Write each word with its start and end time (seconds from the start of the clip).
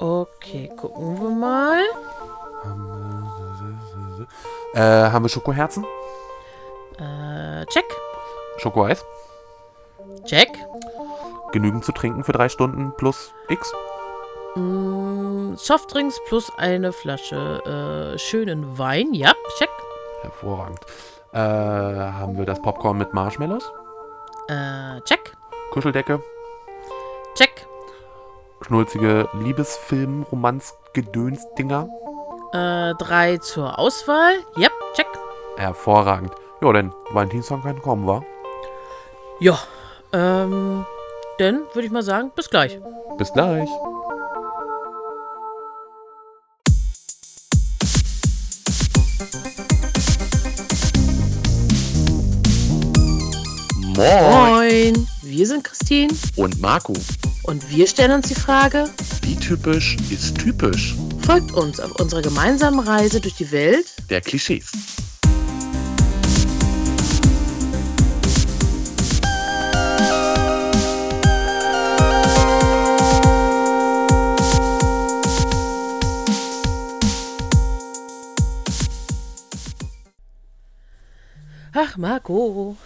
Okay, 0.00 0.70
gucken 0.76 1.20
wir 1.20 1.30
mal. 1.30 1.82
Äh, 4.74 5.10
haben 5.10 5.24
wir 5.24 5.28
Schokoherzen? 5.28 5.84
Äh, 6.98 7.64
check. 7.66 7.84
Schokoeis? 8.58 9.04
Check. 10.24 10.50
Genügend 11.52 11.84
zu 11.84 11.92
trinken 11.92 12.22
für 12.24 12.32
drei 12.32 12.48
Stunden 12.48 12.92
plus 12.96 13.32
X? 13.48 13.72
Mm, 14.54 15.54
Softdrinks 15.54 16.20
plus 16.26 16.52
eine 16.58 16.92
Flasche 16.92 18.14
äh, 18.14 18.18
schönen 18.18 18.78
Wein. 18.78 19.14
Ja, 19.14 19.32
check. 19.58 19.70
Hervorragend. 20.22 20.80
Äh, 21.32 21.38
haben 21.38 22.36
wir 22.36 22.46
das 22.46 22.60
Popcorn 22.60 22.98
mit 22.98 23.14
Marshmallows? 23.14 23.70
Äh, 24.48 25.00
check. 25.02 25.36
Kuscheldecke? 25.70 26.22
Check. 28.68 28.68
Schnulzige 28.68 29.28
Liebesfilm-Romanz-Gedöns-Dinger? 29.32 31.88
Äh, 32.52 32.92
drei 32.98 33.38
zur 33.38 33.78
Auswahl. 33.78 34.34
Yep, 34.58 34.72
check. 34.94 35.06
Hervorragend. 35.56 36.34
Ja, 36.60 36.70
denn 36.72 36.92
Valentinstag 37.12 37.62
kann 37.62 37.80
kommen, 37.80 38.06
wa? 38.06 38.22
Ja, 39.40 39.58
ähm, 40.12 40.84
dann 41.38 41.62
würde 41.72 41.86
ich 41.86 41.92
mal 41.92 42.02
sagen, 42.02 42.30
bis 42.36 42.50
gleich. 42.50 42.78
Bis 43.16 43.32
gleich. 43.32 43.70
Moin. 53.96 54.94
Moin. 54.94 55.08
Wir 55.38 55.46
sind 55.46 55.62
Christine 55.62 56.12
Und 56.34 56.60
Marco, 56.60 56.94
und 57.44 57.70
wir 57.70 57.86
stellen 57.86 58.10
uns 58.10 58.26
die 58.26 58.34
Frage, 58.34 58.90
wie 59.22 59.36
typisch 59.36 59.96
ist 60.10 60.36
typisch? 60.36 60.96
folgt 61.20 61.52
uns 61.52 61.78
auf 61.78 61.92
unserer 62.00 62.22
gemeinsamen 62.22 62.80
Reise 62.80 63.20
durch 63.20 63.36
die 63.36 63.52
Welt 63.52 63.86
Der 64.10 64.20
Klischees. 64.20 64.72
Ach, 81.72 81.96
Marco. 81.96 82.76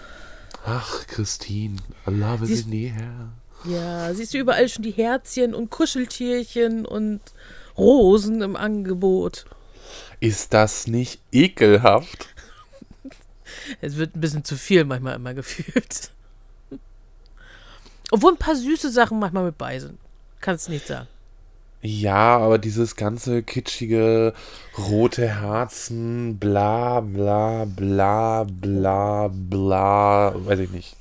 Ach, 0.65 1.07
Christine, 1.07 1.77
I 2.07 2.11
love 2.11 2.45
it 2.45 2.51
in 2.51 2.71
the 2.71 2.87
air. 2.87 3.33
Ja, 3.65 4.13
siehst 4.15 4.35
du 4.35 4.39
überall 4.39 4.69
schon 4.69 4.83
die 4.83 4.93
Herzchen 4.93 5.55
und 5.55 5.71
Kuscheltierchen 5.71 6.85
und 6.87 7.21
Rosen 7.77 8.43
im 8.43 8.57
Angebot. 8.57 9.45
Ist 10.21 10.53
das 10.53 10.87
nicht 10.87 11.21
ekelhaft? 11.33 12.29
Es 13.81 13.97
wird 13.97 14.17
ein 14.17 14.21
bisschen 14.21 14.45
zu 14.45 14.57
viel 14.57 14.85
manchmal 14.85 15.17
immer 15.17 15.35
gefühlt. 15.35 16.11
Obwohl 18.11 18.33
ein 18.33 18.39
paar 18.39 18.57
süße 18.57 18.91
Sachen 18.91 19.19
manchmal 19.19 19.45
mit 19.45 19.59
bei 19.59 19.79
sind. 19.79 19.99
Kannst 20.41 20.69
nicht 20.69 20.87
sagen. 20.87 21.07
Ja, 21.85 22.39
aber 22.39 22.59
dieses 22.59 22.95
ganze 22.95 23.43
kitschige 23.43 24.35
rote 24.79 25.29
Herzen, 25.29 26.39
bla 26.39 27.01
bla 27.01 27.65
bla 27.65 28.45
bla 28.45 29.29
bla, 29.29 30.33
weiß 30.37 30.61
ich 30.61 30.71
nicht. 30.71 30.97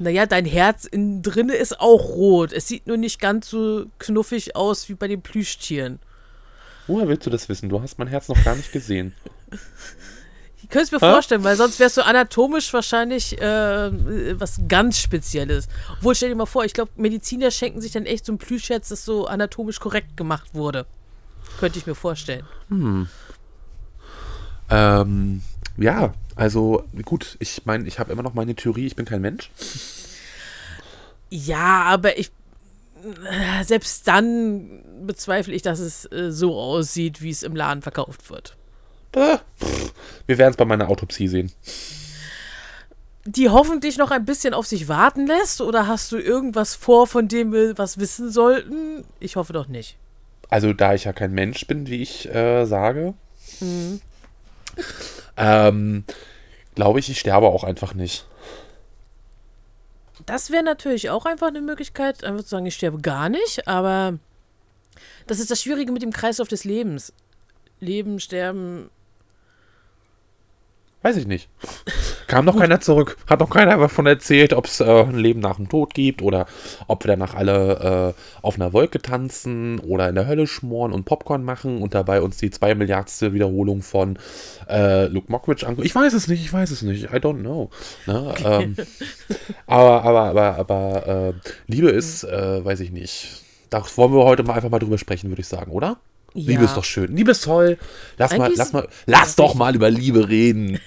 Naja, 0.00 0.26
dein 0.26 0.44
Herz 0.44 0.86
innen 0.86 1.22
drinne 1.22 1.54
ist 1.54 1.78
auch 1.80 2.08
rot. 2.08 2.52
Es 2.52 2.66
sieht 2.66 2.88
nur 2.88 2.96
nicht 2.96 3.20
ganz 3.20 3.48
so 3.48 3.86
knuffig 3.98 4.56
aus 4.56 4.88
wie 4.88 4.94
bei 4.94 5.06
den 5.06 5.22
Plüschtieren. 5.22 6.00
Woher 6.88 7.06
willst 7.06 7.26
du 7.26 7.30
das 7.30 7.48
wissen? 7.48 7.68
Du 7.68 7.80
hast 7.80 7.98
mein 7.98 8.08
Herz 8.08 8.28
noch 8.28 8.42
gar 8.44 8.56
nicht 8.56 8.72
gesehen. 8.72 9.14
Ich 10.68 10.72
könnte 10.72 10.94
es 10.94 11.00
mir 11.00 11.08
Hä? 11.08 11.12
vorstellen, 11.12 11.44
weil 11.44 11.56
sonst 11.56 11.80
wärst 11.80 11.96
du 11.96 12.04
anatomisch 12.04 12.70
wahrscheinlich 12.74 13.40
äh, 13.40 14.38
was 14.38 14.60
ganz 14.68 14.98
Spezielles. 15.00 15.66
Obwohl, 15.96 16.14
stell 16.14 16.28
dir 16.28 16.34
mal 16.34 16.44
vor, 16.44 16.62
ich 16.66 16.74
glaube, 16.74 16.90
Mediziner 16.96 17.50
schenken 17.50 17.80
sich 17.80 17.92
dann 17.92 18.04
echt 18.04 18.26
so 18.26 18.32
ein 18.32 18.38
Plüschherz, 18.38 18.90
das 18.90 19.02
so 19.06 19.26
anatomisch 19.26 19.80
korrekt 19.80 20.18
gemacht 20.18 20.50
wurde. 20.52 20.84
Könnte 21.58 21.78
ich 21.78 21.86
mir 21.86 21.94
vorstellen. 21.94 22.44
Ähm, 24.68 25.40
ja, 25.78 26.12
also 26.36 26.84
gut, 27.02 27.36
ich 27.38 27.64
meine, 27.64 27.88
ich 27.88 27.98
habe 27.98 28.12
immer 28.12 28.22
noch 28.22 28.34
meine 28.34 28.54
Theorie, 28.54 28.86
ich 28.88 28.94
bin 28.94 29.06
kein 29.06 29.22
Mensch. 29.22 29.50
Ja, 31.30 31.84
aber 31.84 32.18
ich. 32.18 32.30
äh, 33.30 33.64
Selbst 33.64 34.06
dann 34.06 34.82
bezweifle 35.06 35.54
ich, 35.54 35.62
dass 35.62 35.78
es 35.78 36.04
äh, 36.12 36.30
so 36.30 36.60
aussieht, 36.60 37.22
wie 37.22 37.30
es 37.30 37.42
im 37.42 37.56
Laden 37.56 37.80
verkauft 37.80 38.28
wird. 38.28 38.57
Äh, 39.12 39.38
pff, 39.60 39.92
wir 40.26 40.38
werden 40.38 40.50
es 40.50 40.56
bei 40.56 40.64
meiner 40.64 40.88
Autopsie 40.88 41.28
sehen. 41.28 41.52
Die 43.24 43.48
hoffentlich 43.50 43.98
noch 43.98 44.10
ein 44.10 44.24
bisschen 44.24 44.54
auf 44.54 44.66
sich 44.66 44.88
warten 44.88 45.26
lässt? 45.26 45.60
Oder 45.60 45.86
hast 45.86 46.12
du 46.12 46.18
irgendwas 46.18 46.74
vor, 46.74 47.06
von 47.06 47.28
dem 47.28 47.52
wir 47.52 47.76
was 47.76 47.98
wissen 47.98 48.30
sollten? 48.30 49.04
Ich 49.20 49.36
hoffe 49.36 49.52
doch 49.52 49.68
nicht. 49.68 49.96
Also 50.48 50.72
da 50.72 50.94
ich 50.94 51.04
ja 51.04 51.12
kein 51.12 51.32
Mensch 51.32 51.66
bin, 51.66 51.88
wie 51.88 52.00
ich 52.02 52.32
äh, 52.34 52.64
sage, 52.64 53.14
ähm, 55.36 56.04
glaube 56.74 57.00
ich, 57.00 57.10
ich 57.10 57.20
sterbe 57.20 57.48
auch 57.48 57.64
einfach 57.64 57.92
nicht. 57.92 58.26
Das 60.24 60.50
wäre 60.50 60.62
natürlich 60.62 61.10
auch 61.10 61.26
einfach 61.26 61.48
eine 61.48 61.60
Möglichkeit, 61.60 62.24
einfach 62.24 62.42
zu 62.42 62.50
sagen, 62.50 62.66
ich 62.66 62.74
sterbe 62.74 63.00
gar 63.00 63.28
nicht, 63.28 63.68
aber 63.68 64.18
das 65.26 65.38
ist 65.38 65.50
das 65.50 65.62
Schwierige 65.62 65.92
mit 65.92 66.02
dem 66.02 66.12
Kreislauf 66.12 66.48
des 66.48 66.64
Lebens. 66.64 67.12
Leben, 67.80 68.18
Sterben. 68.20 68.90
Weiß 71.08 71.16
ich 71.16 71.26
nicht. 71.26 71.48
Kam 72.26 72.44
noch 72.44 72.58
keiner 72.58 72.82
zurück. 72.82 73.16
Hat 73.26 73.40
noch 73.40 73.48
keiner 73.48 73.78
davon 73.78 74.04
erzählt, 74.04 74.52
ob 74.52 74.66
es 74.66 74.80
äh, 74.80 74.84
ein 74.84 75.16
Leben 75.16 75.40
nach 75.40 75.56
dem 75.56 75.70
Tod 75.70 75.94
gibt 75.94 76.20
oder 76.20 76.44
ob 76.86 77.02
wir 77.02 77.08
danach 77.08 77.34
alle 77.34 78.14
äh, 78.14 78.42
auf 78.42 78.56
einer 78.56 78.74
Wolke 78.74 79.00
tanzen 79.00 79.78
oder 79.78 80.10
in 80.10 80.16
der 80.16 80.26
Hölle 80.26 80.46
schmoren 80.46 80.92
und 80.92 81.06
Popcorn 81.06 81.44
machen 81.44 81.80
und 81.80 81.94
dabei 81.94 82.20
uns 82.20 82.36
die 82.36 82.50
zwei 82.50 82.74
Milliardste 82.74 83.32
Wiederholung 83.32 83.80
von 83.80 84.18
äh, 84.68 85.06
Luke 85.06 85.32
Mockridge 85.32 85.66
angucken. 85.66 85.86
Ich 85.86 85.94
weiß 85.94 86.12
es 86.12 86.28
nicht, 86.28 86.44
ich 86.44 86.52
weiß 86.52 86.70
es 86.72 86.82
nicht. 86.82 87.04
I 87.04 87.16
don't 87.16 87.40
know. 87.40 87.70
Ne? 88.04 88.34
Ähm, 88.44 88.76
aber, 89.66 90.04
aber, 90.04 90.22
aber, 90.24 90.56
aber 90.58 91.06
äh, 91.06 91.32
Liebe 91.68 91.88
ist, 91.88 92.24
äh, 92.24 92.62
weiß 92.62 92.80
ich 92.80 92.90
nicht. 92.90 93.44
Da 93.70 93.82
wollen 93.96 94.12
wir 94.12 94.24
heute 94.24 94.42
mal 94.42 94.52
einfach 94.52 94.68
mal 94.68 94.78
drüber 94.78 94.98
sprechen, 94.98 95.30
würde 95.30 95.40
ich 95.40 95.48
sagen, 95.48 95.72
oder? 95.72 95.96
Ja. 96.34 96.50
Liebe 96.52 96.64
ist 96.64 96.74
doch 96.76 96.84
schön. 96.84 97.16
Liebe 97.16 97.30
ist 97.30 97.44
toll. 97.44 97.78
Lass 98.18 98.36
mal, 98.36 98.52
lass 98.54 98.72
mal, 98.72 98.88
lass 99.06 99.34
doch 99.36 99.54
mal 99.54 99.74
über 99.74 99.90
Liebe 99.90 100.28
reden. 100.28 100.78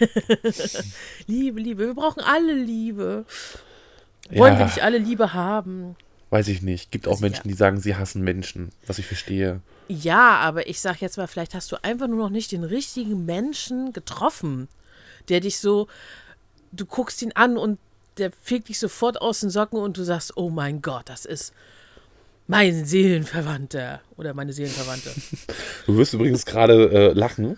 Liebe, 1.27 1.59
Liebe. 1.59 1.87
Wir 1.87 1.93
brauchen 1.93 2.21
alle 2.23 2.53
Liebe. 2.53 3.25
Wollen 4.29 4.53
wir 4.55 4.59
Ja. 4.61 4.65
nicht 4.65 4.81
alle 4.83 4.97
Liebe 4.97 5.33
haben? 5.33 5.95
Weiß 6.29 6.47
ich 6.47 6.61
nicht. 6.61 6.91
Gibt 6.91 7.07
auch 7.07 7.13
Also, 7.13 7.23
Menschen, 7.23 7.41
ja. 7.45 7.51
die 7.51 7.53
sagen, 7.57 7.79
sie 7.79 7.95
hassen 7.95 8.21
Menschen, 8.23 8.69
was 8.87 8.99
ich 8.99 9.05
verstehe. 9.05 9.61
Ja, 9.89 10.37
aber 10.37 10.67
ich 10.69 10.79
sag 10.79 11.01
jetzt 11.01 11.17
mal, 11.17 11.27
vielleicht 11.27 11.53
hast 11.53 11.71
du 11.71 11.83
einfach 11.83 12.07
nur 12.07 12.17
noch 12.19 12.29
nicht 12.29 12.51
den 12.53 12.63
richtigen 12.63 13.25
Menschen 13.25 13.91
getroffen, 13.91 14.69
der 15.27 15.41
dich 15.41 15.59
so, 15.59 15.87
du 16.71 16.85
guckst 16.85 17.21
ihn 17.21 17.33
an 17.35 17.57
und 17.57 17.77
der 18.17 18.31
fegt 18.41 18.69
dich 18.69 18.79
sofort 18.79 19.19
aus 19.21 19.41
den 19.41 19.49
Socken 19.49 19.79
und 19.79 19.97
du 19.97 20.03
sagst, 20.03 20.37
oh 20.37 20.49
mein 20.49 20.81
Gott, 20.81 21.09
das 21.09 21.25
ist 21.25 21.53
mein 22.47 22.85
Seelenverwandter 22.85 24.01
oder 24.17 24.33
meine 24.33 24.53
Seelenverwandte. 24.53 25.11
Du 25.85 25.97
wirst 25.97 26.13
übrigens 26.13 26.45
gerade 26.45 26.91
äh, 26.91 27.13
lachen. 27.13 27.57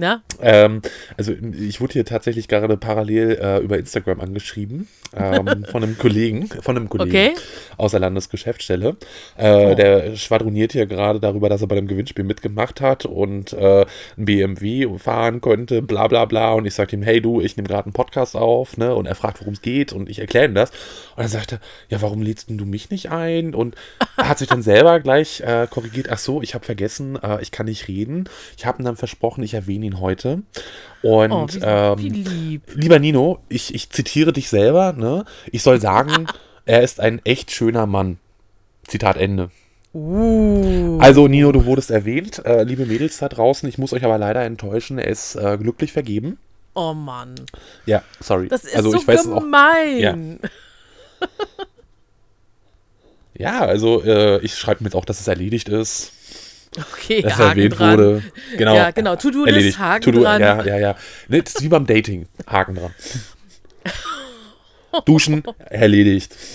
Na? 0.00 0.22
Ähm, 0.40 0.80
also 1.16 1.32
ich 1.58 1.80
wurde 1.80 1.94
hier 1.94 2.04
tatsächlich 2.04 2.46
gerade 2.46 2.76
parallel 2.76 3.32
äh, 3.42 3.58
über 3.58 3.78
Instagram 3.78 4.20
angeschrieben 4.20 4.86
ähm, 5.16 5.64
von 5.72 5.82
einem 5.82 5.98
Kollegen, 5.98 6.46
von 6.46 6.76
einem 6.76 6.88
Kollegen 6.88 7.10
Okay. 7.10 7.34
aus 7.76 7.90
der 7.90 8.00
Landesgeschäftsstelle. 8.00 8.96
Äh, 9.36 9.48
Oh. 9.58 9.74
Der 9.74 10.14
schwadroniert 10.14 10.70
hier 10.72 10.86
gerade 10.86 11.18
darüber, 11.18 11.48
dass 11.48 11.62
er 11.62 11.66
bei 11.66 11.74
dem 11.74 11.88
Gewinnspiel 11.88 12.22
mitgemacht 12.24 12.80
hat 12.80 13.06
und 13.06 13.52
äh, 13.54 13.86
ein 14.16 14.24
BMW 14.24 14.88
fahren 14.98 15.40
konnte, 15.40 15.82
bla 15.82 16.06
bla 16.06 16.26
bla. 16.26 16.52
Und 16.52 16.64
ich 16.66 16.74
sagte 16.74 16.94
ihm, 16.94 17.02
hey 17.02 17.20
du, 17.20 17.40
ich 17.40 17.56
nehme 17.56 17.66
gerade 17.68 17.86
einen 17.86 17.92
Podcast 17.92 18.36
auf, 18.36 18.76
ne? 18.76 18.94
Und 18.94 19.06
er 19.06 19.16
fragt, 19.16 19.40
worum 19.40 19.54
es 19.54 19.62
geht 19.62 19.92
und 19.92 20.08
ich 20.08 20.20
erkläre 20.20 20.44
ihm 20.46 20.54
das. 20.54 20.70
Und 21.16 21.22
dann 21.24 21.28
sagte 21.28 21.56
er, 21.56 21.60
ja, 21.96 22.02
warum 22.02 22.22
lädst 22.22 22.50
du 22.50 22.64
mich 22.64 22.90
nicht 22.90 23.10
ein? 23.10 23.52
Und 23.54 23.74
er 24.16 24.28
hat 24.28 24.38
sich 24.38 24.46
dann 24.48 24.62
selber 24.62 25.00
gleich 25.00 25.40
äh, 25.40 25.66
korrigiert, 25.68 26.08
ach 26.10 26.18
so, 26.18 26.40
ich 26.40 26.54
habe 26.54 26.64
vergessen, 26.64 27.16
äh, 27.20 27.42
ich 27.42 27.50
kann 27.50 27.66
nicht 27.66 27.88
reden. 27.88 28.28
Ich 28.56 28.64
habe 28.64 28.80
ihm 28.80 28.84
dann 28.84 28.96
versprochen, 28.96 29.42
ich 29.42 29.54
erwähne 29.54 29.87
ihn 29.88 30.00
heute. 30.00 30.42
Und 31.02 31.32
Oh, 31.32 31.46
wie, 31.48 31.60
ähm, 31.62 31.98
wie 31.98 32.08
lieb. 32.08 32.62
Lieber 32.74 32.98
Nino, 32.98 33.40
ich, 33.48 33.74
ich 33.74 33.90
zitiere 33.90 34.32
dich 34.32 34.48
selber, 34.48 34.92
ne? 34.92 35.24
Ich 35.52 35.62
soll 35.62 35.80
sagen, 35.80 36.26
er 36.64 36.82
ist 36.82 37.00
ein 37.00 37.20
echt 37.24 37.50
schöner 37.50 37.86
Mann. 37.86 38.18
Zitat 38.86 39.16
Ende. 39.16 39.50
Uh. 39.94 40.98
Also, 41.00 41.28
Nino, 41.28 41.52
du 41.52 41.64
wurdest 41.64 41.90
erwähnt. 41.90 42.44
Äh, 42.44 42.64
liebe 42.64 42.86
Mädels 42.86 43.18
da 43.18 43.28
draußen, 43.28 43.68
ich 43.68 43.78
muss 43.78 43.92
euch 43.92 44.04
aber 44.04 44.18
leider 44.18 44.42
enttäuschen, 44.44 44.98
er 44.98 45.08
ist 45.08 45.34
äh, 45.34 45.56
glücklich 45.58 45.92
vergeben. 45.92 46.38
Oh 46.74 46.94
Mann. 46.94 47.34
Ja, 47.86 48.02
sorry. 48.20 48.48
Das 48.48 48.64
ist 48.64 48.76
also, 48.76 48.90
so 48.90 48.98
ich 48.98 49.08
weiß 49.08 49.24
es 49.24 49.32
auch. 49.32 49.40
gemein. 49.40 50.40
Ja, 53.38 53.60
also 53.60 54.02
äh, 54.02 54.40
ich 54.40 54.56
schreibe 54.56 54.82
mir 54.82 54.88
jetzt 54.88 54.96
auch, 54.96 55.04
dass 55.04 55.20
es 55.20 55.28
erledigt 55.28 55.68
ist. 55.68 56.12
Okay, 56.76 57.22
dass 57.22 57.38
Haken 57.38 57.58
erwähnt 57.58 57.78
dran. 57.78 57.98
wurde. 57.98 58.22
Genau. 58.56 58.74
Ja, 58.74 58.90
genau. 58.90 59.16
To-Do-List. 59.16 59.78
Haken 59.78 60.02
To-Do, 60.02 60.22
dran. 60.22 60.40
Ja, 60.40 60.62
ja, 60.64 60.76
ja. 60.76 60.96
Nee, 61.28 61.42
das 61.42 61.54
ist 61.54 61.62
wie 61.62 61.68
beim 61.68 61.86
Dating. 61.86 62.26
Haken 62.46 62.74
dran. 62.74 62.94
Duschen, 65.04 65.42
erledigt. 65.70 66.34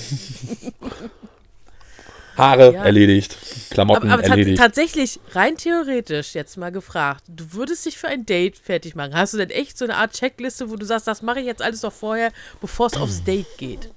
Haare, 2.37 2.73
Ja. 2.73 2.83
erledigt. 2.85 3.37
Klamotten, 3.69 4.09
Aber, 4.09 4.23
aber 4.23 4.31
erledigt. 4.31 4.57
tatsächlich, 4.57 5.19
rein 5.33 5.55
theoretisch, 5.57 6.33
jetzt 6.35 6.57
mal 6.57 6.71
gefragt, 6.71 7.23
du 7.27 7.45
würdest 7.53 7.85
dich 7.85 7.97
für 7.97 8.07
ein 8.07 8.25
Date 8.25 8.57
fertig 8.57 8.95
machen. 8.95 9.13
Hast 9.13 9.33
du 9.33 9.37
denn 9.37 9.49
echt 9.49 9.77
so 9.77 9.85
eine 9.85 9.97
Art 9.97 10.13
Checkliste, 10.13 10.69
wo 10.69 10.75
du 10.75 10.85
sagst, 10.85 11.07
das 11.07 11.21
mache 11.21 11.39
ich 11.39 11.45
jetzt 11.45 11.61
alles 11.61 11.81
noch 11.83 11.93
vorher, 11.93 12.31
bevor 12.61 12.87
es 12.87 12.97
aufs 12.97 13.23
Date 13.23 13.57
geht? 13.57 13.89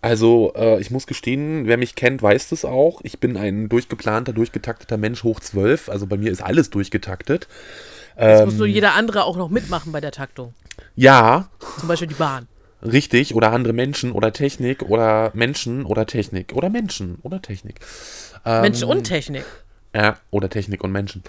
Also, 0.00 0.52
äh, 0.54 0.80
ich 0.80 0.90
muss 0.90 1.06
gestehen, 1.06 1.66
wer 1.66 1.76
mich 1.76 1.94
kennt, 1.96 2.22
weiß 2.22 2.48
das 2.50 2.64
auch. 2.64 3.00
Ich 3.02 3.18
bin 3.18 3.36
ein 3.36 3.68
durchgeplanter, 3.68 4.32
durchgetakteter 4.32 4.96
Mensch 4.96 5.24
hoch 5.24 5.40
12. 5.40 5.88
Also 5.88 6.06
bei 6.06 6.16
mir 6.16 6.30
ist 6.30 6.42
alles 6.42 6.70
durchgetaktet. 6.70 7.48
Das 8.16 8.40
Ähm, 8.40 8.44
muss 8.46 8.54
nur 8.58 8.66
jeder 8.66 8.94
andere 8.94 9.24
auch 9.24 9.36
noch 9.36 9.48
mitmachen 9.50 9.92
bei 9.92 10.00
der 10.00 10.12
Taktung. 10.12 10.54
ja, 10.94 11.48
Zum 11.78 11.88
Beispiel 11.88 12.08
die 12.08 12.14
Bahn. 12.14 12.46
Richtig. 12.92 13.34
Oder 13.34 13.52
andere 13.52 13.72
Menschen 13.72 14.12
oder 14.12 14.32
Technik 14.32 14.82
oder 14.82 15.30
Menschen 15.34 15.84
oder 15.84 16.06
Technik 16.06 16.52
oder 16.54 16.70
Menschen 16.70 17.18
oder 17.22 17.42
Technik. 17.42 17.80
Ähm, 18.44 18.62
Menschen 18.62 18.88
und 18.88 19.04
Technik. 19.04 19.44
Ja, 19.94 20.18
oder 20.30 20.50
Technik 20.50 20.84
und 20.84 20.92
Menschen. 20.92 21.22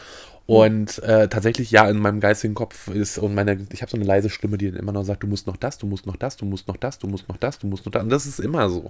Und 0.48 1.04
äh, 1.04 1.28
tatsächlich, 1.28 1.72
ja, 1.72 1.90
in 1.90 1.98
meinem 2.00 2.22
geistigen 2.22 2.54
Kopf 2.54 2.88
ist, 2.88 3.18
und 3.18 3.36
meine, 3.36 3.68
ich 3.74 3.82
habe 3.82 3.92
so 3.92 3.98
eine 3.98 4.06
leise 4.06 4.30
Stimme, 4.30 4.58
die 4.58 4.72
dann 4.72 4.80
immer 4.80 4.94
noch 4.94 5.04
sagt, 5.04 5.22
du 5.24 5.28
musst 5.28 5.46
noch 5.46 5.58
das, 5.58 5.78
du 5.78 5.88
musst 5.88 6.06
noch 6.06 6.16
das, 6.16 6.38
du 6.38 6.46
musst 6.46 6.70
noch 6.70 6.78
das, 6.78 7.00
du 7.00 7.08
musst 7.08 7.28
noch 7.28 7.36
das, 7.36 7.60
du 7.60 7.68
musst 7.68 7.86
noch 7.86 7.92
das. 7.92 8.04
Und 8.04 8.10
das 8.10 8.26
ist 8.26 8.40
immer 8.40 8.70
so. 8.70 8.90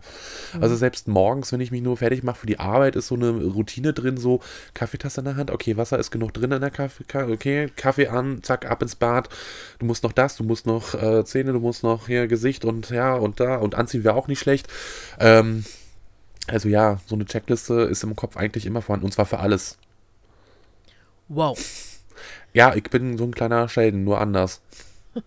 Also 0.62 0.76
selbst 0.76 1.08
morgens, 1.08 1.52
wenn 1.52 1.60
ich 1.60 1.72
mich 1.72 1.82
nur 1.82 1.98
fertig 1.98 2.22
mache 2.22 2.42
für 2.42 2.46
die 2.46 2.60
Arbeit, 2.60 2.96
ist 2.96 3.08
so 3.08 3.16
eine 3.16 3.32
Routine 3.32 3.92
drin, 3.92 4.18
so 4.18 4.40
Kaffeetasse 4.76 5.22
in 5.22 5.26
der 5.26 5.36
Hand, 5.36 5.50
okay, 5.50 5.78
Wasser 5.78 5.98
ist 5.98 6.12
genug 6.12 6.32
drin 6.36 6.52
in 6.52 6.62
der 6.62 6.70
Kaffee, 6.70 7.04
Ka- 7.06 7.28
okay, 7.28 7.72
Kaffee 7.76 8.08
an, 8.08 8.44
zack, 8.44 8.70
ab 8.70 8.84
ins 8.84 8.96
Bad, 8.96 9.28
du 9.80 9.88
musst 9.88 10.04
noch 10.04 10.12
das, 10.12 10.36
du 10.36 10.44
musst 10.44 10.68
noch 10.68 10.94
äh, 10.94 11.26
Zähne, 11.26 11.54
du 11.54 11.60
musst 11.60 11.82
noch 11.82 12.06
hier 12.06 12.28
Gesicht 12.28 12.66
und 12.66 12.92
ja 12.92 13.16
und 13.16 13.40
da 13.40 13.56
und 13.56 13.74
anziehen 13.74 14.04
wäre 14.04 14.14
auch 14.14 14.28
nicht 14.28 14.40
schlecht. 14.40 14.68
Ähm, 15.20 15.66
also 16.46 16.70
ja, 16.70 17.00
so 17.08 17.16
eine 17.16 17.26
Checkliste 17.26 17.74
ist 17.82 18.04
im 18.04 18.16
Kopf 18.16 18.38
eigentlich 18.38 18.68
immer 18.68 18.84
vorhanden 18.84 19.06
und 19.08 19.12
zwar 19.12 19.26
für 19.26 19.40
alles. 19.40 19.80
Wow. 21.30 21.58
Ja, 22.54 22.74
ich 22.76 22.84
bin 22.84 23.18
so 23.18 23.26
ein 23.26 23.34
kleiner 23.34 23.68
Sheldon, 23.70 24.04
nur 24.04 24.20
anders. 24.22 24.62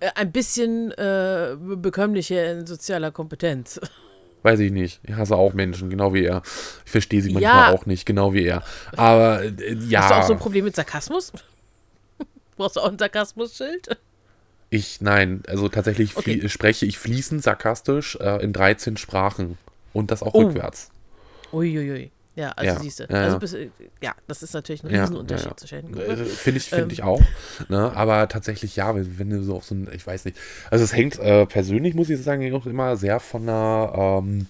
Äh, 0.00 0.10
ein 0.16 0.32
bisschen 0.32 0.90
äh, 0.92 1.56
bekömmlicher 1.58 2.52
in 2.52 2.66
sozialer 2.66 3.10
Kompetenz. 3.12 3.80
Weiß 4.42 4.58
ich 4.60 4.70
nicht. 4.72 5.00
Ich 5.04 5.14
hasse 5.14 5.36
auch 5.36 5.52
Menschen, 5.54 5.88
genau 5.90 6.14
wie 6.14 6.24
er. 6.24 6.42
Ich 6.84 6.90
verstehe 6.90 7.22
sie 7.22 7.30
Ja. 7.30 7.40
manchmal 7.52 7.74
auch 7.74 7.86
nicht, 7.86 8.06
genau 8.06 8.32
wie 8.34 8.44
er. 8.44 8.62
Aber 8.96 9.42
äh, 9.42 9.74
ja, 9.74 10.00
Hast 10.02 10.10
du 10.10 10.14
auch 10.16 10.26
so 10.26 10.32
ein 10.34 10.38
Problem 10.38 10.64
mit 10.64 10.74
Sarkasmus? 10.76 11.32
Brauchst 12.56 12.76
du 12.76 12.80
auch 12.80 12.90
ein 12.90 12.98
Sarkasmus-Schild? 12.98 13.98
ich, 14.70 15.00
nein, 15.00 15.42
also 15.48 15.68
tatsächlich 15.68 16.16
Okay. 16.16 16.48
spreche 16.48 16.84
ich 16.86 16.98
fließend 16.98 17.42
sarkastisch 17.42 18.16
äh, 18.20 18.42
in 18.42 18.52
13 18.52 18.96
Sprachen. 18.96 19.58
Und 19.92 20.10
das 20.10 20.22
auch 20.22 20.34
Oh. 20.34 20.42
rückwärts. 20.42 20.90
Uiuiui. 21.52 22.10
Ja, 22.38 22.50
also 22.52 22.74
Ja, 22.74 22.80
siehst 22.80 23.00
du. 23.00 23.04
ja, 23.04 23.08
also 23.08 23.56
ja. 23.56 23.64
du- 23.64 23.70
ja, 24.00 24.14
das 24.28 24.44
ist 24.44 24.54
natürlich 24.54 24.84
ein 24.84 24.86
Riesenunterschied 24.86 25.44
ja, 25.46 25.50
ja. 25.50 25.56
zwischen 25.56 25.98
Äh, 25.98 26.16
den 26.16 26.26
Finde 26.26 26.58
ich, 26.58 26.70
find 26.70 26.82
Ähm. 26.82 26.90
ich 26.92 27.02
auch. 27.02 27.20
Ne? 27.68 27.92
Aber 27.96 28.28
tatsächlich, 28.28 28.76
ja, 28.76 28.94
wenn, 28.94 29.30
du 29.30 29.42
so 29.42 29.56
auf 29.56 29.64
so 29.64 29.74
ein, 29.74 29.88
ich 29.92 30.06
weiß 30.06 30.24
nicht. 30.24 30.36
Also 30.70 30.84
es 30.84 30.94
hängt 30.94 31.18
äh, 31.18 31.46
persönlich, 31.46 31.94
muss 31.94 32.08
ich 32.10 32.22
sagen, 32.22 32.54
auch 32.54 32.66
immer 32.66 32.96
sehr 32.96 33.18
von 33.18 33.46
der, 33.46 34.20
ähm, 34.22 34.46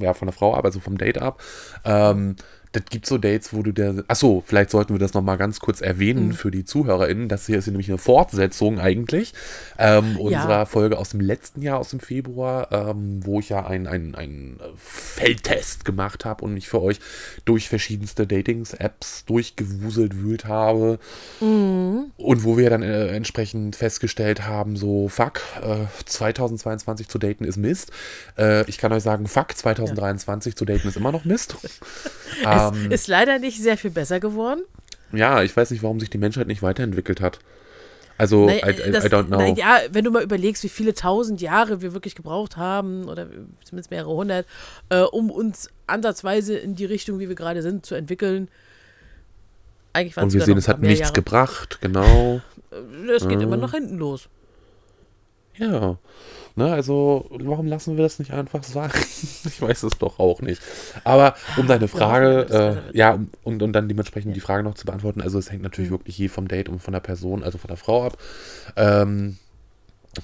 ja, 0.00 0.14
von 0.14 0.26
der 0.26 0.32
Frau 0.32 0.54
ab, 0.54 0.64
also 0.64 0.80
vom 0.80 0.96
Date 0.96 1.18
ab. 1.18 1.42
Ähm, 1.84 2.36
das 2.76 2.84
gibt 2.90 3.06
so 3.06 3.16
Dates, 3.16 3.54
wo 3.54 3.62
du 3.62 3.72
der. 3.72 4.04
Achso, 4.06 4.42
vielleicht 4.46 4.70
sollten 4.70 4.92
wir 4.92 4.98
das 4.98 5.14
nochmal 5.14 5.38
ganz 5.38 5.60
kurz 5.60 5.80
erwähnen 5.80 6.34
für 6.34 6.50
die 6.50 6.64
ZuhörerInnen. 6.64 7.28
Das 7.28 7.46
hier 7.46 7.58
ist 7.58 7.66
nämlich 7.66 7.88
eine 7.88 7.96
Fortsetzung 7.96 8.78
eigentlich 8.78 9.32
ähm, 9.78 10.18
unserer 10.18 10.66
Folge 10.66 10.98
aus 10.98 11.10
dem 11.10 11.20
letzten 11.20 11.62
Jahr, 11.62 11.78
aus 11.78 11.90
dem 11.90 12.00
Februar, 12.00 12.70
ähm, 12.72 13.24
wo 13.24 13.40
ich 13.40 13.48
ja 13.48 13.66
einen 13.66 14.14
ein 14.14 14.58
Feldtest 14.76 15.84
gemacht 15.86 16.26
habe 16.26 16.44
und 16.44 16.52
mich 16.52 16.68
für 16.68 16.82
euch 16.82 17.00
durch 17.46 17.68
verschiedenste 17.68 18.26
Datings-Apps 18.26 19.24
durchgewuselt 19.24 20.16
wühlt 20.16 20.44
habe. 20.44 20.98
Und 22.18 22.44
wo 22.44 22.58
wir 22.58 22.68
dann 22.68 22.82
äh, 22.82 23.08
entsprechend 23.08 23.76
festgestellt 23.76 24.46
haben, 24.46 24.76
so, 24.76 25.08
fuck, 25.08 25.40
äh, 25.62 25.86
2022 26.04 27.08
zu 27.08 27.18
daten 27.18 27.44
ist 27.44 27.56
Mist. 27.56 27.90
Äh, 28.36 28.68
ich 28.68 28.76
kann 28.76 28.92
euch 28.92 29.02
sagen, 29.02 29.26
fuck, 29.26 29.56
2023 29.56 30.54
zu 30.56 30.66
daten 30.66 30.88
ist 30.88 30.96
immer 30.96 31.12
noch 31.12 31.24
Mist. 31.24 31.56
Es 32.65 32.65
ähm, 32.74 32.90
ist 32.90 33.08
leider 33.08 33.38
nicht 33.38 33.60
sehr 33.62 33.76
viel 33.76 33.90
besser 33.90 34.20
geworden. 34.20 34.62
ja, 35.12 35.42
ich 35.42 35.56
weiß 35.56 35.70
nicht, 35.70 35.82
warum 35.82 36.00
sich 36.00 36.10
die 36.10 36.18
Menschheit 36.18 36.46
nicht 36.46 36.62
weiterentwickelt 36.62 37.20
hat. 37.20 37.38
Also, 38.18 38.46
Naja, 38.46 38.66
I, 38.68 38.88
I, 38.88 38.90
das- 38.92 39.04
I 39.04 39.08
don't 39.08 39.26
know. 39.26 39.38
naja, 39.38 39.78
wenn 39.92 40.02
du 40.04 40.10
mal 40.10 40.22
überlegst, 40.22 40.62
wie 40.64 40.70
viele 40.70 40.94
tausend 40.94 41.42
Jahre 41.42 41.82
wir 41.82 41.92
wirklich 41.92 42.14
gebraucht 42.14 42.56
haben, 42.56 43.08
oder 43.08 43.26
zumindest 43.62 43.90
mehrere 43.90 44.10
hundert, 44.14 44.46
äh, 44.88 45.00
um 45.02 45.30
uns 45.30 45.68
ansatzweise 45.86 46.56
in 46.56 46.74
die 46.74 46.86
Richtung, 46.86 47.18
wie 47.18 47.28
wir 47.28 47.34
gerade 47.34 47.60
sind, 47.60 47.84
zu 47.84 47.94
entwickeln. 47.94 48.48
Eigentlich 49.92 50.16
waren 50.16 50.24
Und 50.24 50.32
wir 50.32 50.40
sehen, 50.42 50.56
es 50.56 50.66
hat 50.68 50.80
nichts 50.80 51.00
Jahre. 51.00 51.12
gebracht, 51.12 51.78
genau. 51.82 52.40
Äh, 52.70 53.10
Es 53.16 53.28
geht 53.28 53.40
immer 53.42 53.56
nach 53.58 53.72
hinten 53.72 53.96
los. 53.98 54.28
Ja. 55.56 55.98
Ne, 56.58 56.72
also, 56.72 57.26
warum 57.30 57.66
lassen 57.66 57.98
wir 57.98 58.02
das 58.02 58.18
nicht 58.18 58.32
einfach 58.32 58.62
sein? 58.62 58.90
ich 59.44 59.60
weiß 59.60 59.82
es 59.82 59.98
doch 59.98 60.18
auch 60.18 60.40
nicht. 60.40 60.62
Aber 61.04 61.34
um 61.58 61.66
deine 61.66 61.86
Frage, 61.86 62.82
äh, 62.92 62.96
ja, 62.96 63.18
und, 63.42 63.62
und 63.62 63.72
dann 63.74 63.88
dementsprechend 63.88 64.34
die 64.34 64.40
Frage 64.40 64.62
noch 64.62 64.72
zu 64.72 64.86
beantworten, 64.86 65.20
also 65.20 65.38
es 65.38 65.52
hängt 65.52 65.62
natürlich 65.62 65.90
wirklich 65.90 66.16
je 66.16 66.28
vom 66.28 66.48
Date 66.48 66.70
und 66.70 66.80
von 66.80 66.94
der 66.94 67.00
Person, 67.00 67.44
also 67.44 67.58
von 67.58 67.68
der 67.68 67.76
Frau 67.76 68.06
ab. 68.06 68.16
Ähm, 68.74 69.36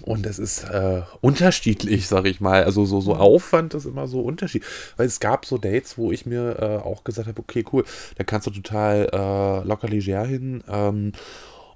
und 0.01 0.25
es 0.25 0.39
ist 0.39 0.65
äh, 0.65 1.03
unterschiedlich, 1.21 2.09
sag 2.09 2.25
ich 2.25 2.41
mal. 2.41 2.65
Also 2.65 2.87
so, 2.87 3.03
so 3.03 3.15
Aufwand 3.15 3.75
ist 3.75 3.85
immer 3.85 4.07
so 4.07 4.21
unterschiedlich. 4.21 4.71
Weil 4.97 5.07
es 5.09 5.21
gab 5.21 5.45
so 5.45 5.59
Dates, 5.59 5.99
wo 5.99 6.13
ich 6.13 6.25
mir 6.25 6.57
äh, 6.59 6.83
auch 6.83 7.05
gesagt 7.05 7.29
habe, 7.29 7.41
okay, 7.41 7.63
cool, 7.75 7.85
da 8.17 8.25
kannst 8.25 8.47
du 8.47 8.53
total 8.53 9.11
äh, 9.13 9.69
locker 9.69 9.89
leger 9.89 10.25
hin. 10.25 10.65
Ähm, 10.67 11.13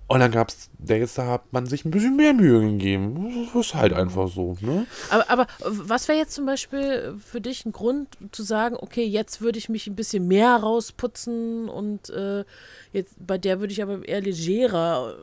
und 0.09 0.21
dann 0.21 0.31
gab 0.31 0.49
es 0.49 0.71
Dates, 0.79 1.15
da 1.15 1.27
hat 1.27 1.53
man 1.53 1.67
sich 1.67 1.85
ein 1.85 1.91
bisschen 1.91 2.15
mehr 2.15 2.33
Mühe 2.33 2.61
gegeben. 2.61 3.49
Das 3.53 3.67
ist 3.67 3.75
halt 3.75 3.93
einfach 3.93 4.29
so, 4.29 4.57
ne? 4.61 4.87
Aber, 5.11 5.29
aber 5.31 5.47
was 5.65 6.07
wäre 6.07 6.19
jetzt 6.19 6.35
zum 6.35 6.47
Beispiel 6.47 7.17
für 7.19 7.41
dich 7.41 7.67
ein 7.67 7.73
Grund 7.73 8.17
zu 8.31 8.45
sagen, 8.45 8.77
okay, 8.79 9.05
jetzt 9.05 9.41
würde 9.41 9.59
ich 9.59 9.69
mich 9.69 9.89
ein 9.89 9.97
bisschen 9.97 10.29
mehr 10.29 10.55
rausputzen 10.57 11.69
und 11.69 12.11
äh, 12.11 12.45
jetzt 12.93 13.15
bei 13.19 13.37
der 13.37 13.59
würde 13.59 13.73
ich 13.73 13.83
aber 13.83 14.07
eher 14.07 14.21
legerer 14.21 15.17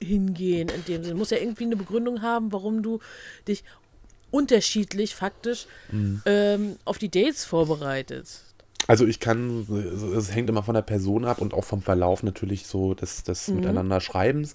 hingehen 0.00 0.70
in 0.70 0.84
dem 0.86 1.04
Sinne. 1.04 1.16
Muss 1.16 1.30
ja 1.30 1.38
irgendwie 1.38 1.64
eine 1.64 1.76
Begründung 1.76 2.22
haben, 2.22 2.52
warum 2.52 2.82
du 2.82 3.00
dich 3.46 3.62
unterschiedlich 4.30 5.14
faktisch 5.14 5.66
ähm, 6.24 6.76
auf 6.84 6.98
die 6.98 7.10
Dates 7.10 7.44
vorbereitet. 7.44 8.40
Also 8.88 9.04
ich 9.06 9.18
kann, 9.18 9.66
es 10.16 10.34
hängt 10.34 10.48
immer 10.48 10.62
von 10.62 10.74
der 10.74 10.82
Person 10.82 11.24
ab 11.24 11.40
und 11.40 11.54
auch 11.54 11.64
vom 11.64 11.82
Verlauf 11.82 12.22
natürlich 12.22 12.66
so 12.66 12.94
des, 12.94 13.24
des 13.24 13.48
Miteinander 13.48 14.00
Schreibens. 14.00 14.54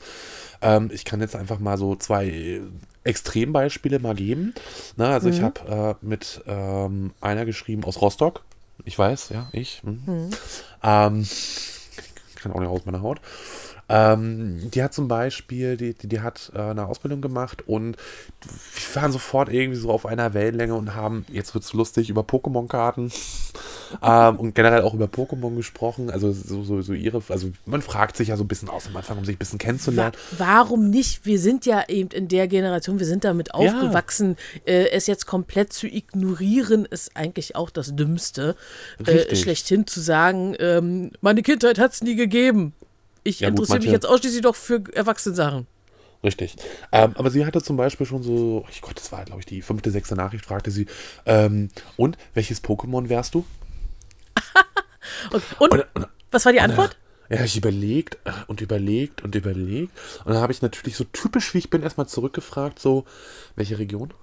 Ähm, 0.62 0.90
ich 0.94 1.04
kann 1.04 1.20
jetzt 1.20 1.36
einfach 1.36 1.60
mal 1.60 1.78
so 1.78 1.96
zwei 1.96 2.62
Extrembeispiele 3.04 4.00
mal 4.00 4.16
geben. 4.16 4.54
Na, 4.96 5.14
also 5.14 5.28
ich 5.30 5.42
habe 5.42 5.98
äh, 6.02 6.06
mit 6.06 6.42
ähm, 6.48 7.12
einer 7.20 7.46
geschrieben 7.46 7.84
aus 7.84 8.00
Rostock. 8.00 8.44
Ich 8.86 8.98
weiß, 8.98 9.30
ja, 9.30 9.50
ich. 9.52 9.82
hm. 9.84 10.30
Ähm, 10.84 11.28
kann 12.42 12.52
auch 12.52 12.60
nicht 12.60 12.70
aus 12.70 12.86
meiner 12.86 13.02
Haut. 13.02 13.22
Ähm, 13.92 14.72
die 14.72 14.82
hat 14.82 14.94
zum 14.94 15.10
Beispiel, 15.10 15.76
die, 15.76 15.94
die, 15.94 16.08
die 16.08 16.22
hat 16.22 16.52
äh, 16.56 16.60
eine 16.60 16.86
Ausbildung 16.86 17.20
gemacht 17.20 17.68
und 17.68 17.98
wir 18.40 19.02
waren 19.02 19.12
sofort 19.12 19.50
irgendwie 19.50 19.78
so 19.78 19.92
auf 19.92 20.06
einer 20.06 20.34
Wellenlänge 20.34 20.76
und 20.76 20.96
haben, 20.96 21.26
jetzt 21.30 21.54
wird's 21.54 21.74
lustig, 21.74 22.10
über 22.10 22.22
Pokémon-Karten 22.22 23.12
ähm, 24.02 24.40
und 24.40 24.56
generell 24.56 24.84
auch 24.84 24.94
über 24.94 25.06
Pokémon 25.06 25.58
gesprochen. 25.58 26.10
Also 26.10 26.32
so, 26.32 26.64
so, 26.64 26.82
so 26.82 26.94
ihre, 26.94 27.22
also 27.28 27.52
man 27.66 27.82
fragt 27.82 28.16
sich 28.16 28.30
ja 28.30 28.38
so 28.38 28.46
ein 28.46 28.48
bisschen 28.48 28.70
aus 28.70 28.88
am 28.88 28.96
Anfang, 28.96 29.18
um 29.18 29.26
sich 29.26 29.36
ein 29.36 29.40
bisschen 29.40 29.60
kennenzulernen. 29.60 30.16
warum 30.38 30.90
nicht? 30.90 31.26
Wir 31.26 31.40
sind 31.40 31.66
ja 31.66 31.84
eben 31.90 32.12
in 32.12 32.30
der 32.30 32.48
Generation, 32.48 32.98
wir 32.98 33.06
sind 33.06 33.26
damit 33.26 33.54
aufgewachsen. 33.54 34.38
Äh, 34.66 34.90
es 34.92 35.08
jetzt 35.08 35.26
komplett 35.26 35.74
zu 35.74 35.88
ignorieren, 35.88 36.86
ist 36.86 37.18
eigentlich 37.18 37.58
auch 37.58 37.70
das 37.70 37.94
Dümmste. 37.94 38.56
Äh, 39.06 39.36
schlechthin 39.36 39.86
zu 39.86 40.00
sagen, 40.00 40.56
ähm, 40.60 41.12
meine 41.20 41.42
Kindheit 41.42 41.78
hat 41.78 41.92
es 41.92 42.02
nie 42.02 42.16
gegeben. 42.16 42.74
Ich 43.24 43.40
Ja, 43.40 43.50
interessiere 43.50 43.80
mich 43.82 43.92
jetzt 43.92 44.06
ausschließlich 44.06 44.42
doch 44.42 44.56
für 44.56 44.84
Erwachsenensachen. 44.94 45.68
Richtig. 46.24 46.56
Ähm, 46.92 47.14
aber 47.16 47.32
sie 47.32 47.46
hatte 47.46 47.62
zum 47.64 47.78
Beispiel 47.78 48.06
schon 48.06 48.22
so, 48.22 48.66
ich 48.70 48.82
Gott, 48.82 48.98
das 48.98 49.12
war, 49.12 49.26
glaube 49.26 49.40
ich, 49.40 49.46
die 49.48 49.62
fünfte, 49.64 49.90
sechste 49.90 50.16
Nachricht, 50.16 50.46
fragte 50.46 50.70
sie, 50.70 50.86
ähm, 51.26 51.70
und 51.96 52.18
welches 52.36 52.64
Pokémon 52.64 53.10
wärst 53.10 53.34
du? 53.34 53.46
Und, 55.32 55.44
und 55.60 55.72
Und, 55.72 55.86
und, 55.96 56.08
was 56.32 56.46
war 56.46 56.52
die 56.54 56.62
Antwort? 56.62 56.98
Ja, 57.30 57.44
ich 57.44 57.56
überlegt 57.58 58.18
und 58.48 58.60
überlegt 58.62 59.22
und 59.22 59.36
überlegt. 59.36 59.94
Und 60.26 60.34
dann 60.34 60.42
habe 60.42 60.52
ich 60.52 60.62
natürlich 60.62 60.98
so 60.98 61.06
typisch 61.06 61.54
wie 61.54 61.60
ich 61.60 61.70
bin 61.70 61.82
erstmal 61.82 62.08
zurückgefragt, 62.08 62.78
so, 62.80 63.06
welche 63.56 63.80
Region? 63.80 64.14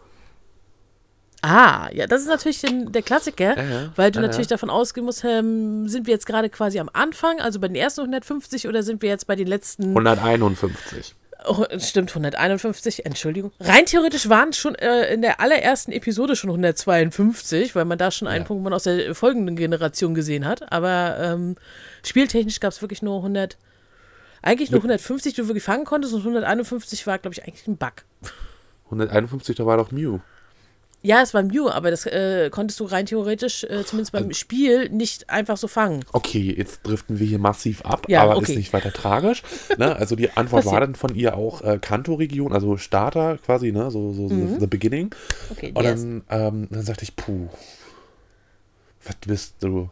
Ah, 1.43 1.89
ja, 1.93 2.07
das 2.07 2.23
ist 2.23 2.29
natürlich 2.29 2.61
den, 2.61 2.91
der 2.91 3.03
Klassiker, 3.03 3.57
Ja, 3.57 3.93
weil 3.95 4.11
du 4.11 4.19
Ja, 4.21 4.27
natürlich 4.27 4.49
ja. 4.49 4.57
davon 4.57 4.71
ausgehen 4.71 5.05
musst, 5.07 5.23
ähm, 5.25 5.89
sind 5.89 6.07
wir 6.07 6.15
jetzt 6.15 6.27
gerade 6.27 6.51
quasi 6.51 6.81
am 6.81 6.91
Anfang, 6.93 7.41
also 7.41 7.61
bei 7.61 7.69
den 7.69 7.77
ersten 7.77 8.01
150 8.01 8.67
oder 8.67 8.83
sind 8.83 9.03
wir 9.03 9.09
jetzt 9.09 9.27
bei 9.29 9.37
den 9.37 9.47
letzten 9.47 9.85
151. 9.91 11.15
Oh, 11.47 11.65
stimmt, 11.79 12.11
151, 12.11 13.07
Entschuldigung. 13.07 13.53
Rein 13.61 13.87
theoretisch 13.87 14.29
waren 14.29 14.49
es 14.49 14.57
schon 14.59 14.75
äh, 14.75 15.15
in 15.15 15.23
der 15.23 15.39
allerersten 15.41 15.93
Episode 15.93 16.35
schon 16.35 16.51
152, 16.51 17.77
weil 17.77 17.85
man 17.85 17.97
da 17.97 18.11
schon 18.11 18.27
einen. 18.27 18.45
Punkt 18.45 18.65
man 18.65 18.73
aus 18.73 18.83
der 18.83 19.15
folgenden 19.15 19.55
Generation 19.55 20.15
gesehen 20.17 20.45
hat. 20.45 20.73
Aber 20.73 21.17
ähm, 21.21 21.55
spieltechnisch 22.05 22.59
gab 22.59 22.73
es 22.73 22.83
wirklich 22.83 23.03
nur 23.03 23.19
100, 23.19 23.57
eigentlich 24.43 24.73
nur 24.73 24.81
150, 24.81 25.35
die 25.35 25.41
du 25.43 25.47
wirklich 25.47 25.63
fangen 25.63 25.85
konntest 25.85 26.13
und 26.13 26.21
151 26.21 27.07
war, 27.07 27.19
glaube 27.19 27.35
ich, 27.35 27.45
eigentlich 27.45 27.69
ein 27.69 27.77
Bug. 27.77 27.93
151, 28.87 29.55
da 29.57 29.65
war 29.65 29.77
doch 29.77 29.93
Mew. 29.93 30.19
Ja, 31.01 31.23
es 31.23 31.33
war 31.33 31.45
Mew, 31.45 31.69
aber 31.71 31.93
das 31.93 32.07
äh, 32.07 32.51
konntest 32.51 32.81
du 32.81 32.85
rein 32.85 33.07
theoretisch, 33.07 33.63
äh, 33.65 33.85
zumindest 33.85 34.11
beim 34.13 34.33
Spiel, 34.35 34.89
nicht 34.89 35.31
einfach 35.31 35.57
so 35.57 35.69
fangen. 35.69 36.05
Okay, 36.13 36.53
jetzt 36.59 36.81
driften 36.83 37.21
wir 37.21 37.27
hier 37.27 37.39
massiv 37.39 37.83
ab, 37.83 38.07
Ja, 38.09 38.23
aber 38.23 38.37
okay. 38.37 38.51
ist 38.53 38.59
nicht 38.59 38.73
weiter 38.73 38.93
tragisch. 38.93 39.45
Ne? 39.77 39.95
Also 39.95 40.17
die 40.17 40.31
Antwort 40.33 40.67
war 40.67 40.81
dann 40.81 40.97
von 40.97 41.15
ihr 41.15 41.37
auch 41.37 41.63
äh, 41.63 41.79
Kanto-Region, 41.81 42.53
also 42.53 42.77
Starter 42.79 43.39
quasi, 43.39 43.71
ne? 43.71 43.93
so, 43.93 44.13
so, 44.13 44.27
so 44.29 44.35
Mhm. 44.35 44.59
the 44.59 44.67
beginning. 44.67 45.15
Okay, 45.51 45.71
Und 45.73 45.85
yes. 45.85 46.01
dann, 46.01 46.25
ähm, 46.31 46.69
dann 46.71 46.83
sagte 46.83 47.05
ich, 47.05 47.15
puh, 47.15 47.49
was 49.05 49.15
bist 49.25 49.55
du? 49.61 49.89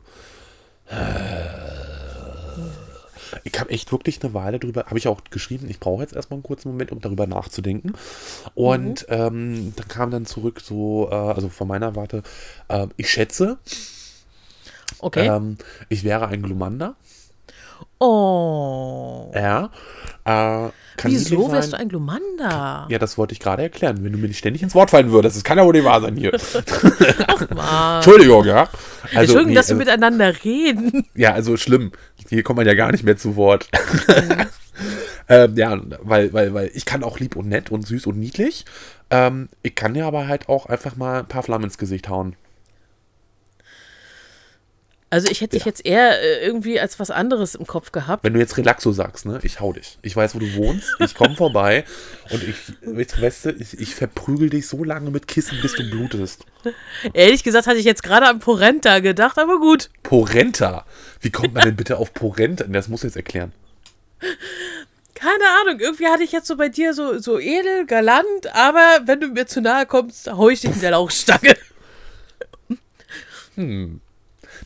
Ich 3.44 3.58
habe 3.60 3.70
echt 3.70 3.92
wirklich 3.92 4.22
eine 4.22 4.34
Weile 4.34 4.58
drüber, 4.58 4.84
habe 4.86 4.98
ich 4.98 5.08
auch 5.08 5.22
geschrieben, 5.30 5.68
ich 5.68 5.80
brauche 5.80 6.02
jetzt 6.02 6.14
erstmal 6.14 6.36
einen 6.36 6.42
kurzen 6.42 6.70
Moment, 6.70 6.92
um 6.92 7.00
darüber 7.00 7.26
nachzudenken. 7.26 7.92
Und 8.54 9.06
Mhm. 9.08 9.14
ähm, 9.14 9.72
dann 9.76 9.88
kam 9.88 10.10
dann 10.10 10.26
zurück 10.26 10.60
so, 10.60 11.08
äh, 11.10 11.14
also 11.14 11.48
von 11.48 11.68
meiner 11.68 11.96
Warte, 11.96 12.22
äh, 12.68 12.86
ich 12.96 13.10
schätze, 13.10 13.58
Okay. 14.98 15.26
ähm, 15.28 15.58
ich 15.88 16.04
wäre 16.04 16.28
ein 16.28 16.42
Glumanda. 16.42 16.94
Oh. 17.98 19.32
Ja. 19.34 19.70
Äh, 20.24 20.70
Wieso 21.04 21.52
wärst 21.52 21.72
du 21.72 21.78
ein 21.78 21.88
Glumanda? 21.88 22.86
Ja, 22.88 22.98
das 22.98 23.18
wollte 23.18 23.32
ich 23.32 23.40
gerade 23.40 23.62
erklären, 23.62 24.02
wenn 24.02 24.12
du 24.12 24.18
mir 24.18 24.28
nicht 24.28 24.38
ständig 24.38 24.62
ins 24.62 24.74
Wort 24.74 24.90
fallen 24.90 25.12
würdest. 25.12 25.36
Das 25.36 25.44
kann 25.44 25.58
ja 25.58 25.64
wohl 25.64 25.72
nicht 25.72 25.84
wahr 25.84 26.00
sein 26.00 26.16
hier. 26.16 26.32
Mann. 27.54 27.96
Entschuldigung, 27.96 28.44
ja. 28.44 28.62
Also, 28.62 29.18
Entschuldigung, 29.18 29.46
nee, 29.46 29.54
dass 29.54 29.68
wir 29.68 29.76
also, 29.76 29.84
miteinander 29.84 30.44
reden. 30.44 31.06
Ja, 31.14 31.32
also 31.32 31.56
schlimm. 31.56 31.92
Hier 32.28 32.42
kommt 32.42 32.56
man 32.56 32.66
ja 32.66 32.74
gar 32.74 32.90
nicht 32.92 33.04
mehr 33.04 33.16
zu 33.16 33.36
Wort. 33.36 33.68
ähm, 35.28 35.56
ja, 35.56 35.80
weil, 36.02 36.32
weil, 36.32 36.54
weil 36.54 36.70
ich 36.74 36.86
kann 36.86 37.04
auch 37.04 37.20
lieb 37.20 37.36
und 37.36 37.48
nett 37.48 37.70
und 37.70 37.86
süß 37.86 38.06
und 38.06 38.18
niedlich. 38.18 38.64
Ähm, 39.10 39.48
ich 39.62 39.74
kann 39.74 39.94
dir 39.94 40.06
aber 40.06 40.26
halt 40.26 40.48
auch 40.48 40.66
einfach 40.66 40.96
mal 40.96 41.20
ein 41.20 41.28
paar 41.28 41.42
Flammen 41.42 41.64
ins 41.64 41.78
Gesicht 41.78 42.08
hauen. 42.08 42.36
Also 45.08 45.28
ich 45.30 45.40
hätte 45.40 45.56
dich 45.56 45.64
jetzt 45.64 45.86
eher 45.86 46.20
äh, 46.20 46.44
irgendwie 46.44 46.80
als 46.80 46.98
was 46.98 47.12
anderes 47.12 47.54
im 47.54 47.66
Kopf 47.66 47.92
gehabt. 47.92 48.24
Wenn 48.24 48.34
du 48.34 48.40
jetzt 48.40 48.56
Relaxo 48.56 48.90
sagst, 48.90 49.24
ne, 49.24 49.38
ich 49.44 49.60
hau 49.60 49.72
dich. 49.72 49.98
Ich 50.02 50.16
weiß, 50.16 50.34
wo 50.34 50.40
du 50.40 50.54
wohnst. 50.56 50.96
Ich 50.98 51.14
komme 51.14 51.36
vorbei 51.36 51.84
und 52.30 52.42
ich, 52.42 52.56
weißt, 53.20 53.44
du, 53.44 53.50
ich, 53.52 53.78
ich 53.78 53.94
verprügel 53.94 54.50
dich 54.50 54.66
so 54.66 54.82
lange 54.82 55.10
mit 55.10 55.28
Kissen, 55.28 55.60
bis 55.62 55.74
du 55.74 55.88
blutest. 55.88 56.44
Ehrlich 57.12 57.44
gesagt 57.44 57.68
hatte 57.68 57.78
ich 57.78 57.84
jetzt 57.84 58.02
gerade 58.02 58.26
an 58.26 58.40
Porenta 58.40 58.98
gedacht, 58.98 59.38
aber 59.38 59.60
gut. 59.60 59.90
Porenta. 60.02 60.84
Wie 61.20 61.30
kommt 61.30 61.54
man 61.54 61.62
denn 61.62 61.76
bitte 61.76 61.98
auf 61.98 62.12
Porenta? 62.12 62.64
Das 62.64 62.88
muss 62.88 63.00
ich 63.00 63.10
jetzt 63.10 63.16
erklären. 63.16 63.52
Keine 65.14 65.44
Ahnung, 65.62 65.80
irgendwie 65.80 66.08
hatte 66.08 66.24
ich 66.24 66.32
jetzt 66.32 66.48
so 66.48 66.56
bei 66.56 66.68
dir 66.68 66.92
so, 66.94 67.18
so 67.18 67.38
edel, 67.38 67.86
galant, 67.86 68.54
aber 68.54 69.02
wenn 69.06 69.20
du 69.20 69.28
mir 69.28 69.46
zu 69.46 69.60
nahe 69.60 69.86
kommst, 69.86 70.30
hau 70.30 70.48
ich 70.48 70.60
dich 70.60 70.72
in 70.72 70.80
der 70.80 70.90
Lauchstange. 70.90 71.56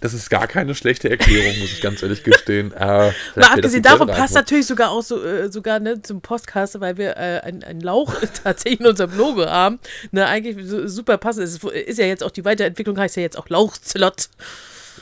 Das 0.00 0.14
ist 0.14 0.30
gar 0.30 0.46
keine 0.46 0.74
schlechte 0.74 1.10
Erklärung, 1.10 1.58
muss 1.60 1.72
ich 1.72 1.82
ganz 1.82 2.02
ehrlich 2.02 2.24
gestehen. 2.24 2.72
Äh, 2.72 2.78
Mal 2.78 3.12
abgesehen 3.36 3.82
davon 3.82 4.08
passt 4.08 4.34
natürlich 4.34 4.66
sogar 4.66 4.90
auch 4.90 5.02
so, 5.02 5.22
äh, 5.22 5.52
sogar 5.52 5.78
ne, 5.78 6.00
zum 6.00 6.22
Podcast, 6.22 6.80
weil 6.80 6.96
wir 6.96 7.18
äh, 7.18 7.40
einen, 7.42 7.80
Lauch 7.80 8.14
tatsächlich 8.44 8.80
in 8.80 8.86
unserem 8.86 9.16
Logo 9.16 9.44
haben. 9.44 9.78
Ne, 10.10 10.26
eigentlich 10.26 10.56
so, 10.66 10.88
super 10.88 11.18
passend. 11.18 11.44
Es 11.44 11.54
ist, 11.54 11.64
ist 11.64 11.98
ja 11.98 12.06
jetzt 12.06 12.24
auch 12.24 12.30
die 12.30 12.46
Weiterentwicklung, 12.46 12.98
heißt 12.98 13.16
ja 13.16 13.22
jetzt 13.22 13.36
auch 13.38 13.50
Lauchslot. 13.50 14.30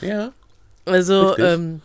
Ja. 0.01 0.33
Also, 0.85 1.37
ähm, 1.37 1.81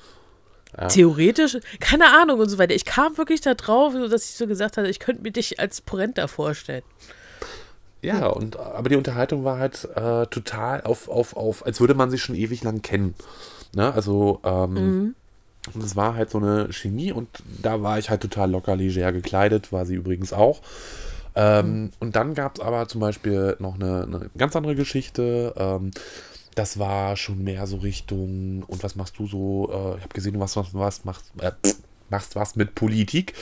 Ja. 0.76 0.88
theoretisch, 0.88 1.58
keine 1.78 2.10
Ahnung 2.20 2.40
und 2.40 2.48
so 2.48 2.58
weiter. 2.58 2.74
Ich 2.74 2.84
kam 2.84 3.16
wirklich 3.16 3.40
da 3.40 3.54
drauf, 3.54 3.94
dass 4.10 4.24
ich 4.24 4.36
so 4.36 4.48
gesagt 4.48 4.76
hatte, 4.76 4.88
ich 4.88 4.98
könnte 4.98 5.22
mir 5.22 5.30
dich 5.30 5.60
als 5.60 5.80
Porenta 5.80 6.26
vorstellen. 6.26 6.82
Ja, 8.04 8.26
und 8.26 8.56
aber 8.58 8.88
die 8.88 8.96
Unterhaltung 8.96 9.44
war 9.44 9.58
halt 9.58 9.88
äh, 9.96 10.26
total 10.26 10.82
auf, 10.82 11.08
auf, 11.08 11.36
auf, 11.36 11.64
als 11.64 11.80
würde 11.80 11.94
man 11.94 12.10
sich 12.10 12.22
schon 12.22 12.34
ewig 12.34 12.62
lang 12.62 12.82
kennen. 12.82 13.14
Ne? 13.74 13.92
Also, 13.92 14.40
ähm, 14.44 15.14
und 15.72 15.82
es 15.82 15.96
war 15.96 16.14
halt 16.14 16.30
so 16.30 16.38
eine 16.38 16.72
Chemie 16.72 17.12
und 17.12 17.28
da 17.62 17.82
war 17.82 17.98
ich 17.98 18.10
halt 18.10 18.20
total 18.20 18.50
locker 18.50 18.76
leger 18.76 19.12
gekleidet, 19.12 19.72
war 19.72 19.86
sie 19.86 19.94
übrigens 19.94 20.32
auch. 20.32 20.60
Ähm, 21.34 21.90
Und 21.98 22.14
dann 22.14 22.34
gab 22.34 22.58
es 22.58 22.64
aber 22.64 22.86
zum 22.86 23.00
Beispiel 23.00 23.56
noch 23.58 23.74
eine, 23.74 24.04
eine 24.04 24.30
ganz 24.36 24.54
andere 24.54 24.74
Geschichte. 24.76 25.54
Ähm, 25.56 25.90
das 26.54 26.78
war 26.78 27.16
schon 27.16 27.42
mehr 27.42 27.66
so 27.66 27.78
Richtung, 27.78 28.62
und 28.64 28.84
was 28.84 28.94
machst 28.94 29.18
du 29.18 29.26
so? 29.26 29.68
Äh, 29.72 29.96
ich 29.96 30.02
habe 30.02 30.14
gesehen, 30.14 30.34
du 30.34 30.38
machst 30.38 30.56
was, 30.56 30.74
was 30.74 31.04
machst, 31.04 31.32
äh, 31.40 31.50
machst 32.10 32.36
was 32.36 32.54
mit 32.56 32.74
Politik. 32.74 33.32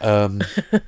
Ähm, 0.00 0.32
und 0.32 0.44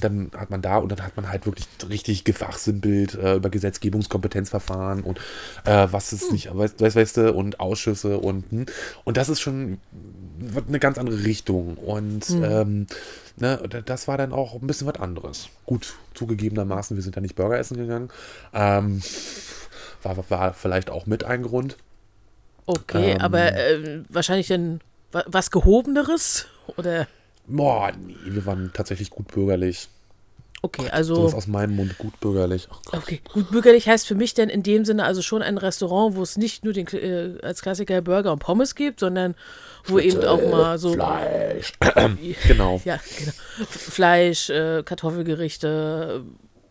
dann 0.00 0.30
hat 0.36 0.50
man 0.50 0.60
da 0.60 0.76
und 0.78 0.90
dann 0.92 1.02
hat 1.02 1.16
man 1.16 1.30
halt 1.30 1.46
wirklich 1.46 1.66
richtig 1.88 2.24
gefachsimpelt 2.24 3.14
äh, 3.14 3.36
über 3.36 3.48
Gesetzgebungskompetenzverfahren 3.48 5.02
und 5.02 5.18
äh, 5.64 5.88
was 5.90 6.12
ist 6.12 6.30
nicht, 6.30 6.54
weißt, 6.54 6.80
weißt, 6.80 6.96
weißt 6.96 7.16
du, 7.16 7.32
und 7.32 7.58
Ausschüsse 7.58 8.18
und 8.18 8.50
hm. 8.50 8.66
und 9.04 9.16
das 9.16 9.28
ist 9.30 9.40
schon 9.40 9.78
eine 10.68 10.78
ganz 10.78 10.98
andere 10.98 11.24
Richtung 11.24 11.76
und 11.78 12.28
ähm, 12.30 12.86
ne, 13.38 13.60
da- 13.68 13.80
das 13.80 14.08
war 14.08 14.18
dann 14.18 14.32
auch 14.32 14.54
ein 14.54 14.66
bisschen 14.66 14.86
was 14.86 14.96
anderes. 15.00 15.48
Gut, 15.64 15.94
zugegebenermaßen, 16.14 16.96
wir 16.96 17.02
sind 17.02 17.16
da 17.16 17.20
nicht 17.20 17.34
Burger 17.34 17.58
essen 17.58 17.76
gegangen. 17.78 18.10
Ähm, 18.52 19.00
war, 20.02 20.16
war 20.30 20.52
vielleicht 20.54 20.90
auch 20.90 21.06
mit 21.06 21.24
ein 21.24 21.42
Grund. 21.42 21.76
Okay, 22.66 23.12
Ähm. 23.12 23.20
aber 23.20 23.54
äh, 23.56 24.02
wahrscheinlich 24.10 24.48
dann 24.48 24.80
wa- 25.12 25.24
was 25.26 25.50
Gehobeneres? 25.50 26.46
Oder? 26.76 27.08
Boah, 27.48 27.92
nee, 27.92 28.14
wir 28.24 28.44
waren 28.46 28.70
tatsächlich 28.72 29.10
gut 29.10 29.28
bürgerlich. 29.28 29.88
Okay, 30.60 30.82
So 30.86 30.90
also. 30.90 31.26
ist 31.28 31.34
aus 31.34 31.46
meinem 31.46 31.76
Mund 31.76 31.98
gut 31.98 32.18
bürgerlich. 32.18 32.68
Gott. 32.68 33.02
Okay, 33.02 33.20
gut 33.32 33.50
bürgerlich 33.50 33.88
heißt 33.88 34.06
für 34.06 34.16
mich 34.16 34.34
denn 34.34 34.48
in 34.48 34.64
dem 34.64 34.84
Sinne 34.84 35.04
also 35.04 35.22
schon 35.22 35.40
ein 35.40 35.56
Restaurant, 35.56 36.16
wo 36.16 36.22
es 36.22 36.36
nicht 36.36 36.64
nur 36.64 36.72
den 36.72 36.88
äh, 36.88 37.38
als 37.42 37.62
Klassiker 37.62 38.00
Burger 38.02 38.32
und 38.32 38.40
Pommes 38.40 38.74
gibt, 38.74 39.00
sondern 39.00 39.36
wo 39.84 40.00
eben 40.00 40.24
auch 40.24 40.42
mal 40.50 40.78
so 40.78 40.94
Fleisch. 40.94 41.74
genau. 42.48 42.80
ja 42.84 42.98
genau 43.18 43.32
Fleisch, 43.68 44.50
äh, 44.50 44.82
Kartoffelgerichte. 44.82 46.24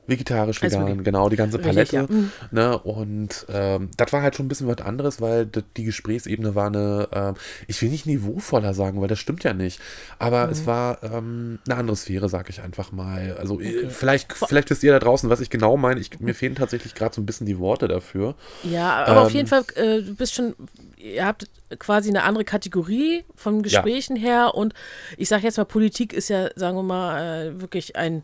Vegetarisch, 0.08 0.64
Also 0.64 0.80
vegan, 0.80 1.04
genau, 1.04 1.30
die 1.30 1.36
ganze 1.36 1.58
Richtig, 1.58 1.92
Palette. 1.92 1.96
ja. 1.96 2.04
Mhm. 2.08 2.32
Ne? 2.52 2.78
Und 2.80 3.46
ähm, 3.50 3.90
das 3.98 4.14
war 4.14 4.22
halt 4.22 4.36
schon 4.36 4.46
ein 4.46 4.50
bisschen 4.50 4.68
was 4.68 4.78
anderes, 4.80 5.22
weil 5.22 5.46
die 5.46 5.84
Gesprächsebene 5.84 6.56
war 6.56 6.68
eine, 6.68 7.08
ähm, 7.12 7.34
ich 7.68 7.82
will 7.82 7.90
nicht 7.90 8.06
niveauvoller 8.06 8.74
sagen, 8.74 9.02
weil 9.02 9.08
das 9.08 9.20
stimmt 9.20 9.44
ja 9.44 9.54
nicht. 9.54 9.80
Aber 10.20 10.50
es 10.50 10.66
war 10.66 11.04
ähm, 11.04 11.60
eine 11.68 11.78
andere 11.78 11.98
Sphäre, 11.98 12.30
sag 12.30 12.50
ich 12.50 12.62
einfach 12.62 12.92
mal. 12.92 13.36
Also 13.40 13.60
äh, 13.60 13.90
vielleicht, 13.90 14.32
vielleicht 14.34 14.70
wisst 14.70 14.84
ihr 14.84 14.92
da 14.94 15.00
draußen, 15.00 15.30
was 15.30 15.42
ich 15.42 15.50
genau 15.50 15.78
meine. 15.78 16.00
Ich, 16.00 16.20
mir 16.20 16.34
fehlen 16.34 16.56
tatsächlich 16.56 16.96
gerade 16.96 17.14
so 17.14 17.22
ein 17.22 17.26
bisschen 17.26 17.46
die 17.46 17.60
Worte 17.60 17.88
dafür. 17.88 18.36
Ja, 18.64 19.04
aber 19.06 19.22
auf 19.22 19.30
Ähm. 19.32 19.36
jeden 19.36 19.48
Fall, 19.48 19.64
äh, 19.76 20.02
du 20.02 20.16
bist 20.16 20.34
schon, 20.36 20.56
ihr 20.98 21.26
habt 21.26 21.48
quasi 21.80 22.10
eine 22.10 22.24
andere 22.24 22.46
Kategorie 22.46 23.26
von 23.36 23.62
Gesprächen 23.62 24.16
her 24.16 24.56
und 24.56 24.74
ich 25.18 25.28
sage 25.28 25.44
jetzt 25.44 25.58
mal, 25.58 25.66
Politik 25.66 26.14
ist 26.14 26.30
ja, 26.30 26.50
sagen 26.56 26.78
wir 26.78 26.84
mal, 26.84 27.48
äh, 27.48 27.62
wirklich 27.62 27.98
ein 27.98 28.24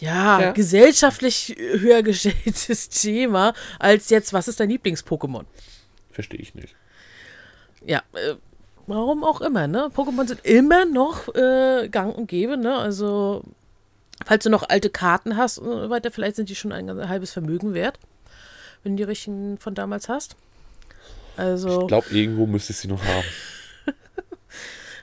ja, 0.00 0.40
Ja. 0.40 0.52
gesellschaftlich 0.52 1.54
höher 1.58 2.02
gestelltes 2.02 2.88
Thema 2.90 3.52
als 3.78 4.10
jetzt, 4.10 4.32
was 4.32 4.48
ist 4.48 4.60
dein 4.60 4.70
Lieblings-Pokémon? 4.70 5.44
Verstehe 6.10 6.40
ich 6.40 6.54
nicht. 6.54 6.74
Ja, 7.84 8.02
äh, 8.14 8.34
warum 8.86 9.22
auch 9.24 9.40
immer, 9.40 9.66
ne? 9.66 9.90
Pokémon 9.94 10.26
sind 10.26 10.44
immer 10.44 10.84
noch 10.84 11.32
äh, 11.34 11.88
gang 11.88 12.16
und 12.16 12.26
gäbe, 12.26 12.56
ne? 12.56 12.74
Also, 12.76 13.42
falls 14.26 14.42
du 14.44 14.50
noch 14.50 14.68
alte 14.68 14.90
Karten 14.90 15.36
hast 15.36 15.58
und 15.58 15.66
so 15.82 15.90
weiter, 15.90 16.10
vielleicht 16.10 16.36
sind 16.36 16.48
die 16.48 16.56
schon 16.56 16.72
ein 16.72 17.08
halbes 17.08 17.32
Vermögen 17.32 17.74
wert, 17.74 17.98
wenn 18.82 18.92
du 18.96 19.04
die 19.04 19.08
richtigen 19.08 19.58
von 19.58 19.74
damals 19.74 20.08
hast. 20.08 20.34
Also, 21.36 21.82
Ich 21.82 21.86
glaube, 21.86 22.08
irgendwo 22.10 22.46
müsste 22.46 22.72
ich 22.72 22.78
sie 22.78 22.88
noch 22.88 23.02
haben. 23.04 23.24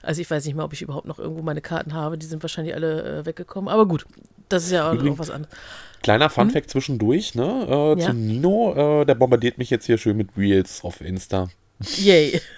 also 0.02 0.20
ich 0.22 0.30
weiß 0.30 0.44
nicht 0.46 0.56
mal, 0.56 0.66
ob 0.66 0.74
ich 0.74 0.82
überhaupt 0.82 1.08
noch 1.08 1.18
irgendwo 1.20 1.42
meine 1.42 1.62
Karten 1.62 1.94
habe. 1.94 2.18
Die 2.18 2.26
sind 2.26 2.44
wahrscheinlich 2.44 2.76
alle 2.76 3.20
äh, 3.20 3.26
weggekommen. 3.26 3.70
Aber 3.70 3.86
gut, 3.86 4.06
das 4.50 4.66
ist 4.66 4.72
ja 4.72 4.86
auch, 4.88 4.92
auch 4.92 4.94
Übrigens- 4.96 5.20
was 5.20 5.30
anderes. 5.30 5.56
Kleiner 6.04 6.30
Funfact 6.30 6.70
zwischendurch, 6.70 7.34
ne? 7.36 7.96
Äh. 7.98 8.00
Ja. 8.02 8.08
Zu 8.08 8.14
Nino, 8.14 9.02
äh, 9.02 9.06
der 9.06 9.16
bombardiert 9.16 9.58
mich 9.58 9.70
jetzt 9.72 9.86
hier 9.88 9.98
schön 9.98 10.18
mit 10.18 10.30
Reels 10.38 10.84
auf 10.84 11.02
Insta. 11.02 11.50
Yay. 11.98 12.42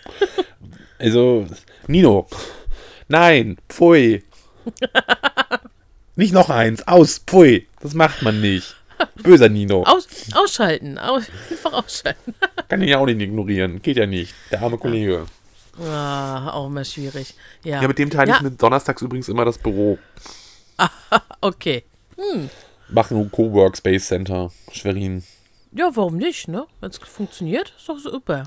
Also, 1.00 1.46
Nino. 1.88 2.27
Nein, 3.08 3.58
pfui. 3.70 4.24
nicht 6.15 6.34
noch 6.34 6.50
eins, 6.50 6.88
aus, 6.88 7.20
pfui. 7.20 7.67
Das 7.82 7.94
macht 7.94 8.24
man 8.24 8.41
nicht. 8.41 8.75
Böser 9.22 9.48
Nino. 9.48 9.84
Aus, 9.84 10.08
ausschalten. 10.34 10.98
Aus, 10.98 11.25
einfach 11.51 11.74
ausschalten. 11.74 12.34
Kann 12.67 12.82
ich 12.82 12.89
ja 12.89 12.98
auch 12.98 13.06
nicht 13.06 13.22
ignorieren. 13.22 13.79
Geht 13.84 13.98
ja 13.98 14.08
nicht. 14.08 14.34
Der 14.51 14.62
arme 14.63 14.79
Kollege. 14.79 15.27
Ah, 15.79 16.50
auch 16.53 16.65
immer 16.65 16.84
schwierig. 16.84 17.36
Ja, 17.63 17.79
Ja, 17.84 17.88
mit 17.88 18.00
dem 18.00 18.10
teile 18.10 18.32
Ja. 18.32 18.36
ich 18.38 18.41
mit 18.41 18.60
donnerstags 18.62 19.03
übrigens 19.03 19.29
immer 19.29 19.46
das 19.46 19.60
Büro. 19.60 20.00
Okay. 21.41 21.84
Machen 22.89 23.17
ein 23.17 23.31
Coworkspace 23.31 24.07
Center. 24.07 24.51
Schwerin. 24.72 25.24
Ja, 25.72 25.96
warum 25.96 26.17
nicht, 26.17 26.48
ne? 26.48 26.65
Wenn 26.79 26.89
es 26.89 26.98
funktioniert, 26.98 27.74
ist 27.77 27.88
doch 27.88 28.00
super. 28.00 28.46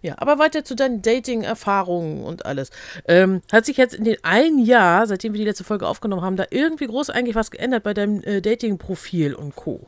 Ja, 0.00 0.14
aber 0.18 0.38
weiter 0.38 0.64
zu 0.64 0.74
deinen 0.74 1.02
Dating-Erfahrungen 1.02 2.22
und 2.22 2.46
alles. 2.46 2.70
Ähm, 3.06 3.42
hat 3.52 3.66
sich 3.66 3.76
jetzt 3.76 3.94
in 3.94 4.04
den 4.04 4.16
einen 4.22 4.64
Jahr, 4.64 5.06
seitdem 5.06 5.32
wir 5.32 5.38
die 5.38 5.44
letzte 5.44 5.64
Folge 5.64 5.86
aufgenommen 5.86 6.22
haben, 6.22 6.36
da 6.36 6.46
irgendwie 6.50 6.86
groß 6.86 7.10
eigentlich 7.10 7.34
was 7.34 7.50
geändert 7.50 7.82
bei 7.82 7.94
deinem 7.94 8.22
äh, 8.22 8.40
Dating-Profil 8.40 9.34
und 9.34 9.56
Co. 9.56 9.86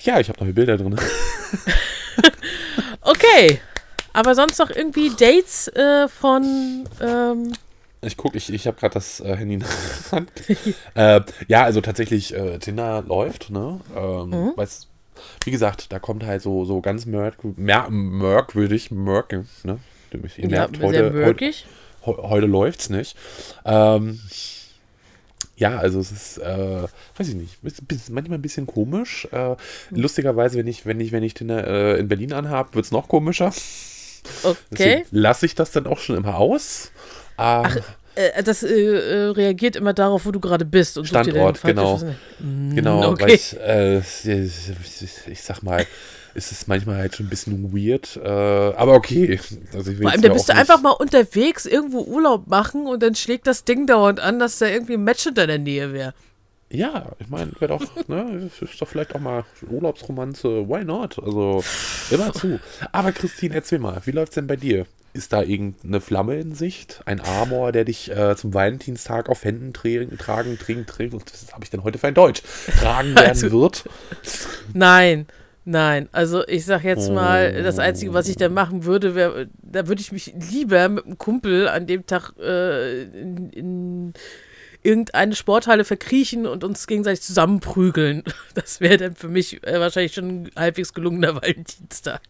Ja, 0.00 0.18
ich 0.18 0.28
habe 0.28 0.42
neue 0.42 0.54
Bilder 0.54 0.76
drin. 0.78 0.98
Okay. 3.02 3.60
Aber 4.12 4.34
sonst 4.34 4.58
noch 4.58 4.70
irgendwie 4.70 5.10
Dates 5.10 5.68
äh, 5.68 6.08
von. 6.08 6.84
Ähm, 7.00 7.52
Ich 8.02 8.16
gucke, 8.16 8.36
ich, 8.38 8.50
ich 8.52 8.66
habe 8.66 8.78
gerade 8.78 8.94
das 8.94 9.20
äh, 9.20 9.36
Handy 9.36 9.54
in 9.54 9.60
der 9.60 9.68
Hand. 10.12 10.32
äh, 10.94 11.20
ja, 11.48 11.64
also 11.64 11.80
tatsächlich, 11.80 12.34
äh, 12.34 12.58
Tinder 12.58 13.02
läuft, 13.06 13.50
ne? 13.50 13.80
Ähm, 13.96 14.30
Mhm. 14.30 14.52
weiß, 14.56 14.86
wie 15.44 15.50
gesagt, 15.50 15.92
da 15.92 15.98
kommt 15.98 16.24
halt 16.24 16.40
so, 16.42 16.64
so 16.64 16.80
ganz 16.80 17.04
merk, 17.04 17.36
mer, 17.58 17.90
merkwürdig, 17.90 18.90
merke, 18.90 19.44
ne? 19.64 19.78
Ihr 20.38 20.48
ja, 20.50 20.60
merkt, 20.60 20.76
sehr 20.78 20.86
heute, 20.86 21.12
heute, 22.06 22.22
heute 22.22 22.46
läuft's 22.46 22.88
nicht. 22.88 23.16
Ähm, 23.66 24.18
ja, 25.56 25.76
also 25.76 26.00
es 26.00 26.10
ist, 26.10 26.38
äh, 26.38 26.84
weiß 27.18 27.28
ich 27.28 27.34
nicht, 27.34 27.58
manchmal 28.10 28.38
ein 28.38 28.42
bisschen 28.42 28.66
komisch. 28.66 29.28
Äh, 29.30 29.56
lustigerweise, 29.90 30.58
wenn 30.58 30.66
ich, 30.66 30.86
wenn 30.86 31.00
ich, 31.00 31.12
wenn 31.12 31.22
ich 31.22 31.34
Tinder 31.34 31.66
äh, 31.66 31.98
in 32.00 32.08
Berlin 32.08 32.32
anhabe, 32.32 32.74
wird's 32.74 32.92
noch 32.92 33.08
komischer. 33.08 33.52
Okay. 34.72 35.04
Lasse 35.10 35.44
ich 35.46 35.54
das 35.54 35.70
dann 35.70 35.86
auch 35.86 35.98
schon 35.98 36.16
immer 36.16 36.36
aus. 36.36 36.92
Ähm, 37.40 37.82
Äh, 38.16 38.42
das 38.42 38.64
äh, 38.64 38.68
äh, 38.74 39.24
reagiert 39.30 39.76
immer 39.76 39.92
darauf, 39.94 40.26
wo 40.26 40.32
du 40.32 40.40
gerade 40.40 40.64
bist. 40.64 40.98
Und 40.98 41.06
Standort, 41.06 41.62
genau. 41.62 41.96
Mm, 42.40 42.74
Genau, 42.74 43.10
okay. 43.12 43.22
weil 43.22 43.30
ich, 43.30 43.56
äh, 43.60 43.98
ich, 43.98 45.28
ich 45.28 45.42
sag 45.42 45.62
mal, 45.62 45.86
es 46.34 46.50
ist 46.50 46.66
manchmal 46.66 46.96
halt 46.96 47.14
schon 47.16 47.26
ein 47.26 47.30
bisschen 47.30 47.72
weird, 47.72 48.16
äh, 48.16 48.28
aber 48.28 48.94
okay. 48.94 49.38
Also 49.72 49.92
Vor 49.92 50.10
allem, 50.10 50.22
da 50.22 50.28
ja 50.28 50.34
bist 50.34 50.48
du 50.48 50.52
nicht- 50.52 50.60
einfach 50.60 50.80
mal 50.82 50.90
unterwegs, 50.90 51.66
irgendwo 51.66 52.00
Urlaub 52.02 52.48
machen 52.48 52.86
und 52.88 53.00
dann 53.02 53.14
schlägt 53.14 53.46
das 53.46 53.64
Ding 53.64 53.86
dauernd 53.86 54.18
an, 54.18 54.40
dass 54.40 54.58
da 54.58 54.66
irgendwie 54.66 54.94
ein 54.94 55.04
Match 55.04 55.26
in 55.26 55.34
deiner 55.34 55.58
Nähe 55.58 55.92
wäre. 55.92 56.12
Ja, 56.72 57.12
ich 57.18 57.28
meine, 57.28 57.50
wäre 57.58 57.76
doch, 57.78 58.08
ne, 58.08 58.48
ist 58.60 58.80
doch 58.80 58.86
vielleicht 58.86 59.14
auch 59.14 59.20
mal 59.20 59.44
Urlaubsromanze, 59.68 60.68
why 60.68 60.84
not? 60.84 61.18
Also, 61.18 61.64
immer 62.10 62.32
zu. 62.32 62.60
Aber 62.92 63.10
Christine, 63.12 63.56
erzähl 63.56 63.80
mal, 63.80 64.00
wie 64.04 64.12
läuft's 64.12 64.36
denn 64.36 64.46
bei 64.46 64.56
dir? 64.56 64.86
Ist 65.12 65.32
da 65.32 65.42
irgendeine 65.42 66.00
Flamme 66.00 66.38
in 66.38 66.54
Sicht? 66.54 67.00
Ein 67.06 67.20
Amor, 67.20 67.72
der 67.72 67.84
dich 67.84 68.12
äh, 68.12 68.36
zum 68.36 68.54
Valentinstag 68.54 69.28
auf 69.28 69.42
Händen 69.42 69.72
tragen, 69.72 70.16
tragen, 70.16 70.56
tragen, 70.56 71.12
und 71.14 71.24
was 71.32 71.52
habe 71.52 71.64
ich 71.64 71.70
denn 71.70 71.82
heute 71.82 71.98
für 71.98 72.06
ein 72.06 72.14
Deutsch? 72.14 72.42
Tragen 72.80 73.16
werden 73.16 73.28
Also- 73.28 73.50
wird? 73.50 73.84
Nein, 74.72 75.26
nein. 75.64 76.08
Also 76.12 76.46
ich 76.46 76.64
sag 76.64 76.84
jetzt 76.84 77.10
mal, 77.10 77.64
das 77.64 77.78
Oh. 77.78 77.82
Einzige, 77.82 78.14
was 78.14 78.28
ich 78.28 78.36
da 78.36 78.48
machen 78.48 78.84
würde, 78.84 79.16
wäre, 79.16 79.48
da 79.60 79.88
würde 79.88 80.00
ich 80.00 80.12
mich 80.12 80.32
lieber 80.52 80.88
mit 80.88 81.04
einem 81.04 81.18
Kumpel 81.18 81.66
an 81.66 81.88
dem 81.88 82.06
Tag 82.06 82.32
äh, 82.40 83.02
in, 83.02 83.50
in 83.50 84.12
irgendeine 84.82 85.34
Sporthalle 85.34 85.84
verkriechen 85.84 86.46
und 86.46 86.64
uns 86.64 86.86
gegenseitig 86.86 87.22
zusammenprügeln. 87.22 88.24
Das 88.54 88.80
wäre 88.80 88.96
dann 88.96 89.14
für 89.14 89.28
mich 89.28 89.62
äh, 89.66 89.78
wahrscheinlich 89.78 90.14
schon 90.14 90.44
ein 90.44 90.50
halbwegs 90.56 90.92
gelungener 90.92 91.34
Valentinstag. 91.42 92.20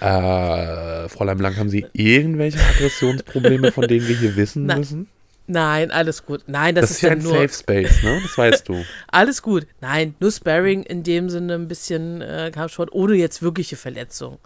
Äh, 0.00 1.08
Fräulein 1.08 1.38
Blank, 1.38 1.56
haben 1.56 1.70
Sie 1.70 1.86
irgendwelche 1.92 2.58
Aggressionsprobleme, 2.58 3.72
von 3.72 3.86
denen 3.86 4.06
wir 4.08 4.16
hier 4.16 4.36
wissen 4.36 4.66
Nein, 4.66 4.78
müssen? 4.78 5.08
Nein, 5.46 5.90
alles 5.90 6.24
gut. 6.26 6.42
Nein, 6.46 6.74
das, 6.74 6.82
Das, 6.82 6.90
ist 6.92 7.02
ja 7.02 7.10
ein 7.10 7.18
nur 7.22 7.32
Safe 7.32 7.48
Space, 7.48 8.02
ne? 8.02 8.20
Das 8.22 8.36
weißt 8.36 8.68
du. 8.68 8.84
alles 9.08 9.42
gut. 9.42 9.66
Nein, 9.80 10.14
nur 10.20 10.30
Sparring 10.32 10.82
in 10.82 11.02
dem 11.02 11.30
Sinne 11.30 11.54
ein 11.54 11.68
bisschen 11.68 12.20
äh, 12.20 12.50
Kampfsport 12.52 12.92
ohne 12.92 13.14
jetzt 13.14 13.42
wirkliche 13.42 13.76
Verletzung. 13.76 14.38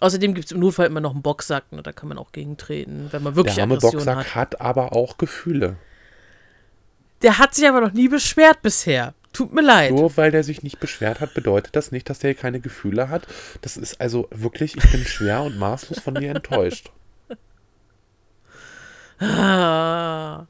Außerdem 0.00 0.34
gibt 0.34 0.46
es 0.46 0.52
im 0.52 0.60
Notfall 0.60 0.86
immer 0.86 1.00
noch 1.00 1.12
einen 1.12 1.22
Boxsack, 1.22 1.70
ne, 1.70 1.82
da 1.82 1.92
kann 1.92 2.08
man 2.08 2.18
auch 2.18 2.32
gegentreten, 2.32 3.08
wenn 3.12 3.22
man 3.22 3.36
wirklich 3.36 3.54
Der 3.54 3.64
arme 3.64 3.76
Aggression 3.76 4.04
Boxsack 4.04 4.16
hat. 4.16 4.34
hat 4.34 4.60
aber 4.60 4.94
auch 4.96 5.16
Gefühle. 5.16 5.76
Der 7.22 7.38
hat 7.38 7.54
sich 7.54 7.68
aber 7.68 7.80
noch 7.80 7.92
nie 7.92 8.08
beschwert 8.08 8.62
bisher. 8.62 9.14
Tut 9.32 9.52
mir 9.52 9.62
leid. 9.62 9.92
Nur 9.92 10.14
weil 10.16 10.30
der 10.30 10.44
sich 10.44 10.62
nicht 10.62 10.78
beschwert 10.78 11.20
hat, 11.20 11.32
bedeutet 11.32 11.74
das 11.74 11.90
nicht, 11.90 12.10
dass 12.10 12.18
der 12.18 12.34
keine 12.34 12.60
Gefühle 12.60 13.08
hat. 13.08 13.26
Das 13.62 13.76
ist 13.76 14.00
also 14.00 14.28
wirklich, 14.30 14.76
ich 14.76 14.90
bin 14.90 15.04
schwer 15.04 15.42
und 15.42 15.58
maßlos 15.58 16.00
von 16.00 16.14
dir 16.14 16.30
enttäuscht. 16.30 16.90
Ah, 19.24 20.46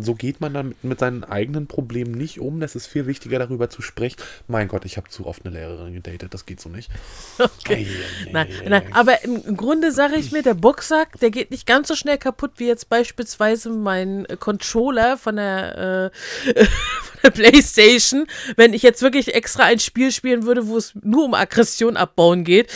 So 0.00 0.14
geht 0.14 0.40
man 0.40 0.54
dann 0.54 0.74
mit, 0.82 0.98
seinen 0.98 1.24
eigenen 1.24 1.66
Problemen 1.66 2.12
nicht 2.12 2.40
um. 2.40 2.60
Das 2.60 2.74
ist 2.74 2.86
viel 2.86 3.06
wichtiger, 3.06 3.38
darüber 3.38 3.70
zu 3.70 3.82
sprechen. 3.82 4.16
Mein 4.48 4.68
Gott, 4.68 4.84
ich 4.84 4.96
habe 4.96 5.08
zu 5.08 5.26
oft 5.26 5.44
eine 5.44 5.54
Lehrerin 5.54 5.94
gedatet, 5.94 6.34
das 6.34 6.46
geht 6.46 6.60
so 6.60 6.68
nicht. 6.68 6.90
okay. 7.38 7.86
Ei, 7.86 8.28
ei, 8.28 8.32
Nein, 8.32 8.48
ei, 8.64 8.68
nein, 8.68 8.82
ei. 8.86 8.94
aber 8.94 9.24
im, 9.24 9.42
im 9.44 9.56
Grunde 9.56 9.92
sage 9.92 10.16
ich 10.16 10.32
mir, 10.32 10.42
der 10.42 10.54
Boxsack, 10.54 11.18
der 11.20 11.30
geht 11.30 11.50
nicht 11.50 11.66
ganz 11.66 11.88
so 11.88 11.94
schnell 11.94 12.18
kaputt 12.18 12.52
wie 12.56 12.66
jetzt 12.66 12.88
beispielsweise 12.88 13.70
mein 13.70 14.26
äh, 14.26 14.36
Controller 14.36 15.16
von 15.16 15.36
der, 15.36 16.10
äh, 16.44 16.54
von 16.64 17.20
der 17.22 17.30
Playstation. 17.30 18.26
Wenn 18.56 18.74
ich 18.74 18.82
jetzt 18.82 19.02
wirklich 19.02 19.34
extra 19.34 19.64
ein 19.64 19.78
Spiel 19.78 20.12
spielen 20.12 20.44
würde, 20.44 20.68
wo 20.68 20.76
es 20.76 20.94
nur 21.02 21.24
um 21.24 21.34
Aggression 21.34 21.96
abbauen 21.96 22.44
geht, 22.44 22.72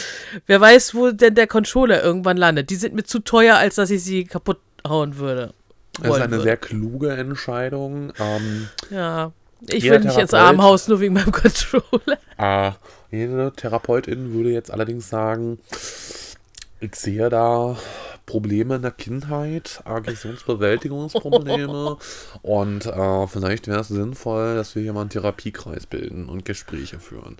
wer 0.46 0.60
weiß, 0.60 0.94
wo 0.94 1.10
denn 1.10 1.34
der 1.34 1.46
Controller 1.46 2.02
irgendwann 2.02 2.36
landet. 2.36 2.70
Die 2.70 2.76
sind 2.76 2.94
mir 2.94 3.04
zu 3.04 3.20
teuer, 3.20 3.56
als 3.56 3.76
dass 3.76 3.90
ich 3.90 4.02
sie 4.02 4.24
kaputt 4.24 4.58
hauen 4.86 5.16
würde. 5.16 5.54
Das 6.02 6.16
ist 6.16 6.22
eine 6.22 6.30
würde. 6.32 6.44
sehr 6.44 6.56
kluge 6.56 7.12
Entscheidung. 7.12 8.12
Ähm, 8.18 8.68
Ja. 8.90 9.32
Ich 9.68 9.84
will 9.84 10.00
nicht 10.00 10.18
ins 10.18 10.34
Armhaus 10.34 10.88
nur 10.88 11.00
wegen 11.00 11.14
meinem 11.14 11.32
Controller. 11.32 12.18
Äh, 12.36 12.72
jede 13.10 13.52
Therapeutin 13.56 14.32
würde 14.32 14.50
jetzt 14.50 14.70
allerdings 14.70 15.08
sagen, 15.08 15.58
ich 16.80 16.94
sehe 16.94 17.28
da 17.28 17.76
Probleme 18.24 18.76
in 18.76 18.82
der 18.82 18.92
Kindheit, 18.92 19.80
Aggressionsbewältigungsprobleme 19.84 21.96
und 22.42 22.86
äh, 22.86 23.26
vielleicht 23.26 23.66
wäre 23.66 23.80
es 23.80 23.88
sinnvoll, 23.88 24.54
dass 24.54 24.74
wir 24.74 24.82
hier 24.82 24.92
mal 24.92 25.00
einen 25.00 25.10
Therapiekreis 25.10 25.86
bilden 25.86 26.28
und 26.28 26.44
Gespräche 26.44 27.00
führen. 27.00 27.36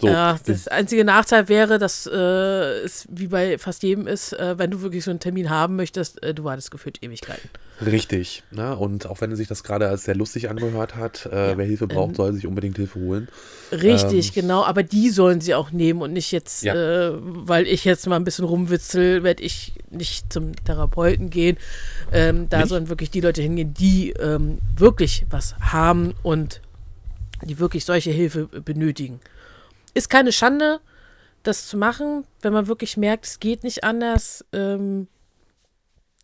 So, 0.00 0.06
Ja, 0.06 0.38
das 0.46 0.68
einzige 0.68 1.04
Nachteil 1.04 1.48
wäre, 1.48 1.78
dass 1.80 2.06
äh, 2.06 2.14
es 2.84 3.06
wie 3.10 3.26
bei 3.26 3.58
fast 3.58 3.82
jedem 3.82 4.06
ist, 4.06 4.32
äh, 4.32 4.56
wenn 4.56 4.70
du 4.70 4.80
wirklich 4.80 5.02
so 5.02 5.10
einen 5.10 5.18
Termin 5.18 5.50
haben 5.50 5.74
möchtest, 5.74 6.22
äh, 6.22 6.32
du 6.34 6.44
wartest 6.44 6.70
gefühlt 6.70 7.02
Ewigkeiten. 7.02 7.48
richtig. 7.84 8.44
Ne? 8.52 8.76
Und 8.76 9.06
auch 9.06 9.20
wenn 9.20 9.34
sich 9.34 9.48
das 9.48 9.64
gerade 9.64 9.88
als 9.88 10.04
sehr 10.04 10.14
lustig 10.14 10.48
angehört 10.50 10.94
hat, 10.94 11.26
äh, 11.26 11.56
wer 11.58 11.64
Hilfe 11.66 11.88
braucht, 11.88 12.14
soll 12.14 12.32
sich 12.32 12.46
unbedingt 12.46 12.76
Hilfe 12.76 13.00
holen. 13.00 13.26
Richtig, 13.72 14.32
genau, 14.32 14.62
aber 14.64 14.82
die 14.84 15.10
sollen 15.10 15.40
sie 15.40 15.54
auch 15.56 15.72
nehmen 15.72 16.00
und 16.00 16.12
nicht 16.12 16.30
jetzt, 16.30 16.62
Ja. 16.62 16.74
äh, 16.74 17.12
weil 17.20 17.66
ich 17.66 17.84
jetzt 17.84 18.06
mal 18.06 18.16
ein 18.16 18.24
bisschen 18.24 18.44
rumwitzel, 18.44 19.24
werde 19.24 19.42
ich 19.42 19.72
nicht 19.90 20.32
zum 20.32 20.52
Therapeuten 20.64 21.28
gehen. 21.28 21.56
Ähm, 22.12 22.48
da 22.48 22.58
Nicht? 22.60 22.68
sollen 22.68 22.88
wirklich 22.88 23.10
die 23.10 23.20
Leute 23.20 23.42
hingehen, 23.42 23.74
die 23.74 24.10
ähm, 24.12 24.58
wirklich 24.76 25.26
was 25.28 25.56
haben 25.58 26.14
und 26.22 26.60
die 27.44 27.58
wirklich 27.58 27.84
solche 27.84 28.10
Hilfe 28.12 28.46
benötigen. 28.46 29.18
Ist 29.98 30.10
keine 30.10 30.30
Schande, 30.30 30.78
das 31.42 31.66
zu 31.66 31.76
machen, 31.76 32.24
wenn 32.40 32.52
man 32.52 32.68
wirklich 32.68 32.96
merkt, 32.96 33.26
es 33.26 33.40
geht 33.40 33.64
nicht 33.64 33.82
anders. 33.82 34.44
Ähm, 34.52 35.08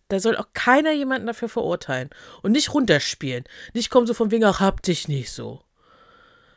da 0.07 0.21
soll 0.21 0.37
auch 0.37 0.47
keiner 0.53 0.93
jemanden 0.93 1.27
dafür 1.27 1.49
verurteilen 1.49 2.11
und 2.43 2.53
nicht 2.53 2.73
runterspielen. 2.73 3.43
Nicht 3.73 3.91
kommen 3.91 4.07
so 4.07 4.15
von 4.15 4.31
wegen, 4.31 4.45
ach, 4.45 4.61
hab 4.61 4.81
dich 4.83 5.09
nicht 5.09 5.33
so. 5.33 5.61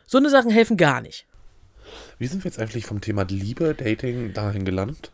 So 0.05 0.19
eine 0.19 0.29
Sachen 0.29 0.51
helfen 0.51 0.77
gar 0.77 1.01
nicht. 1.01 1.25
Wie 2.19 2.27
sind 2.27 2.43
wir 2.43 2.51
jetzt 2.51 2.59
eigentlich 2.59 2.85
vom 2.85 3.01
Thema 3.01 3.23
Liebe, 3.23 3.73
Dating 3.73 4.33
dahin 4.33 4.63
gelandet? 4.63 5.11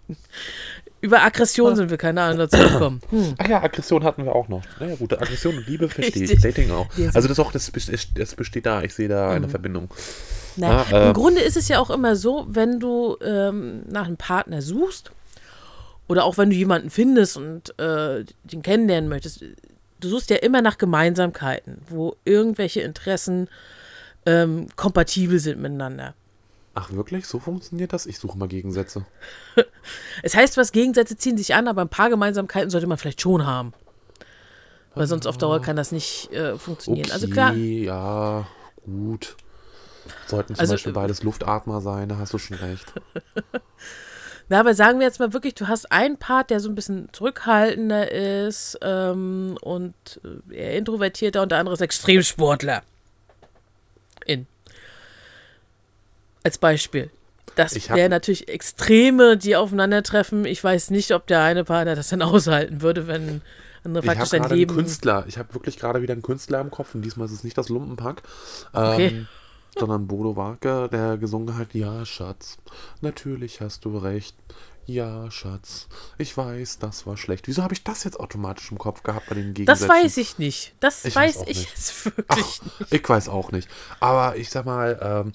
Über 0.99 1.23
Aggression 1.23 1.77
sind 1.77 1.89
wir 1.89 1.97
keine 1.97 2.21
Ahnung 2.21 2.39
dazu 2.39 2.57
gekommen. 2.57 3.01
Hm. 3.11 3.35
Ach 3.37 3.47
ja, 3.47 3.63
Aggression 3.63 4.03
hatten 4.03 4.25
wir 4.25 4.35
auch 4.35 4.49
noch. 4.49 4.63
Naja 4.81 4.95
gut, 4.95 5.13
Aggression 5.13 5.55
und 5.55 5.67
Liebe 5.67 5.87
verstehe 5.87 6.23
ich. 6.23 6.41
Dating 6.41 6.69
auch. 6.71 6.89
Also 7.13 7.29
das 7.29 7.39
auch, 7.39 7.53
das, 7.53 7.71
das 8.15 8.35
besteht 8.35 8.65
da, 8.65 8.83
ich 8.83 8.93
sehe 8.93 9.07
da 9.07 9.31
eine 9.31 9.47
Verbindung. 9.47 9.89
Na, 10.57 10.81
Ah, 10.83 10.85
äh. 10.91 11.07
Im 11.07 11.13
Grunde 11.13 11.41
ist 11.41 11.57
es 11.57 11.67
ja 11.67 11.79
auch 11.79 11.89
immer 11.89 12.15
so, 12.15 12.45
wenn 12.49 12.79
du 12.79 13.17
ähm, 13.21 13.83
nach 13.89 14.05
einem 14.05 14.17
Partner 14.17 14.61
suchst 14.61 15.11
oder 16.07 16.25
auch 16.25 16.37
wenn 16.37 16.49
du 16.49 16.55
jemanden 16.55 16.89
findest 16.89 17.37
und 17.37 17.77
äh, 17.79 18.25
den 18.43 18.61
kennenlernen 18.61 19.09
möchtest, 19.09 19.43
du 19.99 20.07
suchst 20.09 20.29
ja 20.29 20.37
immer 20.37 20.61
nach 20.61 20.77
Gemeinsamkeiten, 20.77 21.79
wo 21.89 22.15
irgendwelche 22.25 22.81
Interessen 22.81 23.47
ähm, 24.25 24.67
kompatibel 24.75 25.39
sind 25.39 25.59
miteinander. 25.61 26.13
Ach 26.75 26.91
wirklich? 26.91 27.27
So 27.27 27.39
funktioniert 27.39 27.93
das? 27.93 28.05
Ich 28.05 28.17
suche 28.19 28.37
mal 28.37 28.47
Gegensätze. 28.47 29.05
Es 30.23 30.33
heißt, 30.35 30.55
was 30.57 30.71
Gegensätze 30.71 31.17
ziehen 31.17 31.37
sich 31.37 31.53
an, 31.53 31.67
aber 31.67 31.81
ein 31.81 31.89
paar 31.89 32.09
Gemeinsamkeiten 32.09 32.69
sollte 32.69 32.87
man 32.87 32.97
vielleicht 32.97 33.19
schon 33.21 33.45
haben. 33.45 33.73
Weil 34.95 35.07
sonst 35.07 35.27
auf 35.27 35.37
Dauer 35.37 35.61
kann 35.61 35.75
das 35.75 35.91
nicht 35.91 36.31
äh, 36.31 36.57
funktionieren. 36.57 37.05
Okay, 37.05 37.13
Also 37.13 37.27
klar, 37.27 37.53
ja, 37.53 38.47
gut. 38.85 39.35
Sollten 40.35 40.55
zum 40.55 40.61
Also, 40.61 40.73
Beispiel 40.73 40.93
beides 40.93 41.23
Luftatmer 41.23 41.81
sein, 41.81 42.09
da 42.09 42.17
hast 42.17 42.33
du 42.33 42.37
schon 42.37 42.57
recht. 42.57 42.91
Na, 44.49 44.59
aber 44.59 44.73
sagen 44.73 44.99
wir 44.99 45.07
jetzt 45.07 45.19
mal 45.19 45.31
wirklich, 45.33 45.55
du 45.55 45.67
hast 45.67 45.91
einen 45.91 46.17
Part, 46.17 46.49
der 46.49 46.59
so 46.59 46.69
ein 46.69 46.75
bisschen 46.75 47.07
zurückhaltender 47.13 48.11
ist 48.11 48.77
ähm, 48.81 49.57
und 49.61 49.93
äh, 50.51 50.55
eher 50.55 50.77
introvertierter 50.77 51.41
und 51.41 51.51
der 51.51 51.59
andere 51.59 51.73
ist 51.75 51.81
Extremsportler. 51.81 52.83
In. 54.25 54.45
Als 56.43 56.57
Beispiel. 56.57 57.09
Das 57.55 57.75
Ich 57.75 57.89
wären 57.89 58.09
natürlich 58.09 58.47
Extreme, 58.49 59.37
die 59.37 59.55
aufeinandertreffen. 59.55 60.45
Ich 60.45 60.61
weiß 60.63 60.89
nicht, 60.89 61.11
ob 61.13 61.27
der 61.27 61.41
eine 61.41 61.63
Partner 61.63 61.95
das 61.95 62.09
dann 62.09 62.21
aushalten 62.23 62.81
würde, 62.81 63.07
wenn 63.07 63.41
andere 63.85 64.03
Ich 64.03 64.09
habe 64.09 64.15
praktisch 64.17 64.29
sein 64.29 64.41
gerade 64.41 64.53
einen 64.53 64.59
Leben. 64.59 64.75
Künstler, 64.75 65.25
ich 65.27 65.37
habe 65.37 65.53
wirklich 65.53 65.77
gerade 65.77 66.01
wieder 66.01 66.13
einen 66.13 66.21
Künstler 66.21 66.59
im 66.61 66.71
Kopf 66.71 66.95
und 66.95 67.01
diesmal 67.01 67.27
ist 67.27 67.33
es 67.33 67.43
nicht 67.43 67.57
das 67.57 67.69
Lumpenpack, 67.69 68.23
ähm, 68.73 68.83
Okay. 68.83 69.25
Sondern 69.77 70.07
Bodo 70.07 70.35
Warke, 70.35 70.89
der 70.91 71.17
gesungen 71.17 71.57
hat, 71.57 71.73
ja 71.73 72.05
Schatz, 72.05 72.57
natürlich 73.01 73.61
hast 73.61 73.85
du 73.85 73.97
recht, 73.97 74.35
ja 74.85 75.29
Schatz, 75.31 75.87
ich 76.17 76.35
weiß, 76.35 76.79
das 76.79 77.07
war 77.07 77.15
schlecht. 77.17 77.47
Wieso 77.47 77.63
habe 77.63 77.73
ich 77.73 77.83
das 77.83 78.03
jetzt 78.03 78.19
automatisch 78.19 78.71
im 78.71 78.77
Kopf 78.77 79.03
gehabt 79.03 79.27
bei 79.29 79.35
den 79.35 79.53
Das 79.53 79.79
Gegensätzen? 79.79 79.89
weiß 79.89 80.17
ich 80.17 80.37
nicht. 80.37 80.75
Das 80.79 81.05
Ich 81.05 81.15
weiß, 81.15 81.39
weiß 81.39 81.47
ich 81.47 81.57
nicht. 81.59 81.69
jetzt 81.69 82.05
wirklich 82.05 82.61
Ach, 82.61 82.87
ich 82.91 83.09
weiß 83.09 83.29
auch 83.29 83.51
nicht. 83.51 83.69
Aber 83.99 84.35
ich 84.35 84.49
sag 84.49 84.65
mal, 84.65 84.99
ähm, 85.01 85.31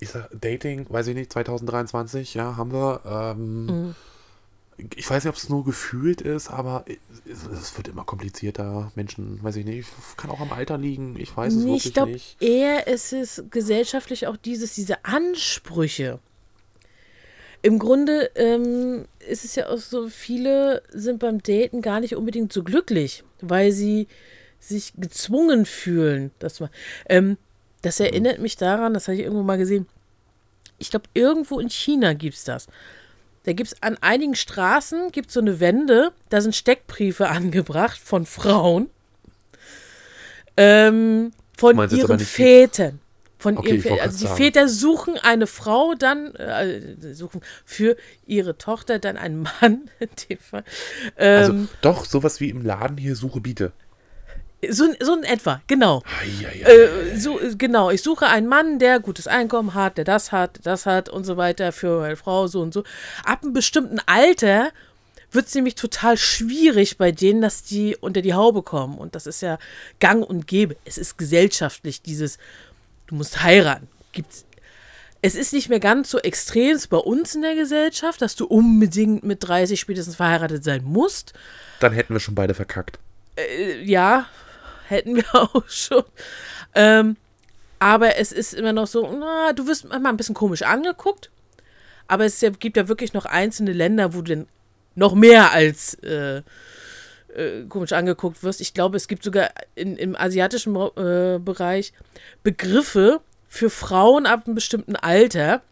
ich 0.00 0.10
sag, 0.10 0.28
Dating, 0.32 0.86
weiß 0.88 1.06
ich 1.08 1.14
nicht, 1.14 1.32
2023, 1.32 2.34
ja, 2.34 2.56
haben 2.56 2.72
wir. 2.72 3.00
Ähm, 3.04 3.66
Mhm. 3.66 3.94
Ich 4.94 5.10
weiß 5.10 5.24
nicht, 5.24 5.30
ob 5.30 5.36
es 5.36 5.48
nur 5.48 5.64
gefühlt 5.64 6.20
ist, 6.20 6.48
aber 6.48 6.84
es, 7.26 7.76
wird 7.76 7.88
immer 7.88 8.04
komplizierter. 8.04 8.92
Menschen, 8.94 9.42
weiß 9.42 9.56
ich 9.56 9.64
nicht, 9.64 9.88
kann 10.16 10.30
auch 10.30 10.40
am 10.40 10.52
Alter 10.52 10.78
liegen. 10.78 11.16
Ich 11.18 11.36
weiß 11.36 11.52
es 11.52 11.58
Nee, 11.58 11.66
wirklich 11.66 11.86
ich 11.86 11.94
glaube, 11.94 12.12
nicht. 12.12 12.40
eher 12.40 12.86
ist 12.86 13.12
es 13.12 13.42
gesellschaftlich 13.50 14.28
auch 14.28 14.36
dieses, 14.36 14.74
diese 14.74 15.04
Ansprüche. 15.04 16.20
Im 17.62 17.80
Grunde 17.80 18.30
ähm, 18.36 19.06
ist 19.28 19.44
es 19.44 19.56
ja 19.56 19.68
auch 19.68 19.78
so, 19.78 20.08
viele 20.08 20.82
sind 20.90 21.18
beim 21.18 21.42
Daten 21.42 21.82
gar 21.82 21.98
nicht 21.98 22.14
unbedingt 22.14 22.52
so 22.52 22.62
glücklich, 22.62 23.24
weil 23.40 23.72
sie 23.72 24.06
sich 24.60 24.92
gezwungen 24.96 25.66
fühlen. 25.66 26.30
Das, 26.38 26.60
mal, 26.60 26.70
ähm, 27.08 27.36
das 27.82 27.98
erinnert 27.98 28.38
mich 28.38 28.56
daran, 28.56 28.94
das 28.94 29.08
habe 29.08 29.16
ich 29.16 29.22
irgendwo 29.22 29.42
mal 29.42 29.58
gesehen. 29.58 29.86
Ich 30.78 30.90
glaube, 30.90 31.06
irgendwo 31.14 31.58
in 31.58 31.68
China 31.68 32.12
gibt 32.12 32.36
es 32.36 32.44
das. 32.44 32.68
Da 33.48 33.54
gibt 33.54 33.72
es 33.72 33.82
an 33.82 33.96
einigen 34.02 34.34
Straßen 34.34 35.10
gibt's 35.10 35.32
so 35.32 35.40
eine 35.40 35.58
Wände, 35.58 36.12
da 36.28 36.42
sind 36.42 36.54
Steckbriefe 36.54 37.28
angebracht 37.30 37.98
von 37.98 38.26
Frauen. 38.26 38.90
Ähm, 40.58 41.32
von 41.56 41.74
meinst 41.74 41.96
ihren 41.96 42.18
Vätern. 42.18 43.00
Von 43.38 43.56
Okay, 43.56 43.70
ihren 43.70 43.80
Vätern. 43.80 44.00
Also 44.00 44.18
die 44.18 44.24
sagen. 44.24 44.36
Väter 44.36 44.68
suchen 44.68 45.16
eine 45.16 45.46
Frau 45.46 45.94
dann, 45.94 46.34
äh, 46.34 47.14
suchen 47.14 47.40
für 47.64 47.96
ihre 48.26 48.58
Tochter 48.58 48.98
dann 48.98 49.16
einen 49.16 49.40
Mann, 49.40 49.90
in 49.98 50.10
dem 50.28 50.38
Fall. 50.38 50.64
Also 51.16 51.52
Ähm, 51.52 51.68
doch, 51.80 52.04
sowas 52.04 52.40
wie 52.40 52.50
im 52.50 52.60
Laden 52.60 52.98
hier 52.98 53.16
Suche 53.16 53.40
Biete. 53.40 53.72
So, 54.70 54.86
so 55.00 55.14
in 55.14 55.24
etwa, 55.24 55.62
genau. 55.66 56.02
Eieiei. 56.20 56.62
Äh, 56.62 57.16
so, 57.16 57.40
äh, 57.40 57.54
genau, 57.56 57.90
ich 57.90 58.02
suche 58.02 58.26
einen 58.26 58.48
Mann, 58.48 58.78
der 58.78 58.98
gutes 58.98 59.28
Einkommen 59.28 59.74
hat, 59.74 59.98
der 59.98 60.04
das 60.04 60.32
hat, 60.32 60.56
der 60.56 60.72
das 60.72 60.84
hat 60.86 61.08
und 61.08 61.24
so 61.24 61.36
weiter 61.36 61.70
für 61.72 62.00
meine 62.00 62.16
Frau, 62.16 62.48
so 62.48 62.60
und 62.60 62.74
so. 62.74 62.82
Ab 63.24 63.42
einem 63.42 63.52
bestimmten 63.52 64.00
Alter 64.06 64.70
wird 65.30 65.46
es 65.46 65.54
nämlich 65.54 65.74
total 65.74 66.16
schwierig 66.16 66.98
bei 66.98 67.12
denen, 67.12 67.40
dass 67.40 67.62
die 67.62 67.96
unter 67.96 68.20
die 68.20 68.34
Haube 68.34 68.62
kommen. 68.62 68.98
Und 68.98 69.14
das 69.14 69.26
ist 69.26 69.42
ja 69.42 69.58
gang 70.00 70.24
und 70.24 70.46
gäbe. 70.46 70.76
Es 70.84 70.98
ist 70.98 71.18
gesellschaftlich 71.18 72.02
dieses, 72.02 72.38
du 73.06 73.14
musst 73.14 73.42
heiraten. 73.42 73.88
Gibt's. 74.12 74.44
Es 75.20 75.34
ist 75.34 75.52
nicht 75.52 75.68
mehr 75.68 75.80
ganz 75.80 76.10
so 76.10 76.18
extrem 76.18 76.78
bei 76.90 76.96
uns 76.96 77.34
in 77.34 77.42
der 77.42 77.56
Gesellschaft, 77.56 78.22
dass 78.22 78.36
du 78.36 78.46
unbedingt 78.46 79.24
mit 79.24 79.46
30 79.46 79.78
spätestens 79.78 80.16
verheiratet 80.16 80.62
sein 80.62 80.84
musst. 80.84 81.32
Dann 81.80 81.92
hätten 81.92 82.14
wir 82.14 82.20
schon 82.20 82.36
beide 82.36 82.54
verkackt. 82.54 82.98
Ja, 83.82 84.26
hätten 84.88 85.16
wir 85.16 85.24
auch 85.34 85.68
schon. 85.68 86.04
Ähm, 86.74 87.16
aber 87.78 88.16
es 88.16 88.32
ist 88.32 88.54
immer 88.54 88.72
noch 88.72 88.86
so, 88.86 89.10
na, 89.18 89.52
du 89.52 89.66
wirst 89.66 89.88
manchmal 89.88 90.12
ein 90.12 90.16
bisschen 90.16 90.34
komisch 90.34 90.62
angeguckt. 90.62 91.30
Aber 92.08 92.24
es 92.24 92.44
gibt 92.58 92.76
ja 92.76 92.88
wirklich 92.88 93.12
noch 93.12 93.26
einzelne 93.26 93.72
Länder, 93.72 94.14
wo 94.14 94.18
du 94.18 94.34
denn 94.34 94.46
noch 94.94 95.14
mehr 95.14 95.52
als 95.52 95.94
äh, 96.02 96.42
äh, 97.34 97.64
komisch 97.68 97.92
angeguckt 97.92 98.42
wirst. 98.42 98.60
Ich 98.60 98.74
glaube, 98.74 98.96
es 98.96 99.08
gibt 99.08 99.22
sogar 99.22 99.50
in, 99.74 99.96
im 99.96 100.16
asiatischen 100.16 100.74
äh, 100.74 101.38
Bereich 101.38 101.92
Begriffe 102.42 103.20
für 103.48 103.70
Frauen 103.70 104.26
ab 104.26 104.44
einem 104.46 104.54
bestimmten 104.54 104.96
Alter, 104.96 105.62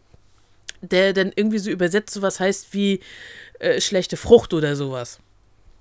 der 0.81 1.13
dann 1.13 1.31
irgendwie 1.35 1.57
so 1.57 1.69
übersetzt 1.69 2.13
sowas 2.13 2.39
heißt 2.39 2.73
wie 2.73 3.01
äh, 3.59 3.81
schlechte 3.81 4.15
Frucht 4.15 4.53
oder 4.53 4.75
sowas. 4.75 5.19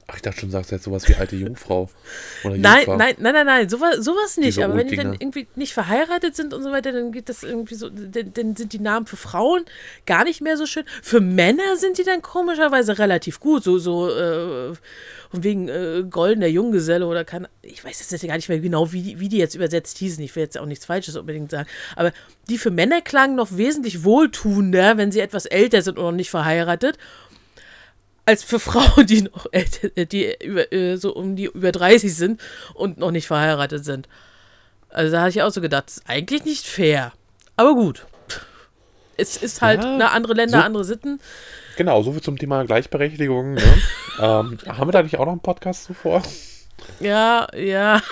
Ach, 0.08 0.14
ich 0.14 0.22
dachte 0.22 0.40
schon, 0.40 0.52
sagst 0.52 0.70
du 0.70 0.76
jetzt 0.76 0.84
sowas 0.84 1.08
wie 1.08 1.16
alte 1.16 1.34
Jungfrau. 1.34 1.90
Oder 2.44 2.56
Nein, 2.56 2.76
Jungfer. 2.86 2.96
nein, 2.96 3.14
nein, 3.18 3.34
nein, 3.34 3.46
nein, 3.46 3.68
sowas, 3.68 3.96
sowas 3.96 4.36
nicht. 4.36 4.56
Diese 4.56 4.64
Aber 4.64 4.76
wenn 4.76 4.86
die 4.86 4.94
dann 4.94 5.14
irgendwie 5.14 5.48
nicht 5.56 5.74
verheiratet 5.74 6.36
sind 6.36 6.54
und 6.54 6.62
so 6.62 6.70
weiter, 6.70 6.92
dann 6.92 7.10
geht 7.10 7.28
das 7.28 7.42
irgendwie 7.42 7.74
so, 7.74 7.88
dann, 7.88 8.32
dann 8.32 8.54
sind 8.54 8.72
die 8.72 8.78
Namen 8.78 9.06
für 9.06 9.16
Frauen 9.16 9.64
gar 10.06 10.22
nicht 10.22 10.40
mehr 10.40 10.56
so 10.56 10.64
schön. 10.64 10.84
Für 11.02 11.20
Männer 11.20 11.76
sind 11.76 11.98
die 11.98 12.04
dann 12.04 12.22
komischerweise 12.22 13.00
relativ 13.00 13.40
gut, 13.40 13.64
so, 13.64 13.78
so, 13.78 14.08
äh, 14.08 14.74
von 15.30 15.42
wegen 15.42 15.68
äh, 15.68 16.04
goldener 16.08 16.46
Junggeselle 16.46 17.04
oder 17.04 17.24
kann, 17.24 17.48
ich 17.62 17.84
weiß 17.84 18.08
jetzt 18.08 18.26
gar 18.26 18.36
nicht 18.36 18.48
mehr 18.48 18.60
genau, 18.60 18.92
wie 18.92 19.02
die, 19.02 19.18
wie 19.18 19.28
die 19.28 19.38
jetzt 19.38 19.56
übersetzt 19.56 19.98
hießen. 19.98 20.22
Ich 20.22 20.36
will 20.36 20.44
jetzt 20.44 20.56
auch 20.56 20.66
nichts 20.66 20.86
Falsches 20.86 21.16
unbedingt 21.16 21.50
sagen. 21.50 21.68
Aber 21.96 22.12
die 22.48 22.58
für 22.58 22.70
Männer 22.70 23.00
klangen 23.00 23.34
noch 23.34 23.56
wesentlich 23.56 24.04
wohltuender, 24.04 24.98
wenn 24.98 25.10
sie 25.10 25.18
etwas 25.18 25.46
älter 25.46 25.82
sind 25.82 25.98
und 25.98 26.04
noch 26.04 26.12
nicht 26.12 26.30
verheiratet 26.30 26.96
als 28.26 28.42
für 28.44 28.58
Frauen, 28.60 29.06
die 29.06 29.22
noch 29.22 29.46
älter, 29.52 29.88
die 30.04 30.34
über, 30.44 30.72
äh, 30.72 30.96
so 30.96 31.14
um 31.14 31.36
die 31.36 31.44
über 31.46 31.72
30 31.72 32.14
sind 32.14 32.40
und 32.74 32.98
noch 32.98 33.10
nicht 33.12 33.26
verheiratet 33.26 33.84
sind. 33.84 34.08
Also 34.90 35.12
da 35.12 35.20
habe 35.20 35.30
ich 35.30 35.42
auch 35.42 35.50
so 35.50 35.60
gedacht, 35.60 35.84
das 35.86 35.96
ist 35.98 36.08
eigentlich 36.08 36.44
nicht 36.44 36.66
fair. 36.66 37.12
Aber 37.56 37.74
gut. 37.74 38.06
Es 39.16 39.36
ist 39.38 39.62
halt 39.62 39.82
Ja, 39.82 39.94
eine 39.94 40.10
andere 40.10 40.34
Länder, 40.34 40.58
so- 40.58 40.64
andere 40.64 40.84
Sitten. 40.84 41.20
Genau, 41.76 42.02
soviel 42.02 42.20
zum 42.22 42.38
Thema 42.38 42.64
Gleichberechtigung. 42.64 43.54
Ne? 43.54 43.62
ähm, 44.20 44.58
haben 44.66 44.88
wir 44.88 44.92
da 44.92 45.02
nicht 45.02 45.16
auch 45.18 45.24
noch 45.24 45.32
einen 45.32 45.40
Podcast 45.40 45.84
zuvor? 45.84 46.22
Ja, 47.00 47.46
ja. 47.56 48.02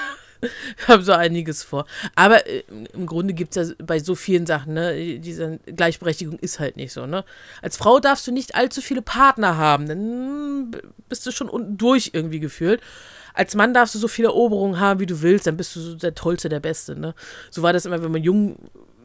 Ich 0.78 0.88
habe 0.88 1.02
so 1.02 1.12
einiges 1.12 1.62
vor. 1.62 1.86
Aber 2.14 2.46
äh, 2.46 2.62
im 2.92 3.06
Grunde 3.06 3.34
gibt 3.34 3.56
es 3.56 3.68
ja 3.68 3.74
bei 3.84 3.98
so 3.98 4.14
vielen 4.14 4.46
Sachen, 4.46 4.74
ne, 4.74 5.18
diese 5.18 5.58
Gleichberechtigung 5.66 6.38
ist 6.38 6.60
halt 6.60 6.76
nicht 6.76 6.92
so, 6.92 7.06
ne? 7.06 7.24
Als 7.62 7.76
Frau 7.76 8.00
darfst 8.00 8.26
du 8.26 8.32
nicht 8.32 8.54
allzu 8.54 8.80
viele 8.80 9.02
Partner 9.02 9.56
haben, 9.56 9.86
dann 9.88 10.70
b- 10.70 10.78
bist 11.08 11.26
du 11.26 11.30
schon 11.30 11.48
unten 11.48 11.76
durch 11.78 12.10
irgendwie 12.12 12.40
gefühlt. 12.40 12.80
Als 13.34 13.54
Mann 13.56 13.74
darfst 13.74 13.94
du 13.94 13.98
so 13.98 14.06
viele 14.08 14.28
Eroberungen 14.28 14.78
haben, 14.78 15.00
wie 15.00 15.06
du 15.06 15.20
willst, 15.22 15.46
dann 15.46 15.56
bist 15.56 15.74
du 15.74 15.80
so 15.80 15.94
der 15.96 16.14
Tollste, 16.14 16.48
der 16.48 16.60
Beste, 16.60 16.94
ne? 16.98 17.14
So 17.50 17.62
war 17.62 17.72
das 17.72 17.84
immer, 17.86 18.02
wenn 18.02 18.12
man 18.12 18.22
jung, 18.22 18.56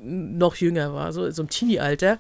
noch 0.02 0.56
jünger 0.56 0.93
war, 0.93 1.12
so, 1.13 1.30
so 1.32 1.41
im 1.41 1.49
Teenie-Alter. 1.49 2.19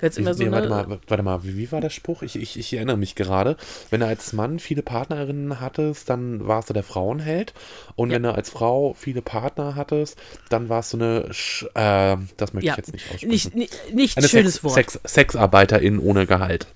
Jetzt 0.00 0.18
immer 0.18 0.34
so, 0.34 0.42
nee, 0.42 0.50
warte, 0.50 0.68
mal, 0.68 0.98
warte 1.08 1.22
mal, 1.22 1.42
wie, 1.44 1.56
wie 1.56 1.72
war 1.72 1.80
der 1.80 1.90
Spruch? 1.90 2.22
Ich, 2.22 2.36
ich, 2.36 2.58
ich 2.58 2.72
erinnere 2.74 2.96
mich 2.96 3.14
gerade. 3.14 3.56
Wenn 3.90 4.00
du 4.00 4.06
als 4.06 4.32
Mann 4.32 4.58
viele 4.58 4.82
Partnerinnen 4.82 5.60
hattest, 5.60 6.08
dann 6.10 6.46
warst 6.46 6.70
du 6.70 6.74
der 6.74 6.82
Frauenheld. 6.82 7.54
Und 7.96 8.10
Ja. 8.10 8.16
wenn 8.16 8.22
du 8.24 8.34
als 8.34 8.50
Frau 8.50 8.94
viele 8.94 9.22
Partner 9.22 9.74
hattest, 9.74 10.18
dann 10.50 10.68
warst 10.68 10.92
du 10.92 10.98
eine, 10.98 11.32
Sch 11.32 11.64
äh, 11.74 12.16
das 12.36 12.52
möchte 12.52 12.66
ja, 12.66 12.72
ich 12.74 12.78
jetzt 12.78 12.92
nicht 12.92 13.04
aussprechen. 13.06 13.28
nicht, 13.28 13.54
nicht, 13.54 13.94
nicht 13.94 14.16
eine 14.18 14.28
schönes 14.28 14.54
Sex, 14.54 14.64
Wort. 14.64 14.74
Sex, 14.74 15.00
Sexarbeiterin 15.04 15.98
ohne 15.98 16.26
Gehalt. 16.26 16.66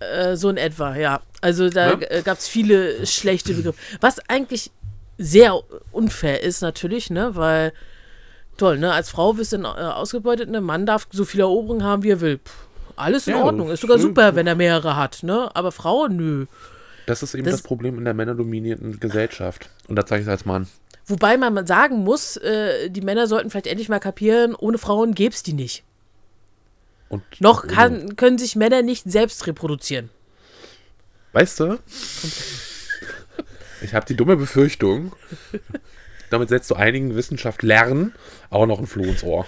Äh, 0.00 0.36
so 0.36 0.48
in 0.50 0.56
etwa, 0.56 0.96
ja. 0.96 1.20
Also 1.40 1.70
da 1.70 1.92
Ja. 1.92 1.98
äh, 2.08 2.22
gab 2.22 2.38
es 2.38 2.48
viele 2.48 3.06
schlechte 3.06 3.54
Begriffe. 3.54 3.78
Was 4.00 4.18
eigentlich 4.28 4.70
sehr 5.18 5.60
unfair 5.92 6.42
ist 6.42 6.60
natürlich, 6.60 7.10
ne, 7.10 7.36
weil 7.36 7.72
toll, 8.56 8.78
ne, 8.78 8.92
als 8.92 9.10
Frau 9.10 9.36
wirst 9.36 9.52
du 9.52 9.56
äh, 9.58 9.64
ausgebeutet, 9.66 10.48
ne, 10.50 10.60
Mann 10.60 10.86
darf 10.86 11.06
so 11.10 11.24
viel 11.24 11.40
Eroberung 11.40 11.82
haben, 11.82 12.02
wie 12.02 12.10
er 12.10 12.20
will. 12.20 12.38
Pff, 12.38 12.54
alles 12.96 13.26
in 13.26 13.34
Ja, 13.36 13.42
Ordnung, 13.42 13.70
ist 13.70 13.80
sogar 13.80 13.98
super, 13.98 14.34
wenn 14.36 14.46
er 14.46 14.54
mehrere 14.54 14.96
hat, 14.96 15.22
ne, 15.22 15.50
aber 15.54 15.72
Frauen, 15.72 16.16
nö. 16.16 16.46
Das 17.06 17.22
ist 17.22 17.34
eben 17.34 17.44
Das- 17.44 17.54
das, 17.56 17.62
Problem 17.62 17.98
in 17.98 18.04
der 18.04 18.14
männerdominierten 18.14 18.98
Gesellschaft. 19.00 19.68
Und 19.88 19.96
da 19.96 20.06
zeige 20.06 20.22
ich 20.22 20.26
es 20.26 20.30
als 20.30 20.44
Mann. 20.44 20.66
Wobei 21.06 21.36
man 21.36 21.66
sagen 21.66 21.98
muss, 21.98 22.38
äh, 22.38 22.88
die 22.88 23.02
Männer 23.02 23.26
sollten 23.26 23.50
vielleicht 23.50 23.66
endlich 23.66 23.90
mal 23.90 24.00
kapieren, 24.00 24.54
ohne 24.54 24.78
Frauen 24.78 25.14
gäbe 25.14 25.34
es 25.34 25.42
die 25.42 25.52
nicht. 25.52 25.82
Und 27.10 27.22
Noch 27.40 27.66
kann, 27.66 28.16
können 28.16 28.38
sich 28.38 28.56
Männer 28.56 28.80
nicht 28.80 29.04
selbst 29.10 29.46
reproduzieren. 29.46 30.08
Weißt 31.32 31.60
du? 31.60 31.78
Ich 33.82 33.92
habe 33.94 34.06
die 34.06 34.16
dumme 34.16 34.36
Befürchtung, 34.36 35.12
damit 36.30 36.48
setzt 36.48 36.70
du 36.70 36.74
einigen 36.74 37.14
Wissenschaftlern 37.14 38.14
auch 38.50 38.66
noch 38.66 38.78
ein 38.78 38.86
Floh 38.86 39.04
ins 39.04 39.22
Ohr. 39.22 39.46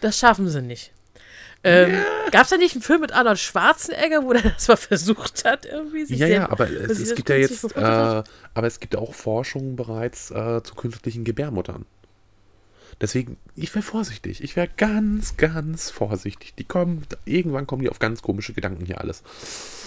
Das 0.00 0.18
schaffen 0.18 0.48
sie 0.48 0.62
nicht. 0.62 0.92
Ähm, 1.64 1.92
Gab 2.30 2.44
es 2.44 2.50
da 2.50 2.56
nicht 2.56 2.74
einen 2.74 2.82
Film 2.82 3.00
mit 3.00 3.12
Arnold 3.12 3.38
Schwarzenegger, 3.38 4.22
wo 4.22 4.32
der 4.32 4.42
das 4.42 4.68
mal 4.68 4.76
versucht 4.76 5.44
hat, 5.44 5.66
irgendwie 5.66 6.04
sich 6.04 6.18
Ja, 6.18 6.26
ja, 6.28 6.50
aber 6.50 6.70
es, 6.70 7.00
es 7.00 7.14
gibt 7.16 7.28
ja 7.28 7.36
jetzt, 7.36 7.64
äh, 7.76 7.80
aber 7.80 8.66
es 8.66 8.78
gibt 8.78 8.94
auch 8.94 9.12
Forschung 9.12 9.74
bereits 9.74 10.30
äh, 10.30 10.62
zu 10.62 10.74
künstlichen 10.76 11.24
Gebärmuttern. 11.24 11.84
Deswegen, 13.00 13.36
ich 13.54 13.74
wäre 13.74 13.82
vorsichtig. 13.82 14.42
Ich 14.42 14.56
wäre 14.56 14.68
ganz, 14.76 15.36
ganz 15.36 15.90
vorsichtig. 15.90 16.54
Die 16.58 16.64
kommen, 16.64 17.06
irgendwann 17.24 17.66
kommen 17.66 17.82
die 17.82 17.88
auf 17.88 18.00
ganz 18.00 18.22
komische 18.22 18.52
Gedanken 18.52 18.84
hier 18.86 19.00
alles. 19.00 19.22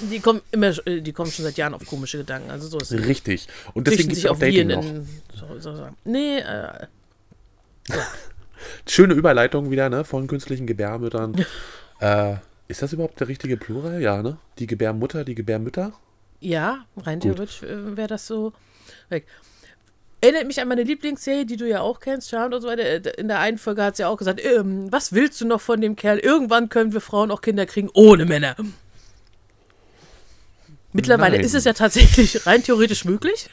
Die 0.09 0.19
kommen 0.19 0.41
immer, 0.51 0.73
äh, 0.87 1.01
die 1.01 1.11
kommen 1.11 1.29
schon 1.29 1.43
seit 1.43 1.57
Jahren 1.57 1.73
auf 1.73 1.85
komische 1.85 2.19
Gedanken. 2.19 2.51
Also 2.51 2.67
so 2.67 2.79
ist. 2.79 2.91
Richtig. 2.93 3.47
Und 3.73 3.87
deswegen 3.87 4.09
gibt 4.09 4.19
es 4.19 4.25
auch 4.25 4.39
Dating 4.39 4.67
noch. 4.67 4.85
in. 4.85 5.07
So, 5.35 5.59
so, 5.59 5.75
so. 5.75 5.89
Nee, 6.05 6.39
äh, 6.39 6.87
Schöne 8.87 9.13
Überleitung 9.15 9.71
wieder, 9.71 9.89
ne? 9.89 10.05
Von 10.05 10.27
künstlichen 10.27 10.67
Gebärmüttern. 10.67 11.45
äh, 11.99 12.35
ist 12.67 12.81
das 12.81 12.93
überhaupt 12.93 13.19
der 13.19 13.27
richtige 13.27 13.57
Plural? 13.57 14.01
Ja, 14.01 14.21
ne? 14.23 14.37
Die 14.59 14.67
Gebärmutter, 14.67 15.25
die 15.25 15.35
Gebärmütter? 15.35 15.93
ja, 16.41 16.85
rein 16.97 17.19
Gut. 17.19 17.35
theoretisch 17.35 17.63
äh, 17.63 17.95
wäre 17.95 18.07
das 18.07 18.27
so 18.27 18.53
weg. 19.09 19.25
Erinnert 20.21 20.45
mich 20.45 20.61
an 20.61 20.67
meine 20.67 20.83
Lieblingsserie, 20.83 21.45
die 21.47 21.57
du 21.57 21.67
ja 21.67 21.81
auch 21.81 21.99
kennst, 21.99 22.29
Charmed 22.29 22.53
und 22.53 22.61
so 22.61 22.67
weiter. 22.67 22.83
Äh, 22.83 23.01
In 23.17 23.27
der 23.27 23.39
einen 23.39 23.57
Folge 23.57 23.83
hat 23.83 23.97
sie 23.97 24.05
auch 24.05 24.17
gesagt, 24.17 24.39
ähm, 24.45 24.91
was 24.91 25.13
willst 25.13 25.41
du 25.41 25.47
noch 25.47 25.61
von 25.61 25.81
dem 25.81 25.95
Kerl? 25.95 26.19
Irgendwann 26.19 26.69
können 26.69 26.93
wir 26.93 27.01
Frauen 27.01 27.31
auch 27.31 27.41
Kinder 27.41 27.65
kriegen 27.65 27.89
ohne 27.93 28.25
Männer. 28.25 28.55
Mittlerweile 30.93 31.37
Nein. 31.37 31.45
ist 31.45 31.55
es 31.55 31.63
ja 31.63 31.73
tatsächlich 31.73 32.45
rein 32.45 32.63
theoretisch 32.63 33.03
möglich. 33.03 33.49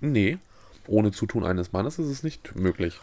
Nee. 0.00 0.38
Ohne 0.86 1.10
Zutun 1.10 1.44
eines 1.44 1.72
Mannes 1.72 1.98
ist 1.98 2.08
es 2.08 2.22
nicht 2.22 2.54
möglich. 2.54 3.00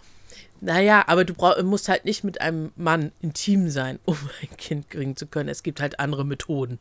Naja, 0.61 1.03
aber 1.07 1.25
du 1.25 1.33
brauch, 1.33 1.61
musst 1.63 1.89
halt 1.89 2.05
nicht 2.05 2.23
mit 2.23 2.39
einem 2.39 2.71
Mann 2.75 3.11
intim 3.21 3.69
sein, 3.69 3.99
um 4.05 4.17
ein 4.41 4.55
Kind 4.57 4.89
kriegen 4.89 5.17
zu 5.17 5.27
können. 5.27 5.49
Es 5.49 5.63
gibt 5.63 5.81
halt 5.81 5.99
andere 5.99 6.25
Methoden. 6.25 6.79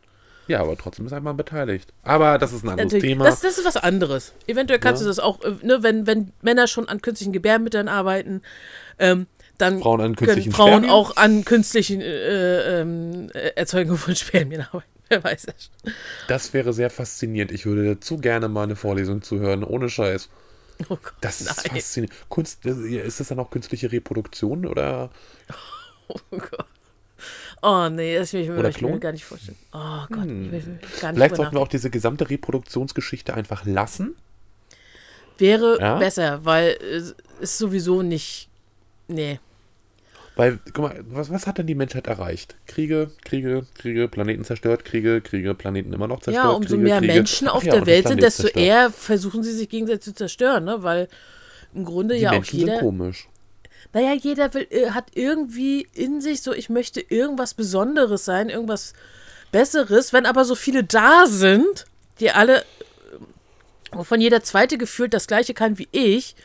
Ja, 0.48 0.60
aber 0.60 0.76
trotzdem 0.76 1.06
ist 1.06 1.12
ein 1.12 1.22
Mann 1.22 1.36
beteiligt. 1.36 1.92
Aber 2.02 2.38
das 2.38 2.52
ist 2.52 2.64
ein 2.64 2.70
anderes 2.70 2.92
Natürlich, 2.92 3.10
Thema. 3.12 3.24
Das, 3.24 3.40
das 3.40 3.58
ist 3.58 3.64
was 3.64 3.76
anderes. 3.76 4.32
Eventuell 4.46 4.80
kannst 4.80 5.02
Ja. 5.02 5.04
du 5.04 5.08
das 5.10 5.18
auch, 5.20 5.40
äh, 5.44 5.54
ne, 5.62 5.82
wenn, 5.82 6.06
wenn 6.06 6.32
Männer 6.42 6.66
schon 6.66 6.88
an 6.88 7.00
künstlichen 7.02 7.32
Gebärmüttern 7.32 7.86
arbeiten, 7.88 8.42
ähm, 8.98 9.26
dann 9.58 9.80
Frauen 9.80 10.00
an 10.00 10.16
können 10.16 10.26
künstlichen 10.30 10.52
Frauen 10.52 10.68
Spermien? 10.70 10.90
auch 10.90 11.16
an 11.16 11.44
künstlichen 11.44 12.00
äh, 12.00 12.80
ähm, 12.80 13.30
äh, 13.34 13.50
Erzeugungen 13.56 13.98
von 13.98 14.16
Spermien 14.16 14.62
arbeiten. 14.62 14.88
Wer 15.10 15.24
weiß 15.24 15.46
das. 15.46 15.70
Das 16.28 16.52
wäre 16.52 16.72
sehr 16.72 16.90
faszinierend. 16.90 17.50
Ich 17.52 17.64
würde 17.66 17.98
zu 18.00 18.18
gerne 18.18 18.48
mal 18.48 18.64
eine 18.64 18.76
Vorlesung 18.76 19.22
zuhören, 19.22 19.64
ohne 19.64 19.88
Scheiß. 19.88 20.28
Oh 20.90 20.96
Gott, 21.02 21.12
Das 21.22 21.40
ist 21.40 21.48
nein. 21.64 21.76
faszinierend. 21.76 22.14
Kunst, 22.28 22.64
ist 22.64 23.18
das 23.20 23.28
dann 23.28 23.38
auch 23.38 23.50
künstliche 23.50 23.90
Reproduktion 23.92 24.64
oder? 24.66 25.10
Oh 26.10 26.16
Gott. 26.38 26.64
Oh 27.62 27.88
nee, 27.88 28.16
das 28.16 28.32
will 28.32 28.42
ich 28.42 28.48
mir, 28.48 28.68
ich 28.68 28.80
mir 28.80 28.98
gar 29.00 29.12
nicht 29.12 29.24
vorstellen. 29.24 29.58
Oh 29.72 30.04
Gott, 30.08 30.24
Hm. 30.24 30.44
ich 30.46 30.52
will, 30.52 30.66
will 30.66 30.78
gar 31.00 31.08
nicht 31.10 31.16
Vielleicht 31.16 31.36
sollten 31.36 31.54
wir 31.56 31.60
auch 31.60 31.68
diese 31.68 31.90
gesamte 31.90 32.28
Reproduktionsgeschichte 32.30 33.34
einfach 33.34 33.64
lassen. 33.66 34.16
Wäre 35.38 35.78
Ja? 35.80 35.98
besser, 35.98 36.44
weil 36.44 36.76
es 36.82 37.14
ist 37.40 37.58
sowieso 37.58 38.02
nicht. 38.02 38.48
Nee. 39.08 39.38
Weil, 40.36 40.60
guck 40.72 40.78
mal, 40.84 41.04
was, 41.08 41.30
was 41.30 41.46
hat 41.48 41.58
denn 41.58 41.66
die 41.66 41.74
Menschheit 41.74 42.06
erreicht? 42.06 42.54
Kriege, 42.66 43.10
Kriege, 43.24 43.66
Kriege, 43.74 44.06
Planeten 44.08 44.44
zerstört, 44.44 44.84
Kriege, 44.84 45.20
Kriege, 45.20 45.54
Planeten 45.54 45.92
immer 45.92 46.06
noch 46.06 46.20
zerstört. 46.20 46.44
Ja, 46.46 46.50
umso 46.52 46.76
Kriege, 46.76 46.82
mehr 46.84 46.98
Kriege. 47.00 47.12
Menschen 47.12 47.48
Ach 47.48 47.54
auf 47.54 47.64
ja, 47.64 47.72
der 47.72 47.80
und 47.82 47.86
Welt 47.88 48.06
sind, 48.06 48.22
desto 48.22 48.42
zerstört. 48.42 48.64
eher 48.64 48.90
versuchen 48.92 49.42
sie 49.42 49.52
sich 49.52 49.68
gegenseitig 49.68 50.02
zu 50.02 50.14
zerstören, 50.14 50.64
ne? 50.64 50.76
Weil 50.82 51.08
im 51.74 51.84
Grunde 51.84 52.14
Die 52.14 52.20
ja 52.22 52.28
auch 52.30 52.34
Menschen 52.34 52.58
jeder. 52.60 52.72
sind 52.74 52.80
komisch. 52.80 53.28
Naja, 53.92 54.12
jeder 54.12 54.52
will, 54.54 54.66
äh, 54.70 54.90
hat 54.90 55.10
irgendwie 55.14 55.88
in 55.94 56.20
sich 56.20 56.42
so, 56.42 56.52
ich 56.52 56.68
möchte 56.68 57.00
irgendwas 57.00 57.54
Besonderes 57.54 58.24
sein, 58.24 58.48
irgendwas 58.48 58.92
Besseres. 59.52 60.12
Wenn 60.12 60.26
aber 60.26 60.44
so 60.44 60.54
viele 60.54 60.84
da 60.84 61.26
sind, 61.26 61.86
die 62.20 62.30
alle, 62.30 62.60
äh, 62.60 62.64
wovon 63.92 64.20
jeder 64.20 64.42
Zweite 64.42 64.78
gefühlt 64.78 65.14
das 65.14 65.26
Gleiche 65.26 65.54
kann 65.54 65.78
wie 65.78 65.88
ich, 65.92 66.36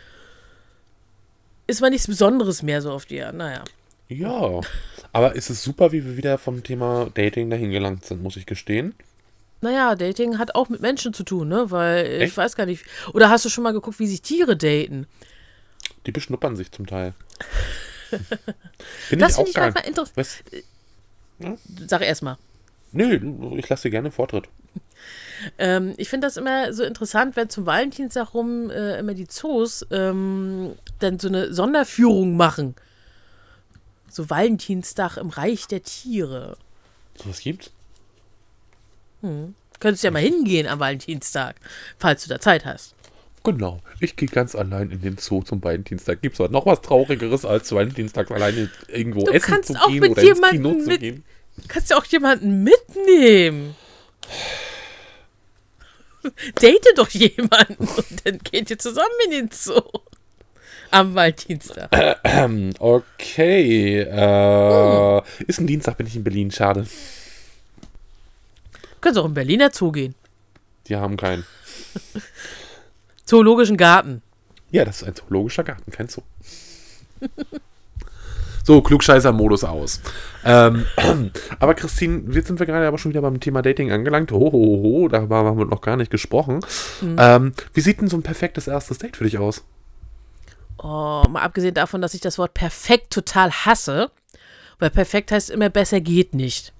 ist 1.67 1.81
man 1.81 1.91
nichts 1.91 2.07
Besonderes 2.07 2.63
mehr 2.63 2.81
so 2.81 2.91
auf 2.91 3.05
die 3.05 3.21
Art. 3.21 3.35
Naja. 3.35 3.63
Ja, 4.09 4.61
aber 5.11 5.35
es 5.35 5.49
ist 5.49 5.63
super, 5.63 5.91
wie 5.91 6.05
wir 6.05 6.17
wieder 6.17 6.37
vom 6.37 6.63
Thema 6.63 7.09
Dating 7.13 7.49
dahin 7.49 7.71
gelangt 7.71 8.05
sind, 8.05 8.21
muss 8.21 8.37
ich 8.37 8.45
gestehen. 8.45 8.93
Naja, 9.61 9.95
Dating 9.95 10.37
hat 10.39 10.55
auch 10.55 10.67
mit 10.67 10.81
Menschen 10.81 11.13
zu 11.13 11.23
tun, 11.23 11.47
ne? 11.47 11.71
Weil 11.71 12.05
äh, 12.05 12.17
ich 12.17 12.23
Echt? 12.23 12.37
weiß 12.37 12.55
gar 12.55 12.65
nicht. 12.65 12.85
Oder 13.13 13.29
hast 13.29 13.45
du 13.45 13.49
schon 13.49 13.63
mal 13.63 13.71
geguckt, 13.71 13.97
wie 13.99 14.07
sich 14.07 14.21
Tiere 14.21 14.57
daten? 14.57 15.07
Die 16.05 16.11
beschnuppern 16.11 16.57
sich 16.57 16.71
zum 16.71 16.85
Teil. 16.85 17.13
Finde 19.07 19.25
Das 19.25 19.33
ich 19.33 19.37
auch 19.37 19.43
finde 19.45 19.49
ich 19.49 19.55
geil. 19.55 19.71
manchmal 19.73 19.85
interessant. 19.87 20.17
Was? 20.17 20.43
Sag 21.87 22.01
erst 22.01 22.21
mal. 22.21 22.37
Nö, 22.91 23.57
ich 23.57 23.67
lasse 23.69 23.83
dir 23.83 23.91
gerne 23.91 24.11
Vortritt. 24.11 24.45
Ähm, 25.57 25.93
ich 25.97 26.07
finde 26.07 26.27
das 26.27 26.37
immer 26.37 26.71
so 26.73 26.83
interessant, 26.83 27.35
wenn 27.35 27.49
zum 27.49 27.65
Valentinstag 27.65 28.33
rum 28.33 28.69
äh, 28.69 28.97
immer 28.99 29.13
die 29.13 29.27
Zoos 29.27 29.85
ähm, 29.91 30.77
dann 30.99 31.19
so 31.19 31.27
eine 31.27 31.53
Sonderführung 31.53 32.37
machen. 32.37 32.75
So 34.09 34.29
Valentinstag 34.29 35.17
im 35.17 35.27
Reich 35.29 35.67
der 35.67 35.83
Tiere. 35.83 36.55
So 37.21 37.27
was 37.27 37.41
gibt's? 37.41 37.71
Könntest 39.81 40.03
ja 40.05 40.11
mal 40.11 40.21
hingehen 40.21 40.65
am 40.67 40.79
Valentinstag, 40.79 41.57
falls 41.99 42.23
du 42.23 42.29
da 42.29 42.39
Zeit 42.39 42.63
hast. 42.63 42.92
Genau. 43.43 43.81
Ich 43.99 44.15
gehe 44.15 44.29
ganz 44.29 44.55
allein 44.55 44.89
in 44.89 45.01
den 45.01 45.17
Zoo 45.17 45.41
zum 45.43 45.61
Valentinstag. 45.63 46.21
Gibt 46.21 46.35
es 46.35 46.39
heute 46.39 46.53
noch 46.53 46.65
was 46.65 46.81
Traurigeres, 46.81 47.43
als 47.45 47.67
zu 47.67 47.75
Valentinstag 47.75 48.31
alleine 48.31 48.69
irgendwo 48.87 49.25
Du 49.25 49.31
essen 49.33 49.51
kannst 49.53 49.67
zu 49.67 49.73
gehen 49.89 50.11
oder 50.11 50.21
ins 50.21 50.41
Kino 50.49 50.71
zu 50.79 50.87
mit- 50.87 50.99
gehen? 51.01 51.23
Du 51.57 51.63
kannst 51.67 51.89
ja 51.89 51.97
auch 51.97 52.05
jemanden 52.05 52.63
mitnehmen. 52.63 53.75
Date 56.61 56.85
doch 56.95 57.09
jemanden 57.09 57.75
und 57.85 58.25
dann 58.25 58.39
geht 58.39 58.69
ihr 58.69 58.79
zusammen 58.79 59.09
in 59.25 59.31
den 59.31 59.49
Zoo. 59.51 59.81
Am 60.91 61.13
Valentinstag. 61.15 61.89
Okay. 62.79 63.99
Äh, 64.01 65.21
Hm. 65.21 65.45
Ist 65.47 65.59
ein 65.59 65.67
Dienstag, 65.67 65.97
bin 65.97 66.07
ich 66.07 66.15
in 66.15 66.23
Berlin. 66.23 66.49
Schade. 66.51 66.87
Kannst 69.01 69.19
auch 69.19 69.25
im 69.25 69.33
Berliner 69.33 69.69
Zoo 69.71 69.91
gehen. 69.91 70.15
Die 70.87 70.95
haben 70.95 71.17
keinen. 71.17 71.45
Zoologischen 73.25 73.77
Garten. 73.77 74.21
Ja, 74.71 74.85
das 74.85 75.01
ist 75.01 75.07
ein 75.07 75.15
zoologischer 75.15 75.63
Garten, 75.63 75.91
kein 75.91 76.07
Zoo. 76.07 76.21
So, 78.65 78.81
Klugscheißer-Modus 78.81 79.65
aus. 79.65 79.99
Ähm, 80.45 80.85
aber 81.59 81.75
Christine, 81.75 82.33
jetzt 82.33 82.47
sind 82.47 82.59
wir 82.59 82.65
gerade 82.65 82.87
aber 82.87 82.97
schon 82.97 83.11
wieder 83.11 83.21
beim 83.21 83.41
Thema 83.41 83.61
Dating 83.61 83.91
angelangt. 83.91 84.31
Ho, 84.31 84.39
ho, 84.39 84.51
ho, 84.51 84.83
ho 84.83 85.07
darüber 85.09 85.43
haben 85.43 85.57
wir 85.57 85.65
noch 85.65 85.81
gar 85.81 85.97
nicht 85.97 86.09
gesprochen. 86.09 86.61
Mhm. 87.01 87.15
Ähm, 87.19 87.53
wie 87.73 87.81
sieht 87.81 87.99
denn 87.99 88.07
so 88.07 88.15
ein 88.15 88.23
perfektes 88.23 88.67
erstes 88.67 88.99
Date 88.99 89.17
für 89.17 89.25
dich 89.25 89.37
aus? 89.37 89.65
Oh, 90.77 91.23
mal 91.29 91.41
abgesehen 91.41 91.73
davon, 91.73 92.01
dass 92.01 92.13
ich 92.13 92.21
das 92.21 92.37
Wort 92.37 92.53
perfekt 92.53 93.11
total 93.11 93.51
hasse, 93.51 94.11
weil 94.79 94.89
perfekt 94.89 95.33
heißt 95.33 95.49
immer 95.49 95.69
besser 95.69 95.99
geht 95.99 96.33
nicht. 96.33 96.71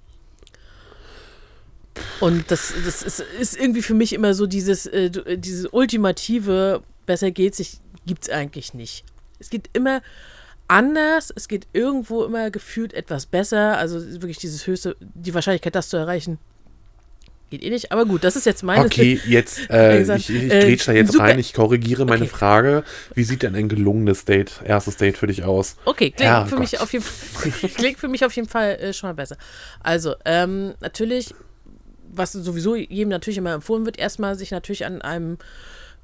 Und 2.20 2.50
das, 2.52 2.74
das 2.86 3.02
ist, 3.04 3.20
ist 3.40 3.58
irgendwie 3.60 3.82
für 3.82 3.94
mich 3.94 4.14
immer 4.14 4.34
so 4.34 4.46
dieses, 4.48 4.86
äh, 4.86 5.06
äh, 5.26 5.38
dieses 5.38 5.68
ultimative, 5.72 6.82
besser 7.06 7.32
geht's 7.32 7.60
nicht, 7.60 7.82
gibt's 8.06 8.30
eigentlich 8.30 8.74
nicht. 8.74 9.04
Es 9.40 9.50
geht 9.50 9.70
immer 9.74 10.02
anders, 10.68 11.32
es 11.36 11.48
geht 11.48 11.68
irgendwo 11.74 12.24
immer 12.24 12.50
gefühlt 12.50 12.94
etwas 12.94 13.26
besser, 13.26 13.78
also 13.78 14.00
wirklich 14.22 14.38
dieses 14.38 14.66
höchste, 14.68 14.96
die 15.00 15.34
Wahrscheinlichkeit, 15.34 15.76
das 15.76 15.90
zu 15.90 15.98
erreichen, 15.98 16.38
geht 17.50 17.64
eh 17.64 17.70
nicht. 17.70 17.92
Aber 17.92 18.06
gut, 18.06 18.24
das 18.24 18.36
ist 18.36 18.46
jetzt 18.46 18.64
meine 18.64 18.86
Okay, 18.86 19.20
jetzt, 19.26 19.60
äh, 19.70 20.00
gesagt, 20.00 20.22
ich, 20.22 20.30
ich 20.30 20.52
äh, 20.52 20.76
da 20.78 20.92
jetzt 20.94 21.12
super- 21.12 21.26
rein, 21.26 21.40
ich 21.40 21.54
korrigiere 21.54 22.06
meine 22.06 22.24
Okay. 22.24 22.32
Frage. 22.32 22.84
Wie 23.14 23.24
sieht 23.24 23.44
denn 23.44 23.56
ein 23.56 23.70
gelungenes 23.70 24.26
Date, 24.26 24.62
erstes 24.66 24.98
Date 24.98 25.18
für 25.18 25.28
dich 25.28 25.44
aus? 25.44 25.76
Okay, 25.86 26.12
klingt, 26.12 26.50
für 26.50 26.58
mich, 26.58 26.80
auf 26.80 26.92
jeden, 26.94 27.06
klingt 27.76 28.00
für 28.00 28.08
mich 28.08 28.24
auf 28.26 28.34
jeden 28.34 28.48
Fall 28.48 28.78
äh, 28.80 28.94
schon 28.94 29.10
mal 29.10 29.14
besser. 29.14 29.38
Also, 29.82 30.16
ähm, 30.26 30.74
natürlich, 30.80 31.36
was 32.16 32.34
sowieso 32.34 32.76
jedem 32.76 33.10
natürlich 33.10 33.38
immer 33.38 33.54
empfohlen 33.54 33.86
wird, 33.86 33.98
erstmal 33.98 34.36
sich 34.38 34.52
natürlich 34.52 34.86
an 34.86 35.02
einem 35.02 35.38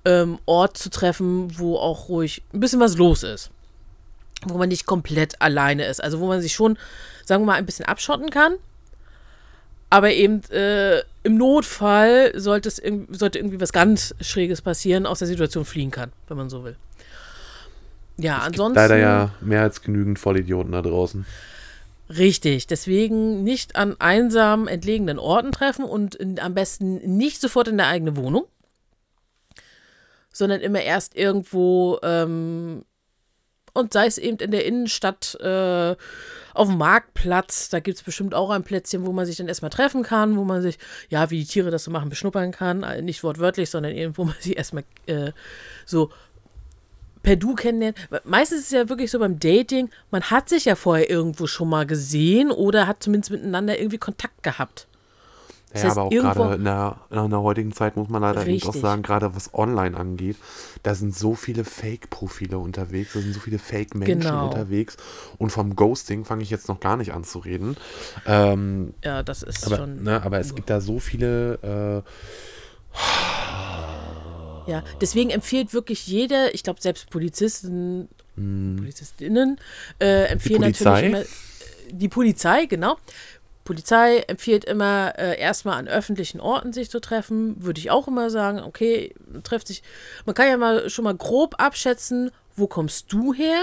ähm, 0.05 0.39
Ort 0.45 0.77
zu 0.77 0.89
treffen, 0.89 1.57
wo 1.57 1.77
auch 1.77 2.09
ruhig 2.09 2.41
ein 2.53 2.59
bisschen 2.59 2.79
was 2.79 2.97
los 2.97 3.23
ist. 3.23 3.51
Wo 4.45 4.57
man 4.57 4.69
nicht 4.69 4.85
komplett 4.85 5.41
alleine 5.41 5.85
ist. 5.85 6.01
Also, 6.01 6.19
wo 6.19 6.27
man 6.27 6.41
sich 6.41 6.53
schon, 6.53 6.77
sagen 7.25 7.43
wir 7.43 7.47
mal, 7.47 7.55
ein 7.55 7.65
bisschen 7.65 7.85
abschotten 7.85 8.29
kann. 8.29 8.53
Aber 9.89 10.11
eben 10.11 10.43
äh, 10.51 10.99
im 11.23 11.35
Notfall 11.35 12.31
sollte, 12.39 12.69
es 12.69 12.81
irg- 12.81 13.07
sollte 13.09 13.39
irgendwie 13.39 13.59
was 13.59 13.73
ganz 13.73 14.13
Schräges 14.21 14.61
passieren, 14.61 15.05
aus 15.05 15.19
der 15.19 15.27
Situation 15.27 15.65
fliehen 15.65 15.91
kann, 15.91 16.11
wenn 16.27 16.37
man 16.37 16.49
so 16.49 16.63
will. 16.63 16.75
Ja, 18.17 18.37
ansonsten. 18.39 18.75
Leider 18.79 18.97
ja 18.97 19.31
mehr 19.41 19.63
als 19.63 19.81
genügend 19.81 20.19
Vollidioten 20.19 20.71
da 20.73 20.81
draußen. 20.81 21.25
Richtig, 22.09 22.65
deswegen 22.65 23.43
nicht 23.43 23.75
an 23.75 23.95
einsamen, 23.99 24.67
entlegenen 24.67 25.19
Orten 25.19 25.51
treffen 25.51 25.85
und 25.85 26.15
in, 26.15 26.39
am 26.39 26.55
besten 26.55 26.95
nicht 27.17 27.39
sofort 27.39 27.67
in 27.67 27.77
der 27.77 27.87
eigenen 27.87 28.17
Wohnung, 28.17 28.47
sondern 30.33 30.61
immer 30.61 30.81
erst 30.81 31.15
irgendwo 31.15 31.99
ähm, 32.01 32.83
und 33.73 33.93
sei 33.93 34.07
es 34.07 34.17
eben 34.17 34.37
in 34.37 34.49
der 34.49 34.65
Innenstadt 34.65 35.35
äh, 35.39 35.95
auf 36.53 36.67
dem 36.67 36.77
Marktplatz, 36.77 37.69
da 37.69 37.79
gibt 37.79 37.97
es 37.97 38.03
bestimmt 38.03 38.33
auch 38.33 38.49
ein 38.49 38.63
Plätzchen, 38.63 39.05
wo 39.05 39.11
man 39.11 39.27
sich 39.27 39.37
dann 39.37 39.47
erstmal 39.47 39.69
treffen 39.69 40.01
kann, 40.01 40.35
wo 40.35 40.43
man 40.43 40.61
sich, 40.61 40.79
ja, 41.09 41.29
wie 41.29 41.39
die 41.39 41.45
Tiere 41.45 41.69
das 41.69 41.83
so 41.83 41.91
machen, 41.91 42.09
beschnuppern 42.09 42.51
kann, 42.51 42.83
Äh, 42.83 43.01
nicht 43.01 43.23
wortwörtlich, 43.23 43.69
sondern 43.69 43.93
eben, 43.93 44.17
wo 44.17 44.25
man 44.25 44.35
sich 44.39 44.57
erstmal 44.57 44.83
äh, 45.05 45.31
so 45.85 46.11
per 47.23 47.35
Du 47.35 47.55
kennenlernen. 47.55 47.95
Meistens 48.23 48.59
ist 48.59 48.65
es 48.65 48.71
ja 48.71 48.89
wirklich 48.89 49.11
so 49.11 49.19
beim 49.19 49.39
Dating, 49.39 49.89
man 50.11 50.23
hat 50.23 50.49
sich 50.49 50.65
ja 50.65 50.75
vorher 50.75 51.09
irgendwo 51.09 51.47
schon 51.47 51.69
mal 51.69 51.85
gesehen 51.85 52.51
oder 52.51 52.87
hat 52.87 53.03
zumindest 53.03 53.31
miteinander 53.31 53.79
irgendwie 53.79 53.97
Kontakt 53.97 54.43
gehabt. 54.43 54.87
Das 55.71 55.83
ja, 55.83 55.89
heißt, 55.89 55.97
aber 55.99 56.07
auch 56.07 56.09
gerade 56.09 56.55
in 56.55 56.63
der, 56.63 56.97
in 57.11 57.29
der 57.29 57.41
heutigen 57.41 57.71
Zeit 57.71 57.95
muss 57.95 58.09
man 58.09 58.23
leider 58.23 58.41
auch 58.41 58.73
sagen, 58.73 59.03
gerade 59.03 59.35
was 59.35 59.53
online 59.53 59.95
angeht, 59.95 60.35
da 60.81 60.95
sind 60.95 61.15
so 61.15 61.35
viele 61.35 61.63
Fake-Profile 61.63 62.57
unterwegs, 62.57 63.13
da 63.13 63.19
sind 63.19 63.33
so 63.33 63.39
viele 63.39 63.59
Fake-Menschen 63.59 64.21
genau. 64.21 64.47
unterwegs. 64.47 64.97
Und 65.37 65.51
vom 65.51 65.75
Ghosting 65.75 66.25
fange 66.25 66.41
ich 66.41 66.49
jetzt 66.49 66.69
noch 66.69 66.79
gar 66.79 66.97
nicht 66.97 67.13
an 67.13 67.23
zu 67.23 67.37
reden. 67.37 67.77
Ähm, 68.25 68.95
ja, 69.03 69.21
das 69.21 69.43
ist 69.43 69.67
aber, 69.67 69.77
schon. 69.77 70.01
Ne, 70.01 70.23
aber 70.23 70.39
es 70.39 70.55
gibt 70.55 70.71
da 70.71 70.81
so 70.81 70.97
viele. 70.97 72.03
Äh, 72.03 72.09
ja, 74.69 74.83
deswegen 75.01 75.29
empfiehlt 75.31 75.73
wirklich 75.73 76.07
jeder, 76.07 76.53
ich 76.53 76.63
glaube 76.63 76.81
selbst 76.81 77.09
Polizisten, 77.09 78.07
hm. 78.35 78.75
Polizistinnen, 78.77 79.59
äh, 79.99 80.25
empfehlen 80.25 80.61
natürlich 80.61 81.03
immer, 81.03 81.23
die 81.91 82.07
Polizei, 82.07 82.65
genau. 82.65 82.97
Polizei 83.63 84.19
empfiehlt 84.27 84.65
immer, 84.65 85.13
äh, 85.17 85.39
erstmal 85.39 85.77
an 85.77 85.87
öffentlichen 85.87 86.39
Orten 86.39 86.73
sich 86.73 86.89
zu 86.89 86.99
treffen. 86.99 87.63
Würde 87.63 87.79
ich 87.79 87.91
auch 87.91 88.07
immer 88.07 88.31
sagen, 88.31 88.61
okay, 88.61 89.13
trifft 89.43 89.67
sich. 89.67 89.83
Man 90.25 90.33
kann 90.33 90.47
ja 90.47 90.57
mal 90.57 90.89
schon 90.89 91.03
mal 91.03 91.15
grob 91.15 91.55
abschätzen, 91.59 92.31
wo 92.55 92.65
kommst 92.65 93.13
du 93.13 93.33
her? 93.33 93.61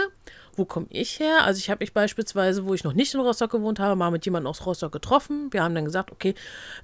Wo 0.54 0.64
komme 0.64 0.86
ich 0.90 1.18
her? 1.18 1.42
Also 1.42 1.58
ich 1.58 1.70
habe 1.70 1.82
mich 1.82 1.92
beispielsweise, 1.92 2.66
wo 2.66 2.74
ich 2.74 2.84
noch 2.84 2.92
nicht 2.92 3.14
in 3.14 3.20
Rostock 3.20 3.50
gewohnt 3.50 3.80
habe, 3.80 3.96
mal 3.96 4.10
mit 4.10 4.24
jemandem 4.24 4.48
aus 4.48 4.64
Rostock 4.64 4.92
getroffen. 4.92 5.52
Wir 5.52 5.64
haben 5.64 5.74
dann 5.74 5.84
gesagt, 5.84 6.12
okay, 6.12 6.34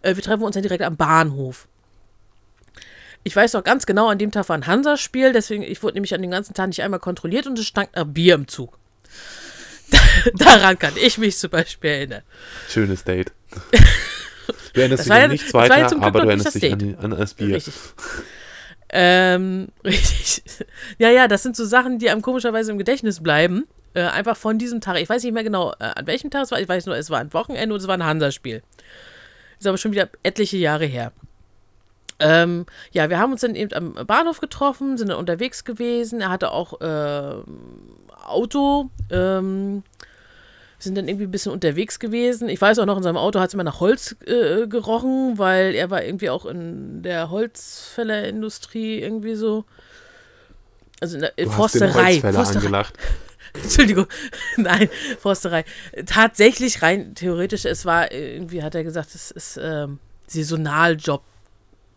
äh, 0.02 0.16
wir 0.16 0.22
treffen 0.22 0.42
uns 0.42 0.54
dann 0.54 0.62
direkt 0.62 0.82
am 0.82 0.96
Bahnhof. 0.96 1.68
Ich 3.24 3.36
weiß 3.36 3.52
noch 3.52 3.64
ganz 3.64 3.86
genau, 3.86 4.08
an 4.08 4.18
dem 4.18 4.30
Tag 4.32 4.48
war 4.48 4.56
ein 4.56 4.66
Hansa-Spiel, 4.66 5.32
deswegen, 5.32 5.62
ich 5.62 5.82
wurde 5.82 5.94
nämlich 5.94 6.14
an 6.14 6.22
den 6.22 6.30
ganzen 6.30 6.54
Tag 6.54 6.68
nicht 6.68 6.82
einmal 6.82 7.00
kontrolliert 7.00 7.46
und 7.46 7.58
es 7.58 7.66
stank 7.66 7.90
nach 7.94 8.04
Bier 8.04 8.34
im 8.34 8.48
Zug. 8.48 8.78
Daran 10.34 10.78
kann 10.78 10.94
ich 10.96 11.18
mich 11.18 11.36
zum 11.36 11.50
Beispiel 11.50 11.90
erinnern. 11.90 12.22
Schönes 12.68 13.04
Date. 13.04 13.32
Du 14.74 14.80
erinnerst 14.80 15.04
dich 15.04 15.12
an 15.12 15.30
nichts 15.30 15.54
weiter, 15.54 16.02
aber 16.02 16.22
du 16.22 16.28
erinnerst 16.28 16.54
dich 16.54 16.72
an, 16.72 16.96
an, 17.00 17.10
das 17.10 17.34
Bier. 17.34 17.56
Richtig. 17.56 17.74
Ähm, 18.88 19.68
richtig. 19.84 20.42
Ja, 20.98 21.10
ja, 21.10 21.28
das 21.28 21.42
sind 21.42 21.56
so 21.56 21.64
Sachen, 21.64 21.98
die 21.98 22.10
einem 22.10 22.22
komischerweise 22.22 22.72
im 22.72 22.78
Gedächtnis 22.78 23.22
bleiben. 23.22 23.66
Äh, 23.94 24.02
einfach 24.02 24.36
von 24.36 24.58
diesem 24.58 24.80
Tag. 24.80 24.98
Ich 24.98 25.08
weiß 25.08 25.22
nicht 25.22 25.32
mehr 25.32 25.44
genau, 25.44 25.72
äh, 25.72 25.84
an 25.94 26.06
welchem 26.06 26.30
Tag 26.30 26.44
es 26.44 26.50
war. 26.50 26.60
Ich 26.60 26.68
weiß 26.68 26.86
nur, 26.86 26.96
es 26.96 27.10
war 27.10 27.20
ein 27.20 27.32
Wochenende 27.34 27.74
und 27.74 27.80
es 27.80 27.86
war 27.86 27.94
ein 27.94 28.04
Hansa-Spiel. 28.04 28.62
Ist 29.58 29.66
aber 29.66 29.78
schon 29.78 29.92
wieder 29.92 30.08
etliche 30.22 30.56
Jahre 30.56 30.86
her. 30.86 31.12
Ähm, 32.18 32.66
ja, 32.92 33.10
wir 33.10 33.18
haben 33.18 33.32
uns 33.32 33.40
dann 33.40 33.54
eben 33.54 33.72
am 33.74 34.06
Bahnhof 34.06 34.40
getroffen, 34.40 34.96
sind 34.96 35.08
dann 35.08 35.18
unterwegs 35.18 35.64
gewesen. 35.64 36.20
Er 36.20 36.30
hatte 36.30 36.52
auch 36.52 36.80
äh, 36.80 37.42
Auto. 38.24 38.90
Ähm, 39.10 39.82
sind 40.82 40.96
dann 40.96 41.08
irgendwie 41.08 41.26
ein 41.26 41.30
bisschen 41.30 41.52
unterwegs 41.52 41.98
gewesen. 41.98 42.48
Ich 42.48 42.60
weiß 42.60 42.78
auch 42.78 42.86
noch, 42.86 42.96
in 42.96 43.02
seinem 43.02 43.16
Auto 43.16 43.38
hat 43.38 43.48
es 43.48 43.54
immer 43.54 43.64
nach 43.64 43.80
Holz 43.80 44.16
äh, 44.26 44.66
gerochen, 44.66 45.38
weil 45.38 45.74
er 45.74 45.90
war 45.90 46.02
irgendwie 46.02 46.30
auch 46.30 46.44
in 46.44 47.02
der 47.02 47.30
Holzfällerindustrie 47.30 49.00
irgendwie 49.00 49.36
so. 49.36 49.64
Also 51.00 51.16
in 51.16 51.22
der 51.22 51.32
du 51.36 51.50
Forsterei. 51.50 52.14
Hast 52.14 52.22
den 52.22 52.32
Forsterei. 52.32 52.58
angelacht. 52.58 52.94
Entschuldigung, 53.54 54.06
nein, 54.56 54.88
Forsterei. 55.18 55.64
Tatsächlich 56.06 56.82
rein 56.82 57.14
theoretisch, 57.14 57.64
es 57.64 57.84
war 57.84 58.10
irgendwie, 58.10 58.62
hat 58.62 58.74
er 58.74 58.82
gesagt, 58.82 59.14
es 59.14 59.30
ist 59.30 59.60
ähm, 59.62 59.98
Saisonaljob 60.26 61.22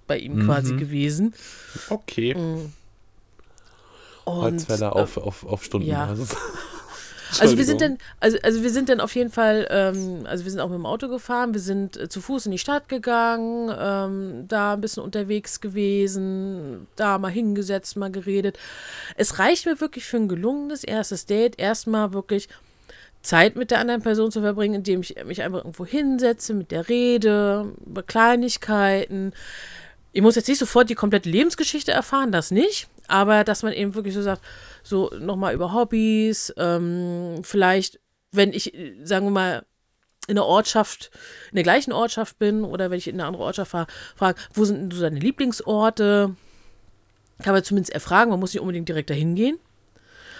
bei 0.08 0.18
ihm 0.18 0.36
mhm. 0.36 0.46
quasi 0.46 0.76
gewesen. 0.76 1.34
Okay. 1.90 2.36
Mhm. 2.36 2.74
Holzfäller 4.26 4.96
auf, 4.96 5.18
auf, 5.18 5.46
auf 5.46 5.64
Stundenbasis. 5.64 6.32
Ja. 6.32 6.38
Also 7.40 7.58
wir 7.58 7.66
sind 7.66 7.82
dann, 7.82 7.98
also, 8.20 8.38
also 8.44 8.64
wir 8.64 8.70
sind 8.70 8.90
dann 8.90 9.00
auf 9.00 9.16
jeden 9.16 9.32
Fall, 9.32 9.68
ähm, 9.70 10.26
also 10.26 10.46
wir 10.46 10.52
sind 10.52 10.60
auch 10.60 10.70
mit 10.70 10.78
dem 10.78 10.86
Auto 10.86 11.08
gefahren, 11.08 11.54
wir 11.54 11.62
sind 11.62 11.98
äh, 11.98 12.10
zu 12.10 12.22
Fuß 12.22 12.46
in 12.46 12.52
die 12.52 12.58
Stadt 12.58 12.88
gegangen, 12.88 13.74
ähm, 13.78 14.48
da 14.48 14.74
ein 14.74 14.82
bisschen 14.82 15.04
unterwegs 15.04 15.62
gewesen, 15.62 16.88
da 16.96 17.18
mal 17.18 17.32
hingesetzt, 17.32 17.98
mal 17.98 18.12
geredet. 18.12 18.58
Es 19.18 19.40
reicht 19.40 19.66
mir 19.66 19.80
wirklich 19.82 20.06
für 20.06 20.18
ein 20.18 20.28
gelungenes 20.28 20.84
erstes 20.84 21.26
Date, 21.26 21.60
erstmal 21.60 22.14
wirklich 22.14 22.48
Zeit 23.22 23.56
mit 23.56 23.72
der 23.72 23.80
anderen 23.80 24.02
Person 24.02 24.32
zu 24.32 24.42
verbringen, 24.42 24.76
indem 24.76 25.02
ich 25.02 25.16
mich 25.26 25.42
einfach 25.42 25.60
irgendwo 25.60 25.86
hinsetze, 25.86 26.54
mit 26.54 26.72
der 26.72 26.88
Rede, 26.90 27.74
über 27.86 28.04
Kleinigkeiten. 28.04 29.34
Ich 30.16 30.22
muss 30.22 30.36
jetzt 30.36 30.48
nicht 30.48 30.60
sofort 30.60 30.90
die 30.90 30.96
komplette 30.96 31.30
Lebensgeschichte 31.30 31.92
erfahren, 31.92 32.32
das 32.32 32.50
nicht, 32.50 32.88
aber 33.10 33.44
dass 33.44 33.64
man 33.64 33.74
eben 33.74 33.96
wirklich 33.96 34.14
so 34.14 34.22
sagt, 34.22 34.42
so 34.82 35.12
nochmal 35.20 35.54
über 35.54 35.74
Hobbys, 35.74 36.54
ähm, 36.56 37.42
vielleicht, 37.44 38.00
wenn 38.32 38.54
ich, 38.54 38.72
sagen 39.04 39.26
wir 39.26 39.32
mal, 39.32 39.66
in 40.30 40.36
der 40.36 40.46
Ortschaft, 40.46 41.12
in 41.52 41.56
der 41.56 41.64
gleichen 41.64 41.92
Ortschaft 41.92 42.40
bin 42.40 42.64
oder 42.64 42.92
wenn 42.92 42.98
ich 42.98 43.10
in 43.10 43.16
eine 43.16 43.26
andere 43.26 43.44
Ortschaft 43.44 43.72
fahre, 43.72 43.88
frage, 44.16 44.40
wo 44.54 44.64
sind 44.64 44.94
so 44.94 45.02
deine 45.02 45.20
Lieblingsorte? 45.20 46.34
Kann 47.44 47.54
man 47.54 47.64
zumindest 47.66 47.94
erfragen, 47.94 48.32
man 48.32 48.40
muss 48.40 48.54
nicht 48.54 48.62
unbedingt 48.62 48.88
direkt 48.88 49.10
dahin 49.10 49.36
gehen. 49.36 49.60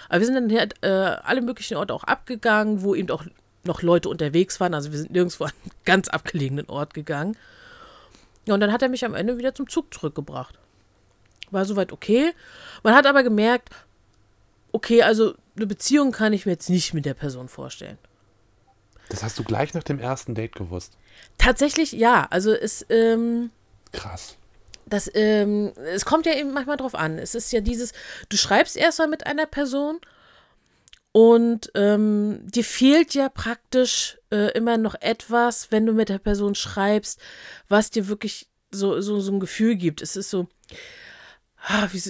Aber 0.08 0.22
wir 0.22 0.26
sind 0.26 0.36
dann 0.36 0.58
halt, 0.58 0.76
äh, 0.84 0.88
alle 0.88 1.42
möglichen 1.42 1.76
Orte 1.76 1.94
auch 1.94 2.06
abgegangen, 2.06 2.82
wo 2.82 2.96
eben 2.96 3.12
auch 3.12 3.26
noch 3.66 3.82
Leute 3.82 4.08
unterwegs 4.08 4.62
waren. 4.62 4.74
Also 4.74 4.94
wir 4.94 5.00
sind 5.00 5.12
nirgendwo 5.12 5.44
an 5.44 5.52
einen 5.64 5.72
ganz 5.84 6.08
abgelegenen 6.08 6.70
Ort 6.70 6.94
gegangen. 6.94 7.36
Ja, 8.46 8.54
und 8.54 8.60
dann 8.60 8.72
hat 8.72 8.82
er 8.82 8.90
mich 8.90 9.06
am 9.06 9.16
Ende 9.16 9.38
wieder 9.38 9.56
zum 9.56 9.68
Zug 9.68 9.94
zurückgebracht. 9.94 10.60
War 11.52 11.66
soweit 11.66 11.92
okay. 11.92 12.34
Man 12.84 12.94
hat 12.94 13.06
aber 13.06 13.24
gemerkt, 13.24 13.70
okay, 14.72 15.04
also 15.04 15.36
eine 15.56 15.68
Beziehung 15.68 16.12
kann 16.12 16.34
ich 16.34 16.46
mir 16.46 16.54
jetzt 16.54 16.70
nicht 16.70 16.94
mit 16.94 17.06
der 17.06 17.14
Person 17.14 17.48
vorstellen. 17.48 17.98
Das 19.10 19.24
hast 19.24 19.38
du 19.40 19.44
gleich 19.44 19.74
nach 19.74 19.84
dem 19.84 20.00
ersten 20.00 20.36
Date 20.36 20.56
gewusst. 20.56 20.98
Tatsächlich 21.38 21.92
ja. 21.92 22.28
Also 22.30 22.54
es. 22.54 22.86
Ähm, 22.90 23.52
Krass. 23.92 24.38
Das, 24.88 25.10
ähm, 25.16 25.74
es 25.94 26.06
kommt 26.06 26.28
ja 26.28 26.34
eben 26.34 26.54
manchmal 26.54 26.78
drauf 26.78 26.94
an. 26.94 27.18
Es 27.18 27.34
ist 27.34 27.52
ja 27.52 27.62
dieses, 27.62 27.94
du 28.30 28.38
schreibst 28.38 28.78
erstmal 28.78 29.08
mit 29.08 29.26
einer 29.26 29.48
Person 29.48 30.00
und 31.16 31.72
ähm, 31.76 32.42
dir 32.44 32.66
fehlt 32.66 33.14
ja 33.14 33.30
praktisch 33.30 34.18
äh, 34.34 34.52
immer 34.52 34.78
noch 34.78 34.96
etwas, 35.00 35.72
wenn 35.72 35.86
du 35.86 35.94
mit 35.94 36.10
der 36.10 36.18
Person 36.18 36.56
schreibst, 36.56 37.22
was 37.70 37.90
dir 37.90 38.10
wirklich 38.10 38.50
so, 38.70 39.00
so, 39.00 39.22
so 39.22 39.32
ein 39.32 39.40
Gefühl 39.40 39.78
gibt. 39.78 40.02
Es 40.02 40.18
ist 40.18 40.30
so, 40.30 40.50
ah, 41.62 41.88
wie, 41.94 42.02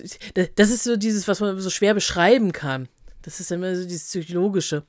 das 0.55 0.71
ist 0.71 0.85
so 0.85 0.95
dieses, 0.95 1.27
was 1.27 1.39
man 1.39 1.59
so 1.59 1.69
schwer 1.69 1.93
beschreiben 1.93 2.51
kann. 2.51 2.89
Das 3.21 3.39
ist 3.39 3.51
immer 3.51 3.75
so 3.75 3.83
dieses 3.83 4.07
Psychologische. 4.07 4.81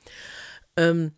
Ähm, 0.79 1.13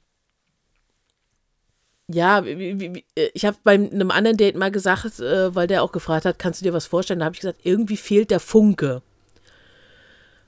ja, 2.08 2.40
äh, 2.40 3.04
ich 3.32 3.44
habe 3.44 3.58
bei 3.62 3.74
einem 3.74 4.10
anderen 4.10 4.38
Date 4.38 4.56
mal 4.56 4.72
gesagt, 4.72 5.20
äh, 5.20 5.54
weil 5.54 5.68
der 5.68 5.84
auch 5.84 5.92
gefragt 5.92 6.24
hat, 6.24 6.40
kannst 6.40 6.60
du 6.60 6.64
dir 6.64 6.72
was 6.72 6.86
vorstellen? 6.86 7.20
Da 7.20 7.26
habe 7.26 7.36
ich 7.36 7.42
gesagt, 7.42 7.60
irgendwie 7.62 7.96
fehlt 7.96 8.32
der 8.32 8.40
Funke. 8.40 9.02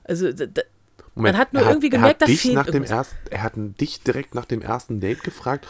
Also, 0.03 0.33
da, 0.33 0.63
Moment, 1.13 1.33
man 1.33 1.41
hat 1.41 1.53
nur 1.53 1.63
irgendwie 1.63 1.89
gemerkt, 1.89 2.21
da 2.21 2.25
fehlt 2.25 2.55
nach 2.55 2.65
dem 2.67 2.83
erst, 2.83 3.15
Er 3.29 3.43
hat 3.43 3.53
dich 3.55 4.01
direkt 4.01 4.33
nach 4.33 4.45
dem 4.45 4.61
ersten 4.61 4.99
Date 4.99 5.23
gefragt, 5.23 5.67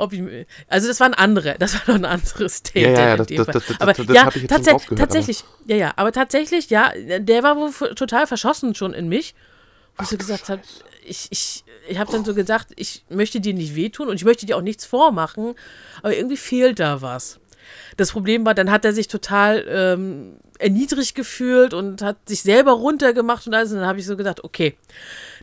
ob 0.00 0.14
ich, 0.14 0.22
also 0.66 0.88
das 0.88 0.98
war 0.98 1.08
ein 1.08 1.14
anderer, 1.14 1.56
das 1.58 1.74
war 1.74 1.82
noch 1.88 1.94
ein 1.96 2.04
anderes 2.06 2.62
Thema. 2.62 2.88
Ja, 2.88 3.08
ja, 3.08 3.16
das, 3.18 3.26
das, 3.26 3.46
das, 3.46 3.66
das, 3.66 3.80
aber 3.80 3.92
das, 3.92 4.06
ja, 4.06 4.30
tats 4.30 4.86
tatsächlich, 4.96 5.44
aber. 5.44 5.70
ja, 5.70 5.76
ja, 5.76 5.92
aber 5.96 6.12
tatsächlich, 6.12 6.70
ja, 6.70 6.92
der 7.18 7.42
war 7.42 7.56
wohl 7.56 7.70
total 7.94 8.26
verschossen 8.26 8.74
schon 8.74 8.94
in 8.94 9.08
mich, 9.08 9.34
wo 9.96 10.04
ich 10.04 10.08
so 10.08 10.16
gesagt 10.16 10.48
habe, 10.48 10.62
ich, 11.04 11.26
ich, 11.30 11.64
ich 11.88 11.98
habe 11.98 12.10
dann 12.10 12.24
so 12.24 12.34
gesagt, 12.34 12.68
ich 12.76 13.04
möchte 13.10 13.40
dir 13.40 13.52
nicht 13.52 13.74
wehtun 13.74 14.08
und 14.08 14.16
ich 14.16 14.24
möchte 14.24 14.46
dir 14.46 14.56
auch 14.56 14.62
nichts 14.62 14.86
vormachen, 14.86 15.54
aber 16.02 16.16
irgendwie 16.16 16.36
fehlt 16.36 16.78
da 16.78 17.02
was. 17.02 17.39
Das 17.96 18.12
Problem 18.12 18.44
war, 18.44 18.54
dann 18.54 18.70
hat 18.70 18.84
er 18.84 18.92
sich 18.92 19.08
total 19.08 19.64
ähm, 19.68 20.36
erniedrigt 20.58 21.14
gefühlt 21.14 21.74
und 21.74 22.02
hat 22.02 22.16
sich 22.28 22.42
selber 22.42 22.72
runtergemacht 22.72 23.46
und 23.46 23.54
alles. 23.54 23.72
Und 23.72 23.78
dann 23.78 23.86
habe 23.86 23.98
ich 23.98 24.06
so 24.06 24.16
gedacht, 24.16 24.44
okay, 24.44 24.76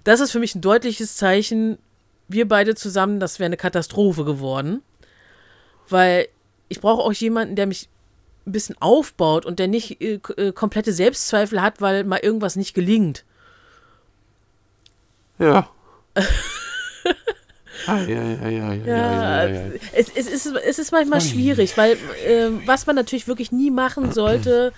das 0.04 0.20
ist 0.20 0.32
für 0.32 0.40
mich 0.40 0.56
ein 0.56 0.62
deutliches 0.62 1.16
Zeichen, 1.16 1.78
wir 2.28 2.48
beide 2.48 2.76
zusammen, 2.76 3.20
das 3.20 3.40
wäre 3.40 3.46
eine 3.48 3.58
Katastrophe 3.58 4.26
geworden. 4.26 4.82
Weil 5.90 6.28
ich 6.70 6.82
brauche 6.82 7.04
auch 7.04 7.14
jemanden, 7.14 7.56
der 7.56 7.68
mich 7.68 7.88
ein 8.46 8.52
bisschen 8.52 8.76
aufbaut 8.80 9.46
und 9.46 9.60
der 9.60 9.68
nicht 9.68 10.02
äh, 10.02 10.20
äh 10.38 10.52
komplette 10.52 10.94
Selbstzweifel 10.94 11.62
hat, 11.62 11.82
weil 11.82 12.04
mal 12.04 12.20
irgendwas 12.20 12.56
nicht 12.56 12.74
gelingt. 12.74 13.24
Ja. 15.40 15.70
Ah, 17.88 18.02
ja, 18.02 18.22
ja, 18.22 18.50
ja, 18.50 18.74
ja, 18.74 19.48
ja, 19.48 19.72
Es, 19.94 20.10
es, 20.14 20.28
ist, 20.28 20.46
es 20.46 20.80
ist 20.80 20.92
manchmal 20.92 21.22
schwierig, 21.22 21.78
weil 21.78 21.94
äh, 21.94 22.50
was 22.66 22.86
man 22.86 22.96
natürlich 22.96 23.28
wirklich 23.28 23.52
nie 23.52 23.72
machen 23.72 24.12
sollte, 24.12 24.74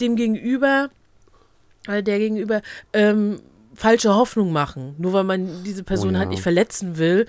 dem 0.00 0.16
Gegenüber, 0.16 0.90
weil 1.86 2.02
der 2.02 2.18
Gegenüber, 2.18 2.60
ähm, 2.92 3.40
falsche 3.74 4.14
Hoffnung 4.14 4.52
machen, 4.52 4.94
nur 4.98 5.12
weil 5.12 5.24
man 5.24 5.64
diese 5.64 5.82
Person 5.84 6.16
oh, 6.16 6.18
halt 6.18 6.28
nicht 6.28 6.42
verletzen 6.42 6.98
will. 6.98 7.26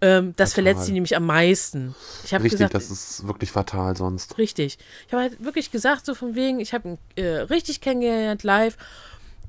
Ähm, 0.00 0.34
das 0.36 0.52
fatal. 0.52 0.64
verletzt 0.64 0.86
sie 0.86 0.92
nämlich 0.92 1.16
am 1.16 1.26
meisten. 1.26 1.94
Ich 2.24 2.32
richtig, 2.34 2.52
gesagt, 2.52 2.74
das 2.74 2.90
ist 2.90 3.26
wirklich 3.26 3.50
fatal 3.50 3.96
sonst. 3.96 4.38
Richtig. 4.38 4.78
Ich 5.06 5.12
habe 5.12 5.22
halt 5.22 5.44
wirklich 5.44 5.70
gesagt, 5.70 6.04
so 6.04 6.14
von 6.14 6.34
wegen, 6.34 6.60
ich 6.60 6.74
habe 6.74 6.88
ihn 6.88 6.98
äh, 7.16 7.40
richtig 7.42 7.80
kennengelernt 7.80 8.42
live. 8.42 8.76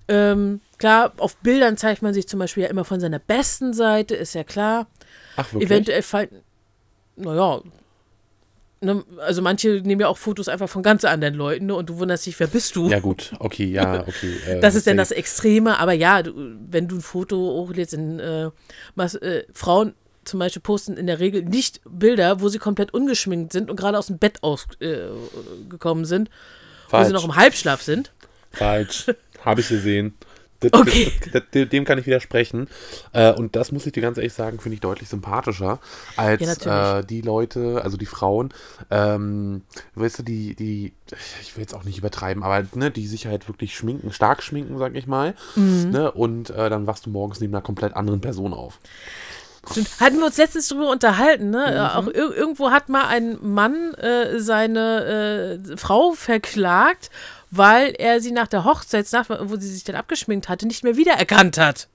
Ähm, 0.07 0.61
klar, 0.77 1.13
auf 1.17 1.35
Bildern 1.37 1.77
zeigt 1.77 2.01
man 2.01 2.13
sich 2.13 2.27
zum 2.27 2.39
Beispiel 2.39 2.63
ja 2.63 2.69
immer 2.69 2.85
von 2.85 2.99
seiner 2.99 3.19
besten 3.19 3.73
Seite, 3.73 4.15
ist 4.15 4.35
ja 4.35 4.43
klar. 4.43 4.87
Ach, 5.35 5.51
wirklich? 5.51 5.69
Eventuell 5.69 6.01
fallen, 6.01 6.29
naja, 7.15 7.61
ne, 8.81 9.03
also 9.19 9.41
manche 9.41 9.81
nehmen 9.81 10.01
ja 10.01 10.07
auch 10.07 10.17
Fotos 10.17 10.47
einfach 10.47 10.69
von 10.69 10.83
ganz 10.83 11.03
anderen 11.05 11.33
Leuten 11.33 11.67
ne, 11.67 11.75
und 11.75 11.89
du 11.89 11.97
wunderst 11.97 12.25
dich, 12.25 12.39
wer 12.39 12.47
bist 12.47 12.75
du? 12.75 12.89
Ja, 12.89 12.99
gut, 12.99 13.33
okay, 13.39 13.65
ja, 13.65 14.01
okay. 14.01 14.35
Äh, 14.47 14.59
das 14.59 14.75
ist 14.75 14.87
dann 14.87 14.97
das. 14.97 15.11
Extreme, 15.11 15.79
aber 15.79 15.93
ja, 15.93 16.21
du, 16.21 16.33
wenn 16.69 16.87
du 16.87 16.97
ein 16.97 17.01
Foto 17.01 17.37
hochlädst, 17.37 17.93
in, 17.93 18.19
äh, 18.19 18.51
was, 18.95 19.15
äh, 19.15 19.43
Frauen 19.53 19.95
zum 20.23 20.39
Beispiel 20.39 20.61
posten 20.61 20.97
in 20.97 21.07
der 21.07 21.19
Regel 21.19 21.43
nicht 21.43 21.81
Bilder, 21.87 22.41
wo 22.41 22.49
sie 22.49 22.57
komplett 22.57 22.93
ungeschminkt 22.93 23.53
sind 23.53 23.69
und 23.69 23.75
gerade 23.75 23.97
aus 23.97 24.07
dem 24.07 24.17
Bett 24.17 24.43
ausgekommen 24.43 25.09
äh, 25.63 25.69
gekommen 25.69 26.05
sind, 26.05 26.29
wo 26.85 26.91
Falsch. 26.91 27.07
sie 27.07 27.13
noch 27.13 27.25
im 27.25 27.35
Halbschlaf 27.35 27.81
sind. 27.81 28.11
Falsch. 28.51 29.05
Habe 29.45 29.61
ich 29.61 29.69
gesehen. 29.69 30.15
Das, 30.61 30.71
Okay. 30.73 31.11
das, 31.31 31.43
das, 31.51 31.69
dem 31.69 31.85
kann 31.85 31.97
ich 31.97 32.05
widersprechen. 32.05 32.67
Äh, 33.11 33.33
und 33.33 33.55
das 33.55 33.71
muss 33.71 33.85
ich 33.85 33.91
dir 33.91 34.01
ganz 34.01 34.17
ehrlich 34.17 34.33
sagen, 34.33 34.59
finde 34.59 34.75
ich 34.75 34.81
deutlich 34.81 35.09
sympathischer 35.09 35.79
als 36.15 36.63
Ja, 36.63 36.99
äh, 36.99 37.05
die 37.05 37.21
Leute, 37.21 37.81
also 37.83 37.97
die 37.97 38.05
Frauen, 38.05 38.53
ähm, 38.89 39.63
weißt 39.95 40.19
du, 40.19 40.23
die, 40.23 40.55
die, 40.55 40.93
ich 41.41 41.55
will 41.55 41.61
jetzt 41.61 41.75
auch 41.75 41.83
nicht 41.83 41.97
übertreiben, 41.97 42.43
aber 42.43 42.65
ne, 42.73 42.89
die 42.89 43.07
sich 43.07 43.27
halt 43.27 43.47
wirklich 43.47 43.75
schminken, 43.75 44.11
stark 44.13 44.41
schminken, 44.41 44.77
sag 44.77 44.95
ich 44.95 45.07
mal. 45.07 45.35
Mhm. 45.55 45.89
Ne, 45.91 46.11
und 46.11 46.49
äh, 46.51 46.69
dann 46.69 46.87
wachst 46.87 47.05
du 47.05 47.09
morgens 47.09 47.39
neben 47.41 47.53
einer 47.53 47.61
komplett 47.61 47.95
anderen 47.95 48.21
Person 48.21 48.53
auf. 48.53 48.79
Stimmt. 49.71 49.89
Hatten 49.99 50.17
wir 50.19 50.27
uns 50.27 50.37
letztens 50.37 50.67
drüber 50.67 50.89
unterhalten, 50.91 51.49
ne? 51.49 51.71
Mhm. 51.71 51.97
Auch 51.97 52.07
ir 52.07 52.35
irgendwo 52.35 52.71
hat 52.71 52.89
mal 52.89 53.07
ein 53.07 53.37
Mann 53.41 53.93
äh, 53.95 54.39
seine 54.39 55.59
äh, 55.65 55.77
Frau 55.77 56.11
verklagt, 56.11 57.09
weil 57.51 57.93
er 57.97 58.19
sie 58.21 58.31
nach 58.31 58.47
der 58.47 58.63
Hochzeitsnacht, 58.65 59.29
wo 59.29 59.55
sie 59.57 59.67
sich 59.69 59.83
dann 59.83 59.95
abgeschminkt 59.95 60.49
hatte, 60.49 60.67
nicht 60.67 60.83
mehr 60.83 60.97
wiedererkannt 60.97 61.57
hat. 61.57 61.87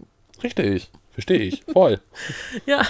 Richtig. 0.43 0.91
Verstehe 1.13 1.41
ich. 1.41 1.63
Voll. 1.73 2.01
Ja. 2.67 2.83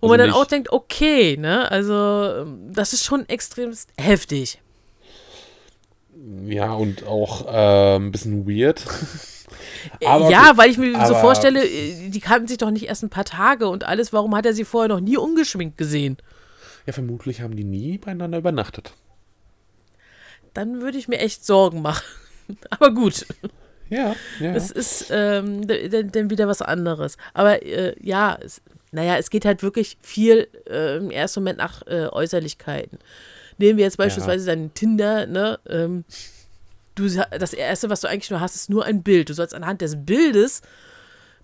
Wo 0.00 0.06
Also 0.06 0.10
man 0.12 0.18
dann 0.18 0.28
nicht- 0.30 0.36
auch 0.36 0.46
denkt, 0.46 0.72
okay, 0.72 1.36
ne? 1.36 1.70
Also, 1.70 2.44
das 2.72 2.92
ist 2.92 3.04
schon 3.04 3.28
extrem 3.28 3.72
heftig. 3.98 4.60
ja, 6.46 6.72
und 6.72 7.06
auch 7.06 7.46
äh, 7.46 7.96
ein 7.96 8.10
bisschen 8.12 8.46
weird. 8.48 8.84
Äh, 10.00 10.06
Aber 10.06 10.30
ja, 10.30 10.52
weil 10.56 10.70
ich 10.70 10.78
mir 10.78 10.92
so 10.92 10.98
Aber- 10.98 11.20
vorstelle, 11.20 11.64
äh, 11.64 12.08
die 12.08 12.20
kannten 12.20 12.48
sich 12.48 12.58
doch 12.58 12.70
nicht 12.70 12.86
erst 12.86 13.02
ein 13.02 13.10
paar 13.10 13.24
Tage 13.24 13.68
und 13.68 13.84
alles. 13.84 14.12
Warum 14.12 14.34
hat 14.34 14.46
er 14.46 14.54
sie 14.54 14.64
vorher 14.64 14.88
noch 14.88 15.00
nie 15.00 15.16
ungeschminkt 15.16 15.76
gesehen? 15.78 16.16
Ja, 16.86 16.92
vermutlich 16.92 17.40
haben 17.42 17.54
die 17.54 17.64
nie 17.64 17.98
beieinander 17.98 18.38
übernachtet. 18.38 18.92
Dann 20.54 20.80
würde 20.80 20.98
ich 20.98 21.08
mir 21.08 21.18
echt 21.18 21.44
Sorgen 21.44 21.82
machen. 21.82 22.04
Aber 22.70 22.92
gut. 22.92 23.26
Ja, 23.88 24.16
ja. 24.40 24.54
Es 24.54 24.70
ist 24.70 25.06
ähm, 25.10 25.66
dann 25.66 26.30
wieder 26.30 26.48
was 26.48 26.62
anderes. 26.62 27.16
Aber 27.34 27.62
äh, 27.62 27.94
ja, 28.00 28.38
es, 28.40 28.62
naja, 28.90 29.16
es 29.16 29.30
geht 29.30 29.44
halt 29.44 29.62
wirklich 29.62 29.98
viel 30.00 30.48
äh, 30.68 30.96
im 30.96 31.10
ersten 31.10 31.40
Moment 31.40 31.58
nach 31.58 31.82
äh, 31.86 32.06
Äußerlichkeiten. 32.06 32.98
Nehmen 33.58 33.76
wir 33.76 33.84
jetzt 33.84 33.98
beispielsweise 33.98 34.46
deinen 34.46 34.72
Tinder, 34.74 35.26
ne? 35.26 35.58
Ähm, 35.68 36.04
du, 36.94 37.08
das 37.08 37.52
Erste, 37.52 37.90
was 37.90 38.00
du 38.00 38.08
eigentlich 38.08 38.30
nur 38.30 38.40
hast, 38.40 38.54
ist 38.54 38.70
nur 38.70 38.84
ein 38.84 39.02
Bild. 39.02 39.28
Du 39.28 39.34
sollst 39.34 39.54
anhand 39.54 39.80
des 39.80 39.96
Bildes 40.04 40.62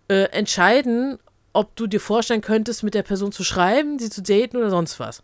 äh, 0.09 0.25
entscheiden, 0.31 1.19
ob 1.53 1.75
du 1.77 1.87
dir 1.87 2.01
vorstellen 2.01 2.41
könntest, 2.41 2.83
mit 2.83 2.95
der 2.95 3.03
Person 3.03 3.33
zu 3.33 3.45
schreiben, 3.45 3.99
sie 3.99 4.11
zu 4.11 4.23
daten 4.23 4.57
oder 4.57 4.71
sonst 4.71 5.01
was. 5.01 5.23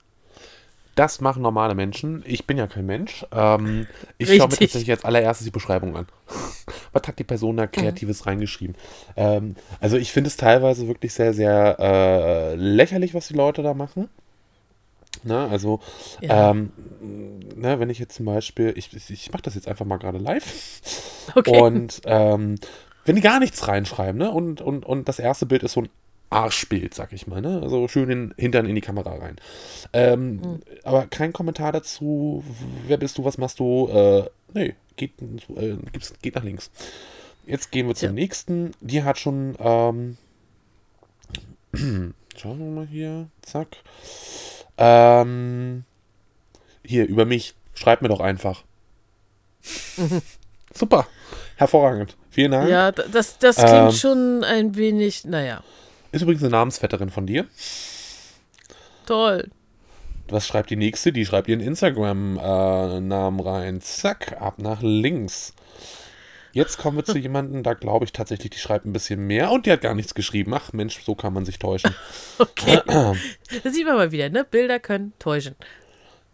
Das 0.94 1.20
machen 1.20 1.42
normale 1.42 1.74
Menschen. 1.74 2.22
Ich 2.26 2.46
bin 2.46 2.56
ja 2.56 2.66
kein 2.66 2.86
Mensch. 2.86 3.26
Ähm, 3.32 3.86
ich 4.18 4.28
schaue 4.28 4.48
mir 4.48 4.56
tatsächlich 4.56 4.90
als 4.90 5.04
allererstes 5.04 5.44
die 5.44 5.50
Beschreibung 5.50 5.96
an. 5.96 6.06
Was 6.92 7.08
hat 7.08 7.18
die 7.18 7.24
Person 7.24 7.56
da 7.56 7.66
Kreatives 7.66 8.26
reingeschrieben? 8.26 8.76
Ähm, 9.16 9.56
also 9.80 9.96
ich 9.96 10.12
finde 10.12 10.28
es 10.28 10.36
teilweise 10.36 10.86
wirklich 10.86 11.12
sehr, 11.12 11.34
sehr 11.34 11.76
äh, 11.80 12.54
lächerlich, 12.54 13.14
was 13.14 13.28
die 13.28 13.34
Leute 13.34 13.62
da 13.62 13.74
machen. 13.74 14.08
Ne, 15.24 15.48
also, 15.50 15.80
Ja. 16.20 16.50
ähm, 16.50 16.70
ne, 17.56 17.80
wenn 17.80 17.88
ich 17.90 17.98
jetzt 17.98 18.14
zum 18.14 18.26
Beispiel, 18.26 18.74
ich, 18.76 18.94
ich, 18.94 19.10
ich 19.10 19.32
mache 19.32 19.42
das 19.42 19.54
jetzt 19.54 19.66
einfach 19.68 19.86
mal 19.86 19.96
gerade 19.96 20.18
live. 20.18 20.80
Okay. 21.34 21.60
Und 21.60 22.02
ähm, 22.04 22.56
wenn 23.06 23.16
die 23.16 23.22
gar 23.22 23.40
nichts 23.40 23.66
reinschreiben, 23.66 24.18
ne? 24.18 24.30
Und, 24.30 24.60
und, 24.60 24.84
und 24.84 25.08
das 25.08 25.18
erste 25.18 25.46
Bild 25.46 25.62
ist 25.62 25.72
so 25.72 25.82
ein 25.82 25.88
Arschbild, 26.34 26.94
sag 26.94 27.12
ich 27.12 27.26
mal, 27.26 27.40
ne? 27.40 27.60
Also 27.62 27.86
schön 27.88 28.08
den 28.08 28.34
Hintern 28.36 28.66
in 28.66 28.74
die 28.74 28.80
Kamera 28.80 29.14
rein. 29.14 29.36
Ähm, 29.92 30.40
Hm. 30.42 30.60
Aber 30.82 31.06
kein 31.06 31.32
Kommentar 31.32 31.72
dazu, 31.72 32.42
wer 32.86 32.96
bist 32.96 33.16
du, 33.18 33.24
was 33.24 33.38
machst 33.38 33.60
du? 33.60 33.88
Äh, 33.88 34.24
nee, 34.52 34.74
geht, 34.96 35.12
äh, 35.56 35.76
geht 36.22 36.34
nach 36.34 36.42
links. 36.44 36.70
Jetzt 37.46 37.70
gehen 37.70 37.86
wir 37.86 37.94
zum 37.94 38.08
Ja. 38.08 38.12
nächsten. 38.12 38.72
Die 38.80 39.02
hat 39.04 39.18
schon, 39.18 39.54
ähm, 39.58 40.16
schauen 42.36 42.58
wir 42.58 42.66
mal 42.70 42.86
hier, 42.86 43.28
zack. 43.42 43.68
Ähm, 44.76 45.84
hier, 46.84 47.06
über 47.06 47.24
mich. 47.24 47.54
Schreib 47.74 48.02
mir 48.02 48.08
doch 48.08 48.20
einfach. 48.20 48.64
Super. 50.74 51.06
Hervorragend. 51.56 52.16
Vielen 52.30 52.50
Dank. 52.52 52.68
ja, 52.68 52.90
das, 52.92 53.38
das 53.38 53.56
klingt 53.56 53.72
Ähm. 53.72 53.90
schon 53.92 54.44
ein 54.44 54.74
wenig, 54.76 55.24
naja, 55.24 55.62
Ist 56.14 56.22
übrigens 56.22 56.42
eine 56.42 56.50
Namensvetterin 56.52 57.10
von 57.10 57.26
dir. 57.26 57.46
toll. 59.06 59.50
Was 60.28 60.46
schreibt 60.46 60.70
die 60.70 60.76
nächste? 60.76 61.12
Die 61.12 61.26
schreibt 61.26 61.48
ihren 61.48 61.60
Instagram-Namen 61.60 63.40
rein. 63.40 63.80
Zack, 63.82 64.40
ab 64.40 64.54
nach 64.58 64.80
links. 64.80 65.52
Jetzt 66.52 66.78
kommen 66.78 66.96
wir 66.96 67.04
zu 67.04 67.18
jemandem, 67.18 67.62
da 67.62 67.74
glaube 67.74 68.06
ich 68.06 68.12
tatsächlich, 68.12 68.50
die 68.50 68.58
schreibt 68.58 68.86
ein 68.86 68.92
bisschen 68.94 69.26
mehr 69.26 69.50
und 69.50 69.66
die 69.66 69.72
hat 69.72 69.82
gar 69.82 69.94
nichts 69.94 70.14
geschrieben. 70.14 70.54
Ach 70.54 70.72
Mensch, 70.72 71.02
so 71.04 71.14
kann 71.14 71.32
man 71.34 71.44
sich 71.44 71.58
täuschen. 71.58 71.94
Okay. 72.38 72.80
das 73.64 73.74
sieht 73.74 73.86
man 73.86 73.96
mal 73.96 74.12
wieder, 74.12 74.28
ne? 74.30 74.44
Bilder 74.44 74.78
können 74.80 75.12
täuschen. 75.18 75.56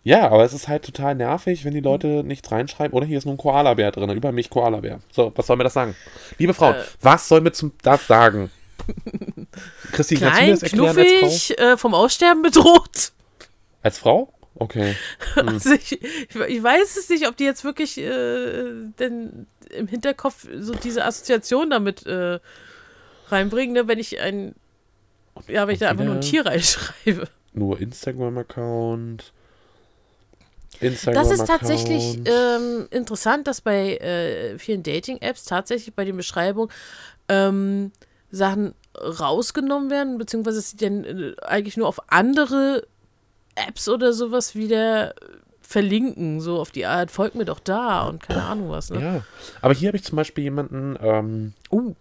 Ja, 0.03 0.29
aber 0.31 0.45
es 0.45 0.53
ist 0.55 0.69
halt 0.69 0.85
total 0.85 1.15
nervig, 1.15 1.65
wenn 1.65 1.75
die 1.75 1.81
Leute 1.81 2.23
nichts 2.25 2.51
reinschreiben. 2.53 2.97
Oder 2.97 3.07
hier 3.07 3.19
ist 3.19 3.25
nur 3.27 3.35
ein 3.35 3.39
Koala-Bär 3.39 3.91
drin. 3.91 4.09
Über 4.11 4.31
mich 4.33 4.49
Koala-Bär. 4.51 5.01
So, 5.13 5.33
was 5.35 5.47
soll 5.47 5.57
mir 5.57 5.65
das 5.65 5.75
sagen? 5.75 5.95
Liebe 6.39 6.55
Frauen, 6.55 6.77
Äh. 6.77 6.83
was 7.03 7.29
soll 7.29 7.41
mir 7.43 7.53
zum, 7.53 7.73
das 7.83 8.07
sagen? 8.07 8.51
Christine, 9.93 9.93
kannst 9.93 10.11
du 10.11 10.15
mir 10.15 10.31
Klein, 10.31 10.51
das 10.51 10.63
erklären 10.63 10.87
als 10.87 10.97
Frau? 10.97 11.19
knuffig, 11.19 11.59
äh, 11.59 11.77
vom 11.77 11.95
Aussterben 11.95 12.43
bedroht. 12.43 13.13
Als 13.83 13.99
Frau? 13.99 14.33
Okay. 14.55 14.95
Also 15.37 15.73
ich, 15.73 16.03
ich, 16.03 16.63
weiß 16.63 16.97
es 16.97 17.09
nicht, 17.09 17.27
ob 17.27 17.37
die 17.37 17.45
jetzt 17.45 17.65
wirklich 17.65 17.99
äh, 17.99 18.73
denn 18.99 19.47
im 19.71 19.87
Hinterkopf 19.87 20.47
so 20.59 20.75
diese 20.75 21.05
Assoziation 21.05 21.71
damit 21.71 22.07
äh, 22.07 22.41
reinbringen, 23.29 23.75
ne? 23.75 23.89
wenn 23.89 23.99
ich 23.99 24.21
ein, 24.21 24.55
ja, 25.49 25.67
wenn 25.67 25.75
ich 25.75 25.81
da 25.81 25.89
einfach 25.89 26.05
nur 26.05 26.17
ein 26.17 26.21
Tier 26.21 26.45
reinschreibe. 26.45 27.27
Nur 27.53 27.81
Instagram-Account. 27.81 29.33
Das 30.73 30.83
Instagram-Account. 30.83 31.41
ist 31.41 31.47
tatsächlich 31.47 32.19
ähm, 32.27 32.87
interessant, 32.91 33.47
dass 33.47 33.61
bei 33.61 33.97
äh, 33.97 34.59
vielen 34.59 34.83
Dating-Apps 34.83 35.45
tatsächlich 35.45 35.95
bei 35.95 36.05
den 36.05 36.17
Beschreibungen 36.17 36.71
ähm, 37.29 37.93
Sachen 38.31 38.75
rausgenommen 38.97 39.91
werden, 39.91 40.19
beziehungsweise 40.19 40.59
dass 40.59 40.71
sie 40.71 40.77
dann 40.77 41.05
äh, 41.05 41.35
eigentlich 41.43 41.77
nur 41.77 41.89
auf 41.89 42.01
andere 42.11 42.87
Apps 43.55 43.89
oder 43.89 44.13
sowas 44.13 44.55
wieder 44.55 45.15
verlinken, 45.61 46.41
so 46.41 46.59
auf 46.59 46.73
die 46.73 46.87
Art, 46.87 47.11
folgt 47.11 47.37
mir 47.37 47.45
doch 47.45 47.61
da 47.61 48.09
und 48.09 48.23
keine 48.23 48.43
Ahnung 48.43 48.71
was. 48.71 48.91
Ne? 48.91 49.01
Ja, 49.01 49.23
aber 49.63 49.73
hier 49.73 49.89
habe 49.89 49.97
ich 49.97 50.05
zum 50.05 50.17
Beispiel 50.17 50.45
jemanden, 50.45 50.99
ähm, 51.01 51.53
Uh, 51.71 51.95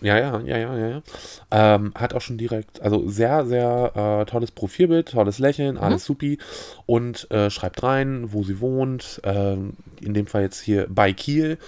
ja, 0.00 0.18
ja, 0.18 0.40
ja, 0.40 0.56
ja, 0.56 0.88
ja, 0.88 1.02
ähm, 1.50 1.92
hat 1.94 2.14
auch 2.14 2.20
schon 2.20 2.38
direkt, 2.38 2.80
also 2.82 3.08
sehr, 3.08 3.46
sehr 3.46 3.92
äh, 4.22 4.30
tolles 4.30 4.50
Profilbild, 4.50 5.10
tolles 5.10 5.38
Lächeln, 5.38 5.76
alles 5.78 6.04
supi. 6.04 6.38
Und 6.86 7.30
äh, 7.30 7.50
schreibt 7.50 7.82
rein, 7.82 8.32
wo 8.32 8.42
sie 8.42 8.60
wohnt, 8.60 9.20
ähm, 9.24 9.74
in 10.00 10.14
dem 10.14 10.26
Fall 10.26 10.42
jetzt 10.42 10.60
hier 10.60 10.86
bei 10.88 11.12
Kiel, 11.12 11.58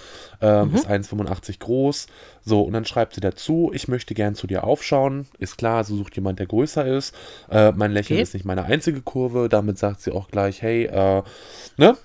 ähm, 0.41 0.73
ist 0.73 0.87
1,85 0.87 1.59
groß, 1.59 2.07
so, 2.45 2.61
und 2.61 2.73
dann 2.73 2.85
schreibt 2.85 3.13
sie 3.15 3.21
dazu, 3.21 3.71
ich 3.73 3.87
möchte 3.87 4.13
gern 4.13 4.35
zu 4.35 4.47
dir 4.47 4.63
aufschauen, 4.65 5.27
ist 5.39 5.57
klar, 5.57 5.83
sie 5.83 5.95
sucht 5.95 6.15
jemand, 6.15 6.39
der 6.39 6.47
größer 6.47 6.85
ist, 6.85 7.15
äh, 7.49 7.71
mein 7.71 7.91
Lächeln 7.91 8.17
Okay. 8.17 8.23
ist 8.23 8.33
nicht 8.33 8.45
meine 8.45 8.65
einzige 8.65 9.01
Kurve, 9.01 9.47
damit 9.49 9.77
sagt 9.77 10.01
sie 10.01 10.11
auch 10.11 10.27
gleich, 10.29 10.61
hey, 10.61 10.85
äh, 10.85 11.23
ne, 11.77 11.95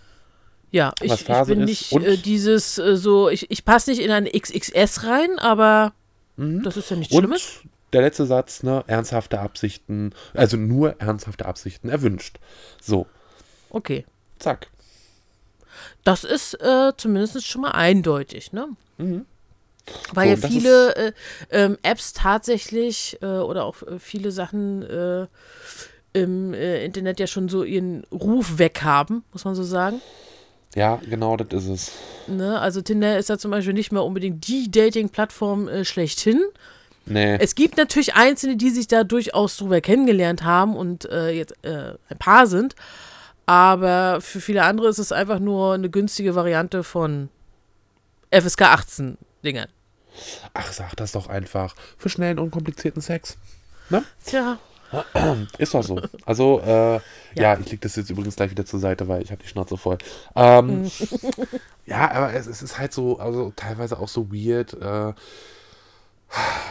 ja, 0.70 0.92
ich, 1.00 1.12
ich 1.12 1.24
bin 1.46 1.64
nicht 1.64 1.92
äh, 1.92 2.16
dieses 2.16 2.78
äh, 2.78 2.96
so, 2.96 3.28
ich, 3.28 3.50
ich 3.50 3.64
passe 3.64 3.90
nicht 3.90 4.00
in 4.00 4.10
eine 4.10 4.30
XXS 4.30 5.04
rein, 5.04 5.38
aber 5.38 5.92
das 6.36 6.76
ist 6.76 6.90
ja 6.90 6.96
nichts 6.96 7.14
Und 7.14 7.22
Schlimmes. 7.22 7.60
der 7.92 8.02
letzte 8.02 8.26
Satz, 8.26 8.62
ne, 8.62 8.84
ernsthafte 8.86 9.40
Absichten, 9.40 10.14
also 10.34 10.56
nur 10.56 11.00
ernsthafte 11.00 11.46
Absichten 11.46 11.88
erwünscht. 11.88 12.38
So, 12.80 13.06
Okay. 13.70 14.04
zack. 14.38 14.68
Das 16.04 16.24
ist 16.24 16.54
äh, 16.60 16.92
zumindest 16.96 17.46
schon 17.46 17.62
mal 17.62 17.72
eindeutig, 17.72 18.52
ne? 18.52 18.68
Mhm. 18.98 19.26
Weil 20.12 20.36
So, 20.36 20.42
ja 20.42 20.48
viele 20.48 20.96
äh, 20.96 21.12
ähm, 21.50 21.78
Apps 21.82 22.12
tatsächlich 22.12 23.18
äh, 23.22 23.26
oder 23.26 23.64
auch 23.64 23.82
äh, 23.82 23.98
viele 23.98 24.32
Sachen 24.32 24.82
äh, 24.82 25.26
im 26.12 26.52
äh, 26.54 26.84
Internet 26.84 27.20
ja 27.20 27.26
schon 27.26 27.48
so 27.48 27.62
ihren 27.64 28.04
Ruf 28.12 28.58
weg 28.58 28.82
haben, 28.82 29.24
muss 29.32 29.44
man 29.44 29.54
so 29.54 29.62
sagen. 29.62 30.00
Ja, 30.78 31.00
genau, 31.04 31.36
das 31.36 31.64
ist 31.64 31.68
es. 31.68 31.92
Ne? 32.28 32.60
Also 32.60 32.80
Tinder 32.82 33.18
ist 33.18 33.28
ja 33.28 33.36
zum 33.36 33.50
Beispiel 33.50 33.74
nicht 33.74 33.90
mehr 33.90 34.04
unbedingt 34.04 34.46
die 34.46 34.70
Dating-Plattform 34.70 35.66
äh, 35.66 35.84
schlechthin. 35.84 36.40
Nee. 37.04 37.36
Es 37.40 37.56
gibt 37.56 37.76
natürlich 37.78 38.14
Einzelne, 38.14 38.56
die 38.56 38.70
sich 38.70 38.86
da 38.86 39.02
durchaus 39.02 39.56
drüber 39.56 39.80
kennengelernt 39.80 40.44
haben 40.44 40.76
und 40.76 41.10
äh, 41.10 41.30
jetzt 41.30 41.52
äh, 41.64 41.94
ein 42.08 42.18
Paar 42.18 42.46
sind. 42.46 42.76
Aber 43.44 44.20
für 44.20 44.40
viele 44.40 44.62
andere 44.62 44.88
ist 44.88 44.98
es 44.98 45.10
einfach 45.10 45.40
nur 45.40 45.74
eine 45.74 45.90
günstige 45.90 46.36
Variante 46.36 46.84
von 46.84 47.28
FSK 48.30 48.62
18 48.62 49.18
Dingern. 49.44 49.68
Ach, 50.54 50.70
sag 50.72 50.94
das 50.94 51.10
doch 51.10 51.28
einfach. 51.28 51.74
Für 51.96 52.08
schnellen, 52.08 52.38
unkomplizierten 52.38 53.02
Sex. 53.02 53.36
Ne? 53.90 54.04
Tja, 54.24 54.58
Ist 55.58 55.74
doch 55.74 55.82
so. 55.82 56.00
Also, 56.24 56.60
äh, 56.60 56.94
ja. 56.94 57.00
Ja. 57.34 57.58
ich 57.58 57.70
leg 57.70 57.80
das 57.80 57.96
jetzt 57.96 58.10
übrigens 58.10 58.36
gleich 58.36 58.50
wieder 58.50 58.64
zur 58.66 58.80
Seite, 58.80 59.08
weil 59.08 59.22
ich 59.22 59.30
habe 59.30 59.42
die 59.42 59.48
Schnauze 59.48 59.76
voll. 59.76 59.98
Ähm, 60.34 60.90
ja, 61.86 62.10
aber 62.10 62.32
es, 62.34 62.46
es 62.46 62.62
ist 62.62 62.78
halt 62.78 62.92
so, 62.92 63.18
also 63.18 63.52
teilweise 63.54 63.98
auch 63.98 64.08
so 64.08 64.32
weird, 64.32 64.74
äh, 64.74 65.12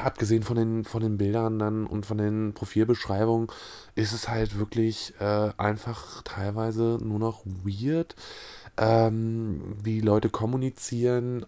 abgesehen 0.03 0.43
von 0.43 0.55
den, 0.55 0.83
von 0.83 1.01
den 1.01 1.17
Bildern 1.17 1.57
dann 1.57 1.87
und 1.87 2.05
von 2.05 2.17
den 2.17 2.53
Profilbeschreibungen, 2.53 3.47
ist 3.95 4.13
es 4.13 4.29
halt 4.29 4.57
wirklich 4.59 5.13
äh, 5.19 5.49
einfach 5.57 6.21
teilweise 6.23 6.99
nur 7.01 7.17
noch 7.19 7.41
weird, 7.63 8.15
ähm, 8.77 9.75
wie 9.81 9.99
Leute 10.01 10.29
kommunizieren. 10.29 11.45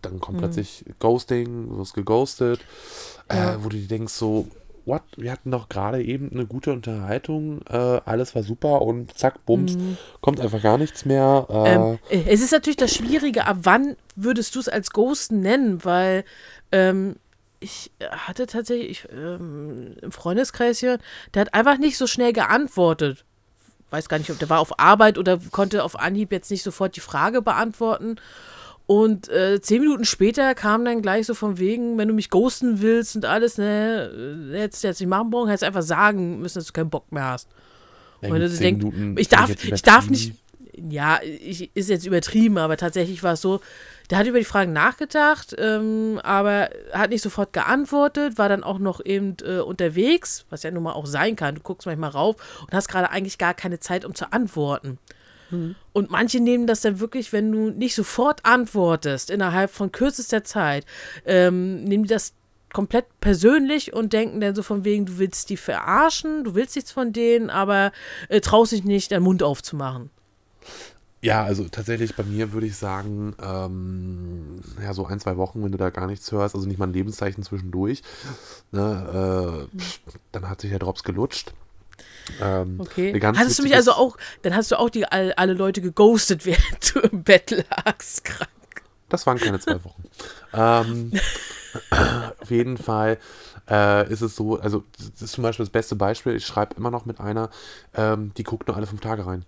Dann 0.00 0.20
kommt 0.20 0.38
plötzlich 0.38 0.84
Ghosting, 0.98 1.68
du 1.68 1.78
wirst 1.78 1.94
geghostet, 1.94 2.60
Ja. 3.30 3.52
äh, 3.54 3.64
wo 3.64 3.68
du 3.68 3.76
dir 3.76 3.88
denkst 3.88 4.14
so, 4.14 4.48
what, 4.90 5.02
wir 5.16 5.30
hatten 5.32 5.50
doch 5.50 5.68
gerade 5.68 6.02
eben 6.02 6.30
eine 6.32 6.46
gute 6.46 6.72
Unterhaltung, 6.72 7.62
äh, 7.68 7.76
alles 7.76 8.34
war 8.34 8.42
super 8.42 8.82
und 8.82 9.16
zack, 9.16 9.46
bums, 9.46 9.78
kommt 10.20 10.40
einfach 10.40 10.60
gar 10.60 10.78
nichts 10.78 11.04
mehr. 11.04 11.46
Äh, 11.48 11.74
Ähm, 11.74 11.98
äh, 12.10 12.24
es 12.26 12.42
ist 12.42 12.52
natürlich 12.52 12.76
das 12.76 12.92
Schwierige, 12.92 13.46
ab 13.46 13.58
wann 13.62 13.96
würdest 14.16 14.54
du 14.56 14.60
es 14.60 14.68
als 14.68 14.90
Ghosten 14.90 15.40
nennen? 15.40 15.84
Weil 15.84 16.24
ähm, 16.72 17.16
ich 17.60 17.92
hatte 18.10 18.46
tatsächlich 18.46 18.90
ich, 18.90 19.08
ähm, 19.12 19.96
im 20.02 20.12
Freundeskreis 20.12 20.80
hier, 20.80 20.98
der 21.34 21.42
hat 21.42 21.54
einfach 21.54 21.78
nicht 21.78 21.96
so 21.96 22.06
schnell 22.06 22.32
geantwortet. 22.32 23.24
Weiß 23.90 24.08
gar 24.08 24.18
nicht, 24.18 24.30
ob 24.30 24.38
der 24.38 24.50
war 24.50 24.60
auf 24.60 24.78
Arbeit 24.78 25.18
oder 25.18 25.38
konnte 25.50 25.84
auf 25.84 25.98
Anhieb 25.98 26.32
jetzt 26.32 26.50
nicht 26.50 26.62
sofort 26.62 26.96
die 26.96 27.00
Frage 27.00 27.42
beantworten. 27.42 28.16
Und 28.90 29.28
äh, 29.28 29.60
zehn 29.60 29.82
Minuten 29.82 30.04
später 30.04 30.52
kam 30.56 30.84
dann 30.84 31.00
gleich 31.00 31.24
so 31.24 31.34
von 31.34 31.60
wegen, 31.60 31.96
wenn 31.96 32.08
du 32.08 32.14
mich 32.14 32.28
ghosten 32.28 32.80
willst 32.82 33.14
und 33.14 33.24
alles, 33.24 33.56
ne, 33.56 34.50
äh, 34.52 34.58
hättest 34.58 34.82
du 34.82 34.88
jetzt 34.88 34.98
nicht 34.98 35.08
machen 35.08 35.30
brauchen, 35.30 35.46
hättest 35.46 35.62
du 35.62 35.66
einfach 35.68 35.82
sagen 35.82 36.40
müssen, 36.40 36.58
dass 36.58 36.66
du 36.66 36.72
keinen 36.72 36.90
Bock 36.90 37.12
mehr 37.12 37.26
hast. 37.26 37.48
na 38.20 38.30
Und 38.30 38.60
denkt, 38.60 38.82
Minuten 38.82 39.14
ich 39.16 39.28
darf, 39.28 39.48
jetzt 39.48 39.62
ich 39.62 39.82
darf 39.82 40.10
nicht, 40.10 40.34
ja, 40.74 41.20
ich, 41.22 41.70
ist 41.72 41.88
jetzt 41.88 42.04
übertrieben, 42.04 42.58
aber 42.58 42.76
tatsächlich 42.76 43.22
war 43.22 43.34
es 43.34 43.40
so, 43.40 43.60
der 44.10 44.18
hat 44.18 44.26
über 44.26 44.40
die 44.40 44.44
Fragen 44.44 44.72
nachgedacht, 44.72 45.54
ähm, 45.56 46.18
aber 46.24 46.70
hat 46.92 47.10
nicht 47.10 47.22
sofort 47.22 47.52
geantwortet, 47.52 48.38
war 48.38 48.48
dann 48.48 48.64
auch 48.64 48.80
noch 48.80 49.00
eben 49.04 49.36
äh, 49.44 49.60
unterwegs, 49.60 50.46
was 50.50 50.64
ja 50.64 50.72
nun 50.72 50.82
mal 50.82 50.94
auch 50.94 51.06
sein 51.06 51.36
kann. 51.36 51.54
Du 51.54 51.60
guckst 51.60 51.86
manchmal 51.86 52.10
rauf 52.10 52.34
und 52.62 52.72
hast 52.72 52.88
gerade 52.88 53.12
eigentlich 53.12 53.38
gar 53.38 53.54
keine 53.54 53.78
Zeit, 53.78 54.04
um 54.04 54.16
zu 54.16 54.32
antworten. 54.32 54.98
Und 55.92 56.10
manche 56.10 56.40
nehmen 56.40 56.66
das 56.66 56.80
dann 56.80 57.00
wirklich, 57.00 57.32
wenn 57.32 57.50
du 57.52 57.70
nicht 57.70 57.94
sofort 57.94 58.44
antwortest, 58.44 59.30
innerhalb 59.30 59.70
von 59.70 59.92
kürzester 59.92 60.44
Zeit, 60.44 60.86
ähm, 61.24 61.84
nehmen 61.84 62.04
die 62.04 62.10
das 62.10 62.34
komplett 62.72 63.06
persönlich 63.20 63.92
und 63.92 64.12
denken 64.12 64.40
dann 64.40 64.54
so 64.54 64.62
von 64.62 64.84
wegen, 64.84 65.06
du 65.06 65.18
willst 65.18 65.50
die 65.50 65.56
verarschen, 65.56 66.44
du 66.44 66.54
willst 66.54 66.76
nichts 66.76 66.92
von 66.92 67.12
denen, 67.12 67.50
aber 67.50 67.92
äh, 68.28 68.40
traust 68.40 68.72
dich 68.72 68.84
nicht, 68.84 69.10
deinen 69.10 69.24
Mund 69.24 69.42
aufzumachen. 69.42 70.10
Ja, 71.22 71.44
also 71.44 71.68
tatsächlich 71.68 72.16
bei 72.16 72.22
mir 72.22 72.52
würde 72.52 72.66
ich 72.66 72.76
sagen, 72.76 73.34
ähm, 73.42 74.62
ja, 74.82 74.94
so 74.94 75.04
ein, 75.04 75.20
zwei 75.20 75.36
Wochen, 75.36 75.62
wenn 75.62 75.72
du 75.72 75.76
da 75.76 75.90
gar 75.90 76.06
nichts 76.06 76.32
hörst, 76.32 76.54
also 76.54 76.66
nicht 76.66 76.78
mal 76.78 76.86
ein 76.86 76.94
Lebenszeichen 76.94 77.42
zwischendurch, 77.42 78.02
ne, 78.72 79.68
äh, 79.72 79.78
pff, 79.78 80.00
dann 80.32 80.48
hat 80.48 80.62
sich 80.62 80.70
der 80.70 80.78
Drops 80.78 81.02
gelutscht. 81.02 81.52
Ähm, 82.40 82.80
Okay. 82.80 83.18
Hattest 83.22 83.58
du 83.58 83.62
mich 83.62 83.74
also 83.74 83.92
auch, 83.92 84.16
dann 84.42 84.54
hast 84.54 84.70
du 84.70 84.78
auch 84.78 84.90
die 84.90 85.06
all, 85.06 85.32
alle 85.34 85.54
Leute 85.54 85.80
geghostet, 85.80 86.44
während 86.46 86.94
du 86.94 87.00
im 87.00 87.22
Bett 87.22 87.50
lagst. 87.50 88.24
Krank. 88.24 88.50
Das 89.08 89.26
waren 89.26 89.38
keine 89.38 89.58
zwei 89.58 89.82
Wochen. 89.84 90.04
ähm, 90.52 91.12
auf 92.40 92.50
jeden 92.50 92.78
Fall 92.78 93.18
äh, 93.68 94.10
ist 94.12 94.20
es 94.20 94.36
so, 94.36 94.58
also 94.60 94.84
das 94.98 95.22
ist 95.22 95.32
zum 95.32 95.42
Beispiel 95.42 95.64
das 95.64 95.70
beste 95.70 95.96
Beispiel, 95.96 96.34
ich 96.36 96.46
schreibe 96.46 96.76
immer 96.76 96.90
noch 96.90 97.06
mit 97.06 97.20
einer, 97.20 97.50
ähm, 97.94 98.32
die 98.36 98.42
guckt 98.42 98.68
nur 98.68 98.76
alle 98.76 98.86
fünf 98.86 99.00
Tage 99.00 99.26
rein. 99.26 99.44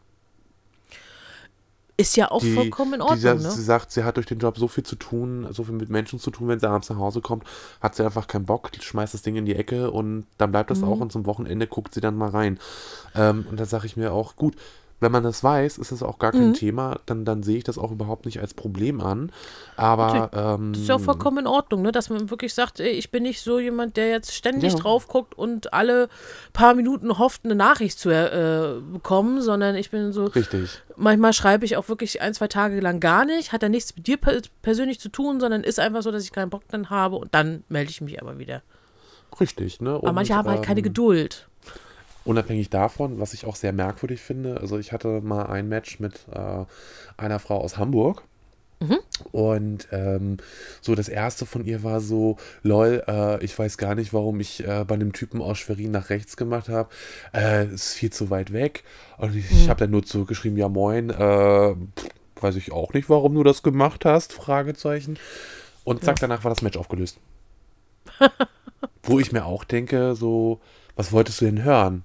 Ist 1.99 2.17
ja 2.17 2.31
auch 2.31 2.41
Die, 2.41 2.55
vollkommen 2.55 2.95
in 2.95 3.01
die, 3.01 3.05
Ordnung, 3.05 3.19
sa- 3.21 3.35
ne? 3.35 3.51
Sie 3.51 3.63
sagt, 3.63 3.93
sie 3.93 4.03
hat 4.03 4.17
durch 4.17 4.27
den 4.27 4.39
Job 4.39 4.57
so 4.59 4.67
viel 4.67 4.83
zu 4.83 4.97
tun, 4.97 5.47
so 5.51 5.63
viel 5.65 5.75
mit 5.75 5.91
Menschen 5.91 6.19
zu 6.19 6.31
tun, 6.31 6.49
wenn 6.49 6.59
sie 6.59 6.69
abends 6.69 6.89
nach 6.89 6.97
Hause 6.97 7.21
kommt, 7.21 7.45
hat 7.81 7.95
sie 7.95 8.05
einfach 8.05 8.27
keinen 8.27 8.47
Bock, 8.47 8.71
schmeißt 8.81 9.13
das 9.15 9.23
Ding 9.23 9.37
in 9.37 9.45
die 9.45 9.55
Ecke 9.55 9.91
und 9.91 10.27
dann 10.39 10.51
bleibt 10.53 10.71
das 10.71 10.81
Mhm. 10.81 10.89
auch 10.89 11.01
und 11.01 11.13
zum 11.13 11.27
Wochenende 11.27 11.67
guckt 11.67 11.93
sie 11.95 12.01
dann 12.01 12.17
mal 12.17 12.31
rein. 12.31 12.59
Ähm, 13.15 13.47
und 13.51 13.61
da 13.61 13.67
sage 13.67 13.87
ich 13.87 13.97
mir 13.97 14.13
auch, 14.13 14.37
gut, 14.37 14.57
wenn 15.03 15.13
man 15.13 15.23
das 15.25 15.43
weiß, 15.45 15.79
ist 15.79 15.93
es 15.93 16.03
auch 16.03 16.19
gar 16.19 16.33
kein 16.33 16.49
Mhm. 16.49 16.55
Thema, 16.55 17.01
dann, 17.07 17.25
dann 17.25 17.43
sehe 17.43 17.59
ich 17.59 17.65
das 17.65 17.77
auch 17.77 17.91
überhaupt 17.91 18.25
nicht 18.25 18.41
als 18.41 18.55
Problem 18.55 19.01
an. 19.01 19.31
Aber 19.77 20.31
ähm, 20.33 20.73
Das 20.73 20.83
ist 20.83 20.89
ja 20.89 20.95
auch 20.95 21.01
vollkommen 21.01 21.39
in 21.39 21.47
Ordnung, 21.47 21.83
ne? 21.83 21.93
dass 21.93 22.09
man 22.09 22.31
wirklich 22.31 22.55
sagt, 22.55 22.79
ey, 22.81 22.91
ich 22.91 23.11
bin 23.11 23.25
nicht 23.25 23.41
so 23.43 23.59
jemand, 23.59 23.97
der 23.97 24.09
jetzt 24.11 24.33
ständig 24.35 24.73
Ja. 24.73 24.79
drauf 24.79 25.09
guckt 25.09 25.37
und 25.37 25.73
alle 25.73 26.09
paar 26.53 26.75
Minuten 26.75 27.19
hofft, 27.19 27.45
eine 27.45 27.55
Nachricht 27.55 27.99
zu 27.99 28.11
äh, 28.11 28.81
bekommen, 28.93 29.43
sondern 29.43 29.75
ich 29.75 29.91
bin 29.91 30.13
so, 30.13 30.25
richtig. 30.27 30.71
manchmal 30.97 31.33
schreibe 31.33 31.65
ich 31.65 31.77
auch 31.77 31.89
wirklich 31.89 32.23
ein, 32.23 32.33
zwei 32.35 32.49
Tage 32.49 32.81
lang 32.81 33.01
gar 33.01 33.25
nicht, 33.25 33.53
hat 33.53 33.63
dann 33.63 33.73
nichts 33.73 33.95
mit 33.97 34.07
dir 34.07 34.17
per 34.17 34.41
persönlich 34.63 35.01
zu 35.01 35.09
tun, 35.09 35.41
sondern 35.41 35.65
ist 35.65 35.81
einfach 35.81 36.03
so, 36.03 36.11
dass 36.11 36.23
ich 36.25 36.33
keinen 36.33 36.51
Bock 36.51 36.63
dann 36.69 36.91
habe 36.91 37.17
und 37.17 37.35
dann 37.35 37.65
melde 37.69 37.91
ich 37.91 38.01
mich 38.01 38.23
aber 38.23 38.39
wieder. 38.39 38.63
Richtig, 39.41 39.81
ne? 39.81 39.91
Aber 39.95 40.09
Und, 40.09 40.15
manche 40.15 40.35
haben 40.35 40.49
halt 40.49 40.63
keine 40.63 40.81
ähm, 40.81 40.85
Geduld. 40.85 41.49
Unabhängig 42.25 42.71
davon, 42.71 43.19
was 43.19 43.35
ich 43.35 43.47
auch 43.47 43.57
sehr 43.57 43.73
merkwürdig 43.73 44.21
finde, 44.21 44.61
also 44.61 44.79
ich 44.79 44.93
hatte 44.93 45.21
mal 45.21 45.47
ein 45.47 45.69
Match 45.69 45.99
mit 45.99 46.27
äh, 46.33 46.65
einer 47.17 47.39
Frau 47.39 47.61
aus 47.61 47.79
Hamburg. 47.79 48.23
Und 49.31 49.89
ähm, 49.93 50.39
so 50.81 50.95
das 50.95 51.09
erste 51.09 51.47
von 51.47 51.65
ihr 51.65 51.83
war 51.83 52.01
so, 52.01 52.37
lol, 52.63 53.03
äh, 53.07 53.45
ich 53.45 53.57
weiß 53.57 53.79
gar 53.79 53.95
nicht, 53.95 54.13
warum 54.13 54.41
ich 54.41 54.67
äh, 54.67 54.85
bei 54.87 54.95
einem 54.95 55.13
Typen 55.13 55.41
aus 55.41 55.59
Schwerin 55.59 55.93
nach 55.93 56.11
rechts 56.11 56.37
gemacht 56.37 56.69
habe. 56.69 56.89
Äh, 57.33 57.67
ist 57.67 57.95
viel 57.95 58.11
zu 58.11 58.31
weit 58.31 58.53
weg. 58.53 58.83
Und 59.19 59.37
ich, 59.37 59.51
ich 59.51 59.69
habe 59.69 59.81
dann 59.81 59.91
nur 59.91 60.05
zurückgeschrieben, 60.05 60.59
ja 60.59 60.69
moin, 60.69 61.11
äh, 61.11 61.75
weiß 62.41 62.57
ich 62.57 62.73
auch 62.73 62.93
nicht, 62.93 63.09
warum 63.09 63.35
du 63.35 63.45
das 63.45 63.63
gemacht 63.63 64.05
hast, 64.05 64.33
Fragezeichen. 64.33 65.19
Und 65.85 66.05
zack, 66.05 66.19
danach 66.21 66.45
war 66.45 66.51
das 66.51 66.63
Match 66.63 66.77
aufgelöst. 66.77 67.19
Wo 69.03 69.19
ich 69.19 69.33
mir 69.33 69.45
auch 69.45 69.65
denke, 69.65 70.15
so, 70.15 70.61
was 70.97 71.13
wolltest 71.13 71.41
du 71.41 71.45
denn 71.45 71.63
hören? 71.63 72.05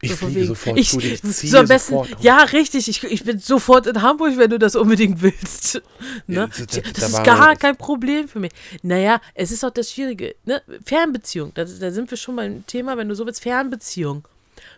Ich 0.00 0.10
So 0.12 0.16
fliege 0.28 0.46
sofort 0.46 0.78
ich, 0.78 0.90
zu 0.90 0.98
dir, 0.98 1.12
ich 1.12 1.22
ziehe 1.22 1.50
so 1.50 1.58
am 1.58 1.66
besten, 1.66 1.92
sofort. 1.94 2.22
ja, 2.22 2.38
richtig, 2.44 2.88
ich, 2.88 3.02
ich 3.02 3.24
bin 3.24 3.40
sofort 3.40 3.86
in 3.88 4.00
Hamburg, 4.00 4.36
wenn 4.36 4.50
du 4.50 4.58
das 4.58 4.76
unbedingt 4.76 5.20
willst. 5.22 5.82
Ne? 6.28 6.48
da- 6.56 6.64
da- 6.66 6.80
Das 6.92 6.94
da 6.94 7.06
ist 7.06 7.24
gar 7.24 7.56
kein 7.56 7.76
Problem 7.76 8.28
für 8.28 8.38
mich. 8.38 8.52
Naja, 8.82 9.20
es 9.34 9.50
ist 9.50 9.64
auch 9.64 9.70
das 9.72 9.90
Schwierige, 9.90 10.36
ne? 10.44 10.62
Fernbeziehung, 10.84 11.52
da, 11.54 11.64
da 11.64 11.90
sind 11.90 12.10
wir 12.10 12.16
schon 12.18 12.36
beim 12.36 12.64
Thema, 12.66 12.96
wenn 12.96 13.08
du 13.08 13.14
so 13.16 13.26
willst, 13.26 13.42
Fernbeziehung. 13.42 14.26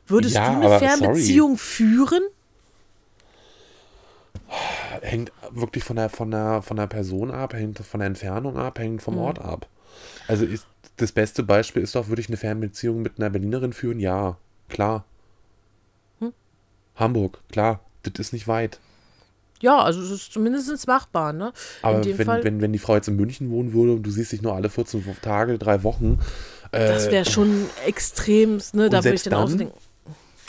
Würdest 0.06 0.36
Ja, 0.36 0.54
du 0.54 0.60
eine 0.66 0.78
Fernbeziehung 0.78 1.58
führen? 1.58 2.22
hängt 5.02 5.32
wirklich 5.50 5.84
von 5.84 5.96
der, 5.96 6.08
von, 6.08 6.30
der, 6.30 6.62
von 6.62 6.76
der 6.76 6.86
Person 6.86 7.30
ab, 7.30 7.54
hängt 7.54 7.78
von 7.78 8.00
der 8.00 8.08
Entfernung 8.08 8.56
ab, 8.56 8.78
hängt 8.78 9.02
vom 9.02 9.18
Ort 9.18 9.38
ab. 9.38 9.68
Also 10.28 10.44
ist, 10.44 10.66
das 10.96 11.12
beste 11.12 11.42
Beispiel 11.42 11.82
ist 11.82 11.94
doch, 11.94 12.08
würde 12.08 12.20
ich 12.20 12.28
eine 12.28 12.36
Fernbeziehung 12.36 13.02
mit 13.02 13.18
einer 13.18 13.30
Berlinerin 13.30 13.72
führen? 13.72 14.00
Ja, 14.00 14.36
klar. 14.68 15.04
Hamburg, 17.00 17.38
klar, 17.50 17.80
das 18.02 18.12
ist 18.18 18.32
nicht 18.32 18.46
weit. 18.48 18.78
Ja, 19.62 19.82
also 19.82 20.00
es 20.00 20.10
ist 20.10 20.32
zumindest 20.32 20.86
machbar, 20.86 21.32
ne? 21.34 21.52
Aber 21.82 22.02
wenn, 22.04 22.16
Fall, 22.16 22.42
wenn, 22.44 22.60
wenn 22.62 22.72
die 22.72 22.78
Frau 22.78 22.94
jetzt 22.94 23.08
in 23.08 23.16
München 23.16 23.50
wohnen 23.50 23.72
würde 23.74 23.92
und 23.92 24.02
du 24.02 24.10
siehst 24.10 24.32
dich 24.32 24.40
nur 24.40 24.54
alle 24.54 24.70
14 24.70 25.04
Tage, 25.20 25.58
drei 25.58 25.82
Wochen, 25.82 26.18
das 26.72 27.08
äh, 27.08 27.12
wäre 27.12 27.24
schon 27.30 27.66
extrem, 27.86 28.58
ne? 28.72 28.88
Da 28.88 29.04
würde 29.04 29.14
ich 29.16 29.22
dann 29.22 29.34
auch 29.34 29.48
dann- 29.48 29.58
denken, 29.58 29.74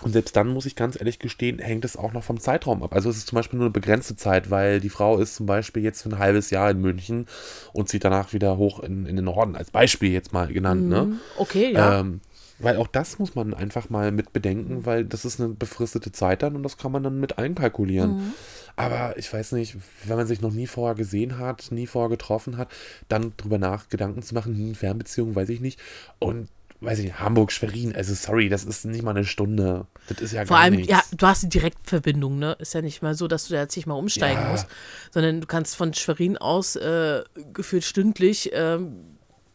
Und 0.04 0.14
selbst 0.14 0.36
dann 0.38 0.48
muss 0.48 0.66
ich 0.66 0.78
ganz 0.78 0.96
ehrlich 0.98 1.20
gestehen, 1.20 1.60
hängt 1.60 1.84
es 1.84 1.98
auch 1.98 2.14
noch 2.14 2.24
vom 2.24 2.40
Zeitraum 2.40 2.84
ab. 2.84 2.94
Also 2.96 3.10
es 3.10 3.18
ist 3.18 3.28
zum 3.28 3.36
Beispiel 3.36 3.58
nur 3.58 3.66
eine 3.66 3.74
begrenzte 3.74 4.16
Zeit, 4.16 4.50
weil 4.50 4.80
die 4.80 4.90
Frau 4.90 5.18
ist 5.20 5.36
zum 5.36 5.46
Beispiel 5.46 5.84
jetzt 5.84 6.04
für 6.04 6.10
ein 6.10 6.18
halbes 6.20 6.50
Jahr 6.50 6.72
in 6.72 6.80
München 6.80 7.28
und 7.74 7.90
zieht 7.90 8.06
danach 8.06 8.32
wieder 8.32 8.56
hoch 8.58 8.80
in, 8.80 9.06
in 9.06 9.18
den 9.18 9.26
Norden, 9.26 9.56
als 9.58 9.72
Beispiel 9.72 10.12
jetzt 10.12 10.32
mal 10.32 10.48
genannt, 10.48 10.88
ne? 10.88 11.20
okay, 11.38 11.74
ja. 11.74 12.00
Ähm, 12.00 12.22
weil 12.64 12.78
auch 12.78 12.88
das 12.88 13.20
muss 13.20 13.36
man 13.36 13.54
einfach 13.54 13.90
mal 13.90 14.12
mit 14.12 14.34
bedenken, 14.34 14.86
weil 14.86 15.06
das 15.06 15.26
ist 15.26 15.40
eine 15.40 15.50
befristete 15.50 16.12
Zeit 16.12 16.44
dann 16.44 16.56
und 16.56 16.64
das 16.64 16.78
kann 16.78 16.92
man 16.92 17.04
dann 17.04 17.20
mit 17.20 17.38
einkalkulieren. 17.38 18.18
Mhm. 18.18 18.34
Aber 18.76 19.18
ich 19.18 19.32
weiß 19.32 19.52
nicht, 19.54 19.78
wenn 20.06 20.18
man 20.18 20.28
sich 20.28 20.42
noch 20.42 20.52
nie 20.54 20.68
vorher 20.68 20.96
gesehen 20.96 21.38
hat, 21.38 21.72
nie 21.72 21.88
vorher 21.88 22.10
getroffen 22.10 22.58
hat, 22.58 22.70
dann 23.10 23.34
drüber 23.38 23.58
nach 23.58 23.90
Gedanken 23.90 24.22
zu 24.24 24.34
machen, 24.34 24.56
hm, 24.56 24.76
Fernbeziehung, 24.76 25.36
weiß 25.36 25.50
ich 25.50 25.60
nicht. 25.60 25.80
Und 26.20 26.48
weiß 26.84 26.98
ich 27.00 27.06
nicht, 27.06 27.20
Hamburg, 27.20 27.52
Schwerin, 27.52 27.96
also 27.96 28.16
sorry, 28.16 28.50
das 28.50 28.64
ist 28.64 28.86
nicht 28.86 29.04
mal 29.04 29.12
eine 29.12 29.24
Stunde. 29.24 29.86
Das 30.08 30.20
ist 30.20 30.32
ja 30.32 30.46
Vor 30.46 30.58
gar 30.58 30.64
allem, 30.64 30.76
nichts. 30.78 30.92
ja, 30.92 31.04
du 31.16 31.28
hast 31.28 31.44
eine 31.44 31.50
Direktverbindung, 31.52 32.40
ne? 32.40 32.56
Ist 32.60 32.74
ja 32.74 32.82
nicht 32.82 33.04
mal 33.04 33.14
so, 33.14 33.28
dass 33.28 33.48
du 33.48 33.54
da 33.54 33.62
jetzt 33.62 33.76
nicht 33.76 33.86
mal 33.86 33.94
umsteigen 33.94 34.42
Ja. 34.42 34.50
musst, 34.50 34.66
sondern 35.12 35.42
du 35.42 35.48
kannst 35.48 35.76
von 35.76 35.94
Schwerin 35.94 36.38
aus 36.38 36.76
äh, 36.78 37.22
gefühlt 37.54 37.84
stündlich 37.84 38.50
ähm, 38.54 39.11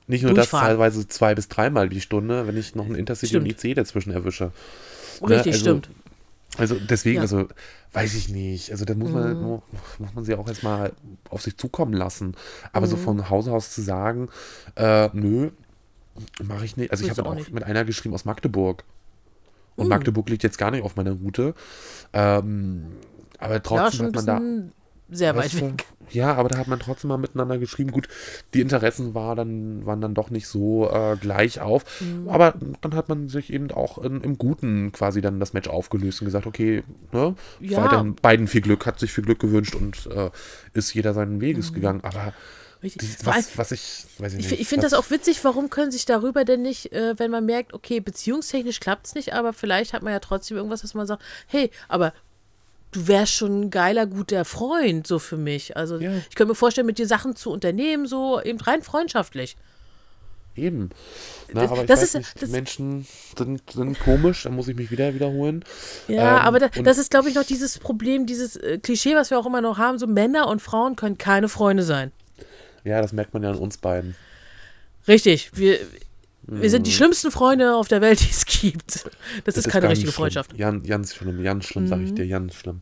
Nicht 0.09 0.23
nur 0.23 0.35
das, 0.35 0.51
teilweise 0.51 1.09
zwei 1.09 1.35
bis 1.35 1.49
dreimal 1.49 1.89
die 1.89 2.01
Stunde, 2.01 2.47
wenn 2.47 2.57
ich 2.57 2.75
noch 2.75 2.87
ein 2.87 2.95
Intercity 2.95 3.37
und. 3.37 3.47
IC 3.47 3.75
dazwischen 3.75 4.13
erwische. 4.13 4.53
Ne, 5.21 5.31
richtig 5.31 5.55
also, 5.55 5.59
stimmt. 5.65 5.91
Also 6.59 6.77
deswegen, 6.77 7.17
Ja. 7.17 7.23
also 7.23 7.49
weiß 7.93 8.15
ich 8.15 8.29
nicht. 8.29 8.71
Also 8.71 8.85
da 8.85 8.95
muss 8.95 9.11
man, 9.11 9.41
mu- 9.43 9.63
muss 9.99 10.15
man 10.15 10.25
sie 10.25 10.35
auch 10.37 10.47
erstmal 10.49 10.93
auf 11.29 11.43
sich 11.43 11.57
zukommen 11.57 11.93
lassen. 11.93 12.35
Aber 12.73 12.87
Mhm. 12.87 12.91
so 12.91 12.97
von 12.97 13.31
Hause 13.31 13.53
aus 13.53 13.73
zu 13.73 13.83
sagen, 13.83 14.29
äh, 14.77 15.09
nö, 15.13 15.51
mache 16.43 16.65
ich 16.65 16.77
nicht. 16.77 16.93
Also 16.93 17.05
ich 17.05 17.11
habe 17.11 17.25
auch 17.27 17.37
auch 17.37 17.49
mit 17.51 17.65
einer 17.65 17.85
geschrieben 17.85 18.15
aus 18.15 18.25
Magdeburg. 18.25 18.85
Und 19.75 19.85
Mhm. 19.87 19.91
Magdeburg 19.91 20.29
liegt 20.31 20.45
jetzt 20.45 20.57
gar 20.57 20.71
nicht 20.71 20.83
auf 20.85 20.97
meiner 20.97 21.13
Route. 21.13 21.55
Ähm, 22.13 22.87
aber 23.39 23.55
Ja, 23.55 23.61
trotzdem 23.61 24.01
ein 24.01 24.07
hat 24.07 24.15
man 24.15 24.27
da. 24.27 24.41
Sehr 25.09 25.35
weit 25.37 25.45
Weißt 25.47 25.61
du, 25.61 25.67
weg. 25.73 25.85
Ja, 26.11 26.35
aber 26.35 26.49
da 26.49 26.59
hat 26.59 26.69
man 26.69 26.79
trotzdem 26.79 27.09
mal 27.09 27.17
miteinander 27.17 27.59
geschrieben. 27.59 27.91
Gut, 27.91 28.09
die 28.55 28.61
Interessen 28.61 29.15
war 29.15 29.35
dann, 29.35 29.85
waren 29.87 30.01
dann 30.01 30.15
doch 30.15 30.31
nicht 30.31 30.47
so 30.47 30.89
äh, 30.91 31.17
gleich 31.21 31.61
auf. 31.61 31.85
Mhm. 32.01 32.29
Aber 32.29 32.55
dann 32.81 32.95
hat 32.95 33.09
man 33.09 33.29
sich 33.29 33.53
eben 33.53 33.71
auch 33.73 33.99
in, 33.99 34.21
im 34.21 34.39
Guten 34.39 34.93
quasi 34.93 35.21
dann 35.21 35.41
das 35.41 35.53
Match 35.53 35.69
aufgelöst 35.69 36.21
und 36.21 36.27
gesagt, 36.27 36.47
okay, 36.47 36.85
ne, 37.13 37.35
Ja. 37.61 37.83
weiterhin 37.85 38.15
beiden 38.15 38.47
viel 38.47 38.61
Glück, 38.61 38.87
hat 38.87 38.99
sich 39.01 39.13
viel 39.13 39.25
Glück 39.25 39.39
gewünscht 39.41 39.75
und 39.75 40.07
äh, 40.07 40.31
ist 40.75 40.95
jeder 40.95 41.13
seinen 41.15 41.41
Weges 41.41 41.73
gegangen. 41.73 42.01
Aber 42.03 42.33
Richtig. 42.83 43.09
Mhm. 43.09 43.25
Vor 43.25 43.33
allem- 43.33 43.43
was, 43.45 43.59
was 43.59 43.73
ich, 43.73 44.05
weiß 44.19 44.35
ich 44.35 44.41
Ich, 44.41 44.51
nicht. 44.51 44.61
ich 44.61 44.69
finde 44.69 44.87
das 44.87 44.93
auch 44.93 45.11
witzig, 45.11 45.43
warum 45.45 45.71
können 45.71 45.91
sich 45.91 46.05
darüber 46.05 46.45
denn 46.45 46.63
nicht, 46.63 46.93
äh, 46.93 47.19
wenn 47.19 47.31
man 47.31 47.45
merkt, 47.47 47.73
okay, 47.75 48.01
beziehungstechnisch 48.01 48.81
klappt 48.81 49.07
es 49.07 49.15
nicht, 49.15 49.33
aber 49.33 49.53
vielleicht 49.53 49.93
hat 49.93 50.03
man 50.03 50.13
ja 50.13 50.21
trotzdem 50.21 50.57
irgendwas, 50.59 50.83
dass 50.83 50.95
man 50.95 51.07
sagt, 51.07 51.23
hey, 51.47 51.71
aber 51.89 52.13
du 52.97 53.07
wärst 53.09 53.33
schon 53.33 53.61
ein 53.63 53.71
geiler, 53.71 54.07
guter 54.07 54.45
Freund, 54.45 55.07
so 55.07 55.19
für 55.19 55.37
mich. 55.37 55.77
Also 55.77 55.99
Ja. 55.99 56.11
ich 56.29 56.35
könnte 56.35 56.51
mir 56.53 56.55
vorstellen, 56.57 56.87
mit 56.87 56.99
dir 56.99 57.07
Sachen 57.07 57.37
zu 57.37 57.51
unternehmen, 57.51 58.07
so 58.07 58.41
eben 58.43 58.59
rein 58.61 58.83
freundschaftlich. 58.83 59.57
Eben. 60.57 60.89
Na, 61.53 61.65
aber 61.65 61.83
ich 61.83 61.87
das 61.87 62.01
weiß 62.01 62.15
ist- 62.15 62.41
nicht, 62.41 62.51
Menschen 62.51 63.07
sind, 63.37 63.71
sind 63.71 64.01
komisch, 64.01 64.45
da 64.45 64.51
muss 64.51 64.69
ich 64.69 64.75
mich 64.77 64.91
wieder 64.91 65.13
wiederholen. 65.15 65.63
Ja, 66.09 66.39
Ähm, 66.39 66.45
aber 66.47 66.59
da, 66.59 66.69
das 66.69 66.97
ist, 66.97 67.11
glaube 67.11 67.29
ich, 67.29 67.35
noch 67.35 67.45
dieses 67.45 67.79
Problem, 67.79 68.25
dieses 68.25 68.57
äh, 68.57 68.79
Klischee, 68.79 69.15
was 69.15 69.29
wir 69.31 69.39
auch 69.39 69.45
immer 69.47 69.61
noch 69.61 69.77
haben, 69.77 69.99
so 69.99 70.07
Männer 70.07 70.49
und 70.49 70.63
Frauen 70.63 70.97
können 70.97 71.19
keine 71.19 71.51
Freunde 71.51 71.83
sein. 71.83 72.11
Ja, 72.85 73.03
das 73.03 73.13
merkt 73.13 73.35
man 73.35 73.43
ja 73.43 73.51
an 73.51 73.59
uns 73.59 73.77
beiden. 73.77 74.17
Richtig, 75.07 75.51
wir, 75.55 75.79
wir 76.49 76.71
sind 76.71 76.87
die 76.87 76.91
Mhm. 76.91 76.95
schlimmsten 76.95 77.31
Freunde 77.31 77.75
auf 77.75 77.89
der 77.89 78.01
Welt, 78.01 78.21
die 78.21 78.31
es 78.31 78.45
gibt. 78.47 79.05
Das, 79.45 79.57
ist 79.57 79.69
keine 79.69 79.83
ganz 79.83 79.93
richtige 79.93 80.13
schlimm. 80.13 80.23
Freundschaft. 80.23 80.53
Mhm. 80.53 80.59
Jan, 80.59 80.83
ganz 80.83 81.15
schlimm, 81.15 81.43
ganz 81.43 81.67
schlimm, 81.67 81.87
sag 81.89 82.01
ich 82.01 82.15
dir, 82.15 82.27
ganz 82.29 82.55
schlimm. 82.55 82.81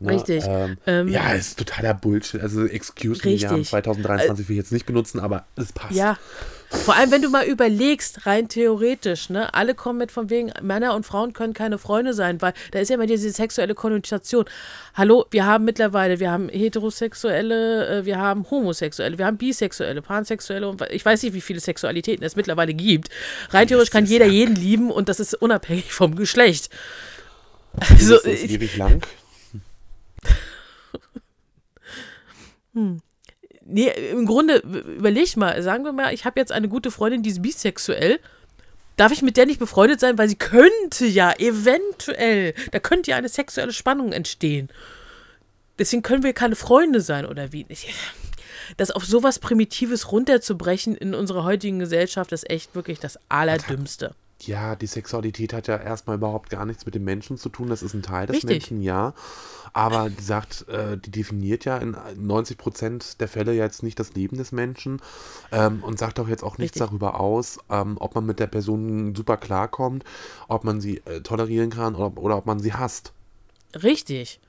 Ne, 0.00 0.12
Richtig. 0.14 0.44
Ähm, 0.46 0.76
Ähm, 0.86 1.08
ja, 1.08 1.32
ist 1.32 1.58
totaler 1.58 1.94
Bullshit. 1.94 2.40
Also, 2.40 2.66
excuse 2.66 3.20
me, 3.24 3.34
Jan 3.34 3.54
Richtig. 3.56 3.68
Äh, 3.68 3.82
2023 3.82 4.48
will 4.48 4.54
ich 4.54 4.58
jetzt 4.58 4.72
nicht 4.72 4.86
benutzen, 4.86 5.20
aber 5.20 5.46
es 5.56 5.72
passt. 5.72 5.94
Ja. 5.94 6.18
Vor 6.70 6.96
allem, 6.96 7.12
wenn 7.12 7.22
du 7.22 7.30
mal 7.30 7.46
überlegst, 7.46 8.26
rein 8.26 8.48
theoretisch, 8.48 9.30
ne, 9.30 9.54
alle 9.54 9.74
kommen 9.74 9.98
mit 10.00 10.10
von 10.10 10.28
wegen, 10.28 10.52
Männer 10.60 10.94
und 10.94 11.06
Frauen 11.06 11.32
können 11.32 11.54
keine 11.54 11.78
Freunde 11.78 12.14
sein, 12.14 12.42
weil 12.42 12.52
da 12.72 12.80
ist 12.80 12.88
ja 12.88 12.96
immer 12.96 13.06
diese 13.06 13.30
sexuelle 13.30 13.74
Konnotation. 13.74 14.44
Hallo, 14.94 15.24
wir 15.30 15.46
haben 15.46 15.64
mittlerweile, 15.64 16.18
wir 16.18 16.30
haben 16.32 16.48
Heterosexuelle, 16.48 18.00
äh, 18.00 18.04
wir 18.04 18.18
haben 18.18 18.50
Homosexuelle, 18.50 19.18
wir 19.18 19.26
haben 19.26 19.36
Bisexuelle, 19.36 20.02
Pansexuelle 20.02 20.68
und 20.68 20.82
ich 20.90 21.04
weiß 21.04 21.22
nicht, 21.22 21.32
wie 21.32 21.40
viele 21.40 21.60
Sexualitäten 21.60 22.24
es 22.24 22.34
mittlerweile 22.34 22.74
gibt. 22.74 23.08
Rein 23.50 23.68
theoretisch 23.68 23.92
kann 23.92 24.04
jeder 24.04 24.26
jeden 24.26 24.56
lieben 24.56 24.90
und 24.90 25.08
das 25.08 25.20
ist 25.20 25.34
unabhängig 25.34 25.92
vom 25.92 26.16
Geschlecht. 26.16 26.70
Also, 27.78 28.16
das 28.16 28.24
ist 28.24 28.50
ewig 28.50 28.76
lang. 28.76 29.02
Nee, 33.66 33.90
im 34.10 34.26
Grunde, 34.26 34.56
überleg 34.58 35.36
mal, 35.36 35.62
sagen 35.62 35.84
wir 35.84 35.92
mal, 35.92 36.12
ich 36.12 36.24
habe 36.24 36.38
jetzt 36.38 36.52
eine 36.52 36.68
gute 36.68 36.90
Freundin, 36.90 37.22
die 37.22 37.30
ist 37.30 37.40
bisexuell. 37.40 38.20
Darf 38.96 39.10
ich 39.10 39.22
mit 39.22 39.36
der 39.36 39.46
nicht 39.46 39.58
befreundet 39.58 40.00
sein, 40.00 40.18
weil 40.18 40.28
sie 40.28 40.36
könnte 40.36 41.06
ja 41.06 41.32
eventuell, 41.38 42.54
da 42.70 42.78
könnte 42.78 43.10
ja 43.10 43.16
eine 43.16 43.28
sexuelle 43.28 43.72
Spannung 43.72 44.12
entstehen. 44.12 44.68
Deswegen 45.78 46.02
können 46.02 46.22
wir 46.22 46.32
keine 46.32 46.56
Freunde 46.56 47.00
sein 47.00 47.26
oder 47.26 47.52
wie? 47.52 47.66
Das 48.76 48.90
auf 48.90 49.04
sowas 49.04 49.38
Primitives 49.38 50.12
runterzubrechen 50.12 50.94
in 50.94 51.14
unserer 51.14 51.44
heutigen 51.44 51.78
Gesellschaft 51.78 52.32
ist 52.32 52.48
echt 52.48 52.74
wirklich 52.74 53.00
das 53.00 53.18
Allerdümmste. 53.28 54.14
Ja, 54.42 54.76
die 54.76 54.86
Sexualität 54.86 55.52
hat 55.52 55.68
ja 55.68 55.76
erstmal 55.76 56.16
überhaupt 56.16 56.50
gar 56.50 56.66
nichts 56.66 56.84
mit 56.84 56.94
dem 56.94 57.04
Menschen 57.04 57.38
zu 57.38 57.48
tun. 57.48 57.68
Das 57.68 57.82
ist 57.82 57.94
ein 57.94 58.02
Teil 58.02 58.26
des 58.26 58.36
Richtig. 58.36 58.50
Menschen, 58.50 58.82
ja. 58.82 59.14
Aber 59.72 60.10
die 60.10 60.22
sagt, 60.22 60.68
äh, 60.68 60.98
die 60.98 61.10
definiert 61.10 61.64
ja 61.64 61.78
in 61.78 61.96
90 62.16 62.58
Prozent 62.58 63.20
der 63.20 63.28
Fälle 63.28 63.52
jetzt 63.52 63.82
nicht 63.82 63.98
das 63.98 64.14
Leben 64.14 64.36
des 64.36 64.52
Menschen 64.52 65.00
ähm, 65.50 65.82
und 65.82 65.98
sagt 65.98 66.20
auch 66.20 66.28
jetzt 66.28 66.42
auch 66.44 66.58
nichts 66.58 66.76
Richtig. 66.76 66.88
darüber 66.88 67.18
aus, 67.20 67.58
ähm, 67.70 67.96
ob 67.98 68.14
man 68.14 68.26
mit 68.26 68.38
der 68.38 68.46
Person 68.46 69.14
super 69.14 69.36
klarkommt, 69.36 70.04
ob 70.48 70.64
man 70.64 70.80
sie 70.80 70.98
äh, 71.06 71.20
tolerieren 71.22 71.70
kann 71.70 71.94
oder, 71.94 72.16
oder 72.20 72.36
ob 72.36 72.46
man 72.46 72.60
sie 72.60 72.72
hasst. 72.72 73.12
Richtig. 73.82 74.40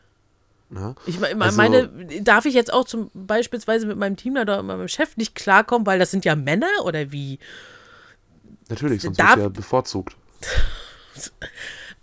Ne? 0.69 0.95
Ich 1.05 1.19
Also- 1.23 1.57
meine, 1.57 1.87
darf 2.21 2.45
ich 2.45 2.53
jetzt 2.53 2.73
auch 2.73 2.85
zum 2.85 3.09
beispielsweise 3.13 3.85
mit 3.85 3.97
meinem 3.97 4.17
Teamleiter 4.17 4.53
oder 4.55 4.63
meinem 4.63 4.87
Chef 4.87 5.15
nicht 5.17 5.35
klarkommen, 5.35 5.85
weil 5.85 5.99
das 5.99 6.11
sind 6.11 6.25
ja 6.25 6.35
Männer 6.35 6.67
oder 6.83 7.11
wie? 7.11 7.39
Natürlich, 8.69 9.01
sonst 9.01 9.17
wird 9.17 9.37
ja 9.37 9.49
bevorzugt. 9.49 10.15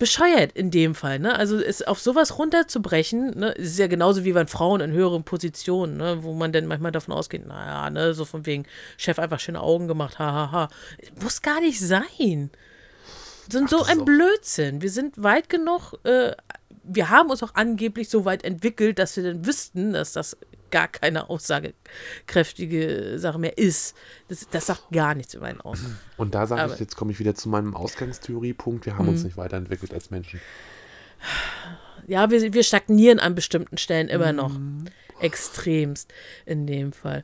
bescheuert 0.03 0.51
in 0.55 0.73
dem 0.73 0.97
Fall, 0.97 1.21
ne? 1.21 1.39
Also 1.39 1.61
es 1.61 1.81
auf 1.83 2.01
sowas 2.01 2.37
runterzubrechen, 2.37 3.39
ne, 3.39 3.53
ist 3.53 3.79
ja 3.79 3.87
genauso 3.87 4.25
wie 4.25 4.33
bei 4.33 4.45
Frauen 4.49 4.81
in 4.81 4.91
höheren 4.91 5.23
Positionen, 5.23 5.97
ne, 5.97 6.25
wo 6.25 6.35
man 6.35 6.51
dann 6.51 6.67
manchmal 6.67 6.91
davon 6.91 7.15
ausgeht, 7.15 7.47
naja, 7.47 7.89
ne, 7.89 8.13
so 8.13 8.25
von 8.25 8.45
wegen 8.45 8.65
Chef 8.97 9.21
einfach 9.21 9.39
schöne 9.39 9.61
Augen 9.61 9.87
gemacht, 9.87 10.19
hahaha. 10.19 10.51
Ha, 10.51 10.63
ha. 10.63 10.69
Muss 11.23 11.41
gar 11.41 11.61
nicht 11.61 11.79
sein. 11.79 12.51
Sind 13.49 13.71
so 13.71 13.79
das 13.79 13.87
ist 13.87 13.93
ein 13.93 14.05
Blödsinn. 14.05 14.83
Wir 14.83 14.91
sind 14.91 15.23
weit 15.23 15.49
genug, 15.49 15.93
äh, 16.03 16.33
wir 16.83 17.11
haben 17.11 17.31
uns 17.31 17.45
auch 17.45 17.55
angeblich 17.55 18.09
so 18.09 18.25
weit 18.25 18.43
entwickelt, 18.43 18.99
dass 18.99 19.17
wir 19.17 19.23
dann 19.23 19.47
wüssten, 19.47 19.93
dass 19.93 20.13
das 20.13 20.37
gar 20.73 20.89
keine 20.89 21.31
aussagekräftige 21.31 23.19
Sache 23.19 23.39
mehr 23.39 23.57
ist. 23.57 23.95
Das, 24.29 24.49
das 24.51 24.67
sagt 24.67 24.91
gar 24.91 25.15
nichts 25.15 25.35
über 25.35 25.47
einen 25.47 25.61
aus. 25.61 25.79
Und 26.17 26.35
da 26.35 26.47
sage 26.49 26.73
ich, 26.73 26.81
jetzt 26.81 26.97
komme 26.97 27.13
ich 27.13 27.21
wieder 27.21 27.37
zu 27.37 27.49
meinem 27.49 27.77
Ausgangstheoriepunkt, 27.77 28.87
wir 28.87 28.97
haben 28.97 29.05
Mhm. 29.07 29.13
uns 29.13 29.23
nicht 29.23 29.37
weiterentwickelt 29.37 29.95
als 29.95 30.11
Menschen. 30.11 30.41
Ja, 32.09 32.31
wir, 32.31 32.53
wir 32.53 32.63
stagnieren 32.65 33.21
an 33.21 33.37
bestimmten 33.37 33.79
Stellen 33.79 34.09
immer 34.09 34.33
noch. 34.33 34.59
Mhm. 34.59 34.87
Extremst 35.21 36.13
in 36.47 36.67
dem 36.67 36.93
Fall. 36.93 37.23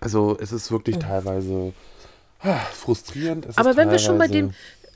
Also 0.00 0.36
es 0.38 0.52
ist 0.52 0.70
wirklich 0.70 0.98
teilweise 0.98 1.72
ah, 2.40 2.58
frustrierend. 2.72 3.48
Aber 3.56 3.76
wenn 3.78 3.90
wir 3.90 3.98
schon 3.98 4.18
bei 4.18 4.28
dem, 4.28 4.52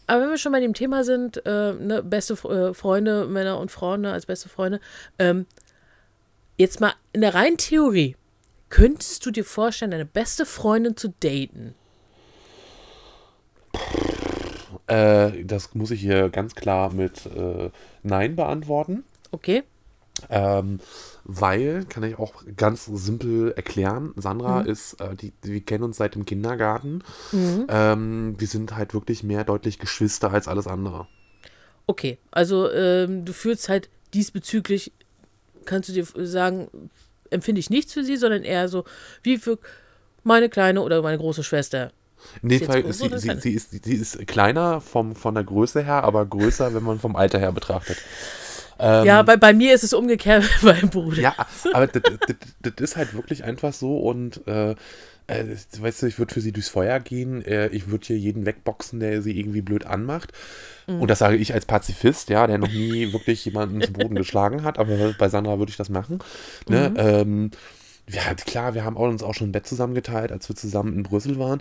aber 0.07 0.22
wenn 0.22 0.31
wir 0.31 0.39
schon 0.39 0.53
bei 0.53 0.61
dem 0.61 0.74
Thema 0.74 1.05
sind, 1.05 1.45
äh, 1.47 1.72
ne, 1.72 2.03
beste 2.03 2.35
äh, 2.35 2.74
Freunde, 2.74 3.26
Männer 3.26 3.59
und 3.59 3.70
Frauen 3.70 4.03
ne, 4.03 4.12
als 4.12 4.26
beste 4.26 4.51
Freunde, 4.51 4.81
ähm, 5.18 5.47
jetzt 6.59 6.81
mal 6.81 6.93
in 7.15 7.23
der 7.23 7.35
reinen 7.35 7.57
Theorie, 7.57 8.17
könntest 8.69 9.25
du 9.25 9.31
dir 9.31 9.45
vorstellen, 9.45 9.93
deine 9.93 10.05
beste 10.05 10.45
Freundin 10.45 10.97
zu 10.97 11.15
daten? 11.21 11.75
Äh, 14.87 15.45
das 15.45 15.75
muss 15.75 15.91
ich 15.91 16.01
hier 16.01 16.29
ganz 16.29 16.55
klar 16.55 16.93
mit 16.93 17.27
äh, 17.27 17.71
Nein 18.03 18.37
beantworten. 18.37 19.05
Okay? 19.31 19.63
Ähm, 20.31 20.81
weil, 21.25 21.85
kann 21.85 22.03
ich 22.03 22.19
auch 22.19 22.43
ganz 22.57 22.87
simpel 22.87 23.53
erklären, 23.53 24.13
Sandra 24.17 24.63
Mhm. 24.63 24.71
ist, 24.71 25.01
äh, 25.01 25.15
die, 25.15 25.33
wir 25.43 25.61
kennen 25.61 25.85
uns 25.85 25.99
seit 25.99 26.17
dem 26.17 26.25
Kindergarten. 26.25 27.05
Ähm, 27.33 28.35
wir 28.37 28.47
sind 28.49 28.75
halt 28.75 28.95
wirklich 28.95 29.23
mehr 29.23 29.45
deutlich 29.45 29.79
Geschwister 29.79 30.33
als 30.33 30.49
alles 30.49 30.67
andere. 30.67 31.07
Okay, 31.87 32.19
also 32.33 32.71
ähm, 32.71 33.25
du 33.25 33.33
fühlst 33.33 33.69
halt 33.69 33.89
diesbezüglich, 34.13 34.93
kannst 35.69 35.89
du 35.89 35.93
dir 35.93 36.07
sagen, 36.27 36.69
empfinde 37.31 37.61
ich 37.61 37.71
nichts 37.71 37.93
für 37.93 38.05
sie, 38.05 38.16
sondern 38.16 38.43
eher 38.43 38.69
so 38.69 38.85
wie 39.23 39.39
für 39.39 39.59
meine 40.25 40.49
kleine 40.49 40.83
oder 40.83 41.03
meine 41.03 41.19
große 41.19 41.45
Schwester. 41.45 41.93
In 42.43 42.49
dem 42.49 42.62
Fall 42.62 42.93
sie, 42.93 43.09
sie, 43.16 43.41
sie, 43.41 43.53
ist, 43.53 43.85
sie 43.85 43.95
ist 43.95 44.27
kleiner 44.27 44.81
vom, 44.81 45.14
von 45.14 45.35
der 45.35 45.45
Größe 45.45 45.83
her, 45.83 46.03
aber 46.03 46.27
größer, 46.27 46.75
wenn 46.75 46.83
man 46.83 46.99
vom 46.99 47.14
Alter 47.14 47.39
her 47.39 47.53
betrachtet. 47.53 47.99
Ähm, 48.81 49.07
ja, 49.07 49.23
bei, 49.23 49.37
bei 49.37 49.53
mir 49.53 49.75
ist 49.75 49.85
es 49.85 49.93
umgekehrt 49.93 50.45
bei 50.62 50.75
meinem 50.75 50.91
Bruder. 50.91 51.21
Ja, 51.21 51.35
aber 51.73 51.87
das, 51.87 52.73
ist 52.81 52.97
halt 52.97 53.14
wirklich 53.14 53.45
einfach 53.45 53.73
so 53.73 53.99
und 53.99 54.47
äh, 54.47 54.75
weißt 55.29 56.03
du, 56.03 56.07
ich 56.07 56.18
würde 56.18 56.33
für 56.33 56.41
sie 56.41 56.53
durchs 56.53 56.70
Feuer 56.70 57.01
gehen, 57.01 57.45
äh, 57.45 57.68
ich 57.68 57.89
würde 57.89 58.07
hier 58.07 58.18
jeden 58.18 58.47
wegboxen, 58.47 58.99
der 59.01 59.20
sie 59.20 59.39
irgendwie 59.39 59.61
blöd 59.61 59.85
anmacht. 59.85 60.33
Mhm. 60.87 61.03
Und 61.03 61.11
das 61.11 61.18
sage 61.18 61.37
ich 61.37 61.53
als 61.53 61.66
Pazifist, 61.66 62.31
ja, 62.31 62.47
der 62.47 62.59
noch 62.59 62.72
nie 62.72 63.12
wirklich 63.12 63.45
jemanden 63.45 63.83
zu 63.83 63.93
Boden 63.93 64.14
geschlagen 64.16 64.64
hat, 64.64 64.79
aber 64.79 65.14
bei 65.18 65.29
Sandra 65.29 65.59
würde 65.59 65.70
ich 65.70 65.76
das 65.76 65.91
machen. 65.91 66.18
Ne? 66.68 66.91
Mhm. 66.91 66.97
Ähm, 66.97 67.51
ja, 68.11 68.35
klar, 68.35 68.75
wir 68.75 68.85
haben 68.85 68.97
uns 68.97 69.23
auch 69.23 69.35
schon 69.35 69.49
ein 69.49 69.53
Bett 69.53 69.67
zusammengeteilt, 69.67 70.33
als 70.33 70.49
wir 70.49 70.57
zusammen 70.57 70.95
in 70.95 71.03
Brüssel 71.03 71.39
waren. 71.39 71.61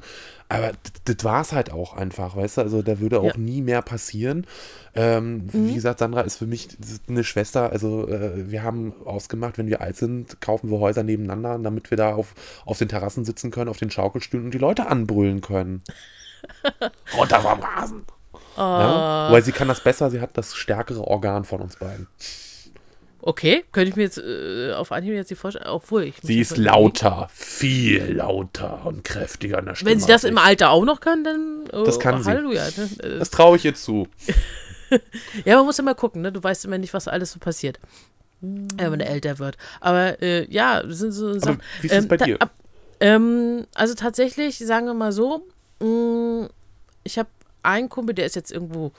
Aber 0.50 0.72
das 1.06 1.24
war 1.24 1.42
es 1.42 1.52
halt 1.52 1.72
auch 1.72 1.94
einfach, 1.94 2.36
weißt 2.38 2.58
du? 2.58 2.62
Also 2.62 2.82
da 2.82 3.00
würde 3.00 3.20
auch 3.20 3.36
Ja. 3.36 3.38
nie 3.38 3.62
mehr 3.62 3.82
passieren. 3.82 4.48
Ähm, 4.96 5.48
Wie 5.52 5.74
gesagt, 5.76 6.00
Sandra 6.00 6.22
ist 6.22 6.38
für 6.38 6.48
mich 6.48 6.70
eine 7.10 7.24
Schwester. 7.24 7.72
Also 7.72 8.08
äh, 8.08 8.50
wir 8.50 8.64
haben 8.64 8.94
ausgemacht, 9.06 9.58
wenn 9.58 9.68
wir 9.68 9.82
alt 9.82 9.98
sind, 9.98 10.40
kaufen 10.40 10.72
wir 10.72 10.80
Häuser 10.80 11.04
nebeneinander, 11.04 11.60
damit 11.60 11.92
wir 11.92 11.98
da 11.98 12.14
auf, 12.16 12.34
auf 12.66 12.78
den 12.78 12.88
Terrassen 12.88 13.26
sitzen 13.26 13.52
können, 13.52 13.70
auf 13.70 13.78
den 13.78 13.92
Schaukelstühlen 13.92 14.46
und 14.46 14.54
die 14.54 14.58
Leute 14.58 14.88
anbrüllen 14.88 15.42
können. 15.42 15.84
Runter 17.18 17.42
vom 17.42 17.60
Rasen. 17.60 18.06
Ja? 18.58 19.32
Weil 19.32 19.44
sie 19.44 19.52
kann 19.52 19.68
das 19.68 19.82
besser, 19.84 20.10
sie 20.10 20.22
hat 20.22 20.32
das 20.38 20.56
stärkere 20.56 21.02
Organ 21.06 21.44
von 21.44 21.62
uns 21.62 21.76
beiden. 21.76 22.08
Okay, 23.28 23.66
könnte 23.74 23.90
ich 23.90 23.96
mir 23.98 24.04
jetzt 24.04 24.20
äh, 24.20 24.72
auf 24.72 24.94
Anhieb 24.94 25.14
jetzt 25.14 25.30
die 25.30 25.36
vorstellen, 25.36 25.68
obwohl 25.68 26.04
ich. 26.04 26.16
Sie 26.22 26.40
ist 26.40 26.56
lauter, 26.56 27.28
viel 27.34 28.14
lauter 28.16 28.86
und 28.86 29.04
kräftiger 29.04 29.60
in 29.60 29.66
der 29.66 29.76
Stimme. 29.76 29.92
Wenn 29.92 30.00
sie 30.00 30.08
das 30.08 30.24
im. 30.24 30.38
Alter 30.38 30.70
auch 30.70 30.86
noch 30.86 31.02
kann, 31.02 31.26
dann. 31.26 31.66
Oh, 31.74 31.84
Das 31.84 32.00
kann 32.00 32.16
oh, 32.16 32.24
sie. 32.24 32.30
Halleluja. 32.30 32.64
Ne? 32.78 32.90
Äh, 33.04 33.20
Das 33.20 33.30
traue 33.30 33.58
ich 33.58 33.66
ihr 33.66 33.76
zu. 33.76 34.08
Ja, 35.44 35.58
man 35.58 35.66
muss 35.66 35.78
immer 35.80 35.94
gucken, 35.96 36.22
ne? 36.22 36.32
Du 36.32 36.42
weißt 36.42 36.64
immer 36.64 36.78
nicht, 36.78 36.94
was 36.94 37.10
alles 37.10 37.34
so 37.34 37.40
passiert. 37.40 37.78
äh, 38.42 38.48
Wenn 38.78 38.92
man 38.92 39.00
älter 39.02 39.38
wird. 39.40 39.58
Aber 39.82 40.22
äh, 40.22 40.50
ja, 40.50 40.82
das 40.82 41.00
sind 41.00 41.12
so 41.12 41.38
Sachen. 41.38 41.62
wie 41.82 41.88
ist 41.88 41.94
es 41.94 42.08
bei 42.08 42.16
da- 42.16 42.24
dir? 42.24 42.42
ab- 42.42 42.54
ähm, 43.02 43.66
also 43.76 43.96
tatsächlich, 43.96 44.58
sagen 44.60 44.86
wir 44.86 44.94
mal 44.94 45.12
so, 45.12 45.46
mh, 45.82 46.48
ich 47.04 47.20
habe 47.20 47.28
einen 47.64 47.90
Kumpel, 47.90 48.16
der 48.16 48.26
ist 48.28 48.38
jetzt 48.38 48.50
irgendwo. 48.54 48.94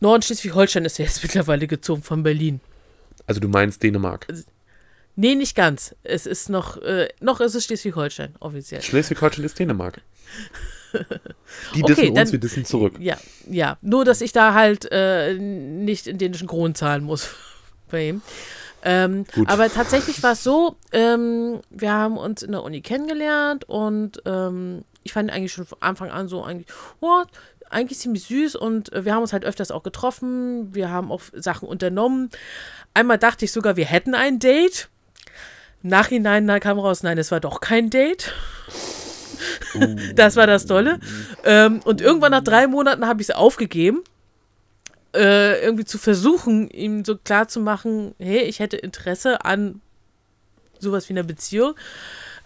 Norden 0.00 0.22
Schleswig-Holstein 0.22 0.84
ist 0.84 0.98
er 0.98 1.06
jetzt 1.06 1.22
mittlerweile 1.22 1.66
gezogen 1.66 2.02
von 2.02 2.22
Berlin. 2.22 2.60
Also 3.26 3.40
du 3.40 3.48
meinst 3.48 3.82
Dänemark. 3.82 4.26
Nee, 5.16 5.34
nicht 5.34 5.56
ganz. 5.56 5.94
Es 6.04 6.26
ist 6.26 6.48
noch, 6.48 6.76
äh, 6.82 7.08
noch 7.20 7.40
ist 7.40 7.54
es 7.54 7.64
Schleswig-Holstein, 7.64 8.36
offiziell. 8.40 8.80
Schleswig-Holstein 8.82 9.44
ist 9.44 9.58
Dänemark. 9.58 10.00
Die 11.74 11.82
Okay, 11.82 11.94
dissen 11.94 12.08
uns, 12.08 12.14
dann- 12.14 12.32
wir 12.32 12.38
dissen 12.40 12.64
zurück. 12.64 12.94
Ja, 12.98 13.18
ja. 13.50 13.76
Nur, 13.82 14.04
dass 14.04 14.20
ich 14.20 14.32
da 14.32 14.54
halt 14.54 14.88
äh, 14.90 15.34
nicht 15.34 16.06
in 16.06 16.16
dänischen 16.18 16.48
Kronen 16.48 16.74
zahlen 16.74 17.04
muss 17.04 17.28
bei 17.90 18.08
ihm. 18.08 18.22
Ähm, 18.84 19.24
Gut. 19.34 19.48
aber 19.48 19.68
tatsächlich 19.72 20.22
war 20.22 20.32
es 20.32 20.44
so, 20.44 20.76
ähm, 20.92 21.60
wir 21.68 21.92
haben 21.92 22.16
uns 22.16 22.42
in 22.42 22.52
der 22.52 22.62
Uni 22.62 22.80
kennengelernt 22.80 23.64
und 23.68 24.22
ähm, 24.24 24.84
ich 25.02 25.12
fand 25.12 25.32
eigentlich 25.32 25.52
schon 25.52 25.66
von 25.66 25.78
Anfang 25.82 26.10
an 26.10 26.28
so 26.28 26.44
eigentlich, 26.44 26.68
oh, 27.00 27.24
eigentlich 27.70 27.98
ziemlich 27.98 28.24
süß 28.24 28.56
und 28.56 28.92
äh, 28.92 29.04
wir 29.04 29.14
haben 29.14 29.22
uns 29.22 29.32
halt 29.32 29.44
öfters 29.44 29.70
auch 29.70 29.82
getroffen, 29.82 30.74
wir 30.74 30.90
haben 30.90 31.10
auch 31.10 31.22
Sachen 31.34 31.68
unternommen. 31.68 32.30
Einmal 32.94 33.18
dachte 33.18 33.44
ich 33.44 33.52
sogar, 33.52 33.76
wir 33.76 33.86
hätten 33.86 34.14
ein 34.14 34.38
Date. 34.38 34.88
Nachhinein 35.82 36.44
na, 36.44 36.58
kam 36.58 36.78
raus, 36.78 37.02
nein, 37.02 37.18
es 37.18 37.30
war 37.30 37.40
doch 37.40 37.60
kein 37.60 37.90
Date. 37.90 38.32
das 40.14 40.36
war 40.36 40.46
das 40.46 40.66
Tolle. 40.66 40.98
Ähm, 41.44 41.80
und 41.84 42.00
irgendwann 42.00 42.32
nach 42.32 42.42
drei 42.42 42.66
Monaten 42.66 43.06
habe 43.06 43.22
ich 43.22 43.28
es 43.28 43.34
aufgegeben, 43.34 44.02
äh, 45.14 45.62
irgendwie 45.62 45.84
zu 45.84 45.98
versuchen, 45.98 46.68
ihm 46.70 47.04
so 47.04 47.16
klar 47.16 47.48
zu 47.48 47.60
machen, 47.60 48.14
hey, 48.18 48.42
ich 48.42 48.60
hätte 48.60 48.76
Interesse 48.76 49.44
an 49.44 49.80
sowas 50.80 51.08
wie 51.08 51.12
einer 51.12 51.22
Beziehung. 51.22 51.74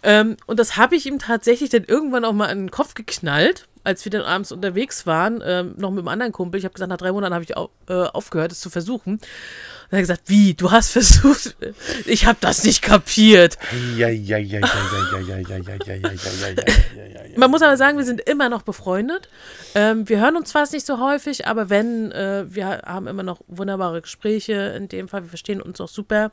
Ähm, 0.03 0.37
und 0.47 0.59
das 0.59 0.77
habe 0.77 0.97
ich 0.97 1.07
ihm 1.07 1.19
tatsächlich 1.19 1.71
dann 1.71 1.85
irgendwann 1.85 2.25
auch 2.25 2.33
mal 2.33 2.49
an 2.49 2.59
den 2.59 2.71
Kopf 2.71 2.95
geknallt, 2.95 3.69
als 3.85 4.05
wir 4.05 4.11
dann 4.11 4.23
abends 4.23 4.53
unterwegs 4.53 5.07
waren, 5.07 5.43
ähm, 5.45 5.75
noch 5.77 5.91
mit 5.91 6.01
einem 6.01 6.09
anderen 6.09 6.33
Kumpel, 6.33 6.59
ich 6.59 6.65
habe 6.65 6.75
gesagt, 6.75 6.89
nach 6.89 6.97
drei 6.97 7.13
Monaten 7.13 7.35
habe 7.35 7.45
ich 7.45 7.57
auf, 7.57 7.71
äh, 7.89 7.95
aufgehört, 7.95 8.53
es 8.53 8.61
zu 8.61 8.71
versuchen. 8.71 9.15
Und 9.15 9.23
er 9.91 9.99
hat 9.99 10.03
gesagt, 10.03 10.23
wie, 10.27 10.55
du 10.55 10.71
hast 10.71 10.91
versucht? 10.93 11.57
Ich 12.07 12.27
habe 12.27 12.39
das 12.41 12.65
nicht 12.65 12.83
kapiert. 12.83 13.59
Man 17.37 17.51
muss 17.51 17.63
aber 17.63 17.77
sagen, 17.77 17.99
wir 17.99 18.05
sind 18.05 18.21
immer 18.21 18.49
noch 18.49 18.63
befreundet. 18.63 19.29
Ähm, 19.75 20.09
wir 20.09 20.21
hören 20.21 20.37
uns 20.37 20.51
zwar 20.51 20.63
nicht 20.73 20.87
so 20.87 21.01
häufig, 21.01 21.47
aber 21.47 21.71
wenn, 21.71 22.13
äh, 22.13 22.45
wir 22.49 22.67
haben 22.67 23.09
immer 23.09 23.23
noch 23.23 23.41
wunderbare 23.49 24.01
Gespräche. 24.01 24.75
In 24.77 24.89
dem 24.89 25.09
Fall, 25.09 25.23
wir 25.23 25.29
verstehen 25.29 25.61
uns 25.61 25.81
auch 25.81 25.89
super. 25.89 26.31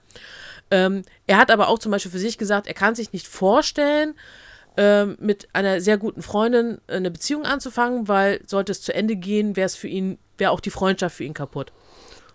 Ähm, 0.71 1.03
er 1.25 1.37
hat 1.37 1.51
aber 1.51 1.67
auch 1.67 1.79
zum 1.79 1.91
Beispiel 1.91 2.11
für 2.11 2.19
sich 2.19 2.37
gesagt, 2.37 2.67
er 2.67 2.73
kann 2.73 2.95
sich 2.95 3.11
nicht 3.11 3.27
vorstellen, 3.27 4.13
mit 5.19 5.49
einer 5.53 5.81
sehr 5.81 5.97
guten 5.97 6.21
Freundin 6.21 6.79
eine 6.87 7.11
Beziehung 7.11 7.43
anzufangen, 7.45 8.07
weil 8.07 8.39
sollte 8.47 8.71
es 8.71 8.81
zu 8.81 8.93
Ende 8.93 9.15
gehen, 9.17 9.55
wäre 9.55 9.65
es 9.65 9.75
für 9.75 9.87
ihn, 9.89 10.17
wäre 10.37 10.51
auch 10.51 10.61
die 10.61 10.69
Freundschaft 10.69 11.17
für 11.17 11.25
ihn 11.25 11.33
kaputt. 11.33 11.73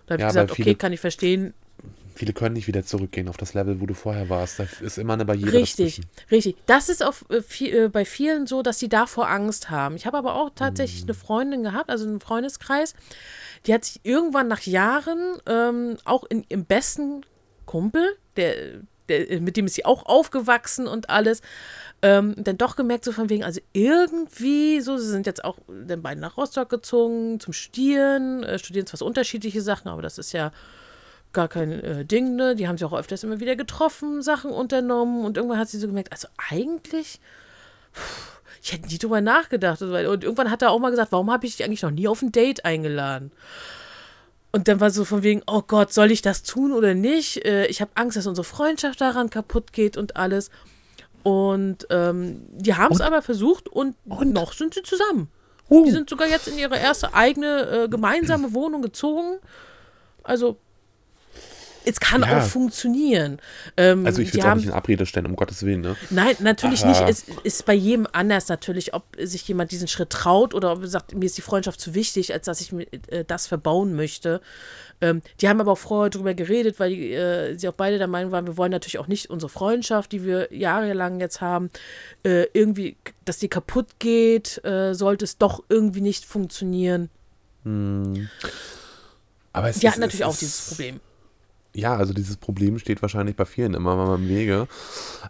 Da 0.06 0.12
habe 0.14 0.20
Ja, 0.22 0.28
ich 0.28 0.32
gesagt, 0.34 0.50
okay, 0.52 0.62
viele- 0.62 0.76
kann 0.76 0.92
ich 0.92 1.00
verstehen, 1.00 1.54
Viele 2.16 2.32
können 2.32 2.52
nicht 2.52 2.68
wieder 2.68 2.84
zurückgehen 2.84 3.28
auf 3.28 3.36
das 3.38 3.54
Level, 3.54 3.80
wo 3.80 3.86
du 3.86 3.94
vorher 3.94 4.28
warst. 4.28 4.60
Da 4.60 4.66
ist 4.80 4.98
immer 4.98 5.14
eine 5.14 5.24
Barriere 5.24 5.52
Richtig, 5.52 5.96
dazwischen. 5.96 6.04
richtig. 6.30 6.56
Das 6.66 6.88
ist 6.88 7.02
auch 7.02 7.14
äh, 7.28 7.42
viel, 7.42 7.74
äh, 7.74 7.88
bei 7.88 8.04
vielen 8.04 8.46
so, 8.46 8.62
dass 8.62 8.78
sie 8.78 8.88
davor 8.88 9.28
Angst 9.28 9.68
haben. 9.68 9.96
Ich 9.96 10.06
habe 10.06 10.16
aber 10.18 10.36
auch 10.36 10.50
tatsächlich 10.54 11.02
Mhm. 11.02 11.08
eine 11.08 11.14
Freundin 11.14 11.62
gehabt, 11.64 11.90
also 11.90 12.06
einen 12.06 12.20
Freundeskreis, 12.20 12.94
die 13.66 13.74
hat 13.74 13.84
sich 13.84 13.98
irgendwann 14.04 14.46
nach 14.46 14.60
Jahren 14.60 15.38
ähm, 15.48 15.96
auch 16.04 16.22
in, 16.22 16.44
im 16.48 16.64
besten 16.66 17.26
Kumpel, 17.66 18.16
der, 18.36 18.54
der, 19.08 19.40
mit 19.40 19.56
dem 19.56 19.66
ist 19.66 19.74
sie 19.74 19.84
auch 19.84 20.06
aufgewachsen 20.06 20.86
und 20.86 21.10
alles, 21.10 21.42
ähm, 22.02 22.34
dann 22.36 22.58
doch 22.58 22.76
gemerkt, 22.76 23.04
so 23.04 23.12
von 23.12 23.30
wegen, 23.30 23.44
also 23.44 23.60
irgendwie, 23.72 24.80
so, 24.80 24.96
sie 24.96 25.08
sind 25.08 25.26
jetzt 25.26 25.44
auch 25.44 25.58
dann 25.68 26.02
beide 26.02 26.20
nach 26.20 26.36
Rostock 26.36 26.68
gezogen 26.68 27.40
zum 27.40 27.52
Studieren, 27.52 28.42
äh, 28.42 28.58
studieren 28.58 28.86
zwar 28.86 28.98
so 28.98 29.06
unterschiedliche 29.06 29.62
Sachen, 29.62 29.88
aber 29.88 30.02
das 30.02 30.18
ist 30.18 30.32
ja 30.32 30.52
gar 31.32 31.48
kein 31.48 31.72
äh, 31.72 32.04
Ding, 32.04 32.36
ne? 32.36 32.54
Die 32.54 32.68
haben 32.68 32.78
sich 32.78 32.84
auch 32.84 32.92
öfters 32.92 33.24
immer 33.24 33.40
wieder 33.40 33.56
getroffen, 33.56 34.22
Sachen 34.22 34.50
unternommen 34.50 35.24
und 35.24 35.36
irgendwann 35.36 35.58
hat 35.58 35.68
sie 35.68 35.78
so 35.78 35.86
gemerkt, 35.86 36.12
also 36.12 36.28
eigentlich, 36.50 37.20
pff, 37.92 38.34
ich 38.64 38.72
hätte 38.72 38.88
nie 38.88 38.98
drüber 38.98 39.20
nachgedacht. 39.20 39.82
Und 39.82 40.24
irgendwann 40.24 40.50
hat 40.50 40.62
er 40.62 40.70
auch 40.70 40.78
mal 40.78 40.90
gesagt, 40.90 41.12
warum 41.12 41.30
habe 41.30 41.46
ich 41.46 41.56
dich 41.56 41.66
eigentlich 41.66 41.82
noch 41.82 41.90
nie 41.90 42.08
auf 42.08 42.22
ein 42.22 42.32
Date 42.32 42.64
eingeladen? 42.64 43.30
Und 44.54 44.68
dann 44.68 44.78
war 44.78 44.90
so 44.90 45.04
von 45.04 45.24
wegen, 45.24 45.42
oh 45.48 45.62
Gott, 45.66 45.92
soll 45.92 46.12
ich 46.12 46.22
das 46.22 46.44
tun 46.44 46.70
oder 46.70 46.94
nicht? 46.94 47.44
Äh, 47.44 47.66
ich 47.66 47.80
habe 47.80 47.90
Angst, 47.96 48.16
dass 48.16 48.28
unsere 48.28 48.44
Freundschaft 48.44 49.00
daran 49.00 49.28
kaputt 49.28 49.72
geht 49.72 49.96
und 49.96 50.14
alles. 50.14 50.48
Und 51.24 51.88
ähm, 51.90 52.40
die 52.52 52.76
haben 52.76 52.94
es 52.94 53.00
aber 53.00 53.20
versucht 53.20 53.66
und, 53.66 53.96
noch 54.06 54.52
sind 54.52 54.72
sie 54.74 54.84
zusammen. 54.84 55.28
Uh. 55.68 55.84
Die 55.84 55.90
sind 55.90 56.08
sogar 56.08 56.28
jetzt 56.28 56.46
in 56.46 56.56
ihre 56.56 56.78
erste 56.78 57.14
eigene 57.14 57.84
äh, 57.84 57.88
gemeinsame 57.88 58.54
Wohnung 58.54 58.80
gezogen. 58.80 59.40
Also, 60.22 60.56
es 61.84 62.00
kann 62.00 62.22
Ja. 62.22 62.38
auch 62.38 62.42
funktionieren. 62.44 63.38
Ähm, 63.76 64.06
Also 64.06 64.22
ich 64.22 64.32
will 64.32 64.40
es 64.40 64.46
auch 64.46 64.54
nicht 64.54 64.66
in 64.66 64.72
Abrede 64.72 65.06
stellen, 65.06 65.26
um 65.26 65.36
Gottes 65.36 65.62
Willen, 65.64 65.80
ne? 65.82 65.96
Nein, 66.10 66.36
natürlich 66.40 66.84
Aber- 66.84 67.06
nicht. 67.06 67.08
Es 67.08 67.24
ist 67.42 67.64
bei 67.66 67.74
jedem 67.74 68.06
anders 68.12 68.48
natürlich, 68.48 68.94
ob 68.94 69.04
sich 69.20 69.46
jemand 69.48 69.70
diesen 69.70 69.88
Schritt 69.88 70.10
traut 70.10 70.54
oder 70.54 70.72
ob 70.72 70.82
er 70.82 70.88
sagt, 70.88 71.14
mir 71.14 71.26
ist 71.26 71.36
die 71.36 71.42
Freundschaft 71.42 71.80
zu 71.80 71.94
wichtig, 71.94 72.32
als 72.32 72.46
dass 72.46 72.60
ich 72.60 72.72
mir 72.72 72.86
äh, 73.08 73.24
das 73.26 73.46
verbauen 73.46 73.94
möchte. 73.94 74.40
Ähm, 75.00 75.22
die 75.40 75.48
haben 75.48 75.60
aber 75.60 75.72
auch 75.72 75.78
vorher 75.78 76.08
drüber 76.10 76.34
geredet, 76.34 76.78
weil 76.78 76.90
die, 76.94 77.12
äh, 77.12 77.56
sie 77.58 77.68
auch 77.68 77.72
beide 77.74 77.98
der 77.98 78.06
Meinung 78.06 78.30
waren, 78.32 78.46
wir 78.46 78.56
wollen 78.56 78.70
natürlich 78.70 78.98
auch 78.98 79.08
nicht 79.08 79.28
unsere 79.28 79.50
Freundschaft, 79.50 80.12
die 80.12 80.24
wir 80.24 80.48
jahrelang 80.54 81.20
jetzt 81.20 81.40
haben, 81.40 81.70
äh, 82.24 82.44
irgendwie, 82.52 82.96
dass 83.24 83.38
die 83.38 83.48
kaputt 83.48 83.88
geht, 83.98 84.64
äh, 84.64 84.94
sollte 84.94 85.24
es 85.24 85.36
doch 85.38 85.62
irgendwie 85.68 86.00
nicht 86.00 86.24
funktionieren. 86.24 87.10
Aber 89.52 89.68
es 89.68 89.78
Die 89.78 89.86
ist- 89.86 89.92
hatten 89.92 90.00
natürlich 90.00 90.24
auch 90.24 90.36
dieses 90.36 90.68
Problem. 90.68 91.00
Ja, 91.74 91.96
also 91.96 92.12
dieses 92.12 92.36
Problem 92.36 92.78
steht 92.78 93.02
wahrscheinlich 93.02 93.36
bei 93.36 93.44
vielen 93.44 93.74
immer 93.74 93.96
mal 93.96 94.14
im 94.14 94.28
Wege. 94.28 94.68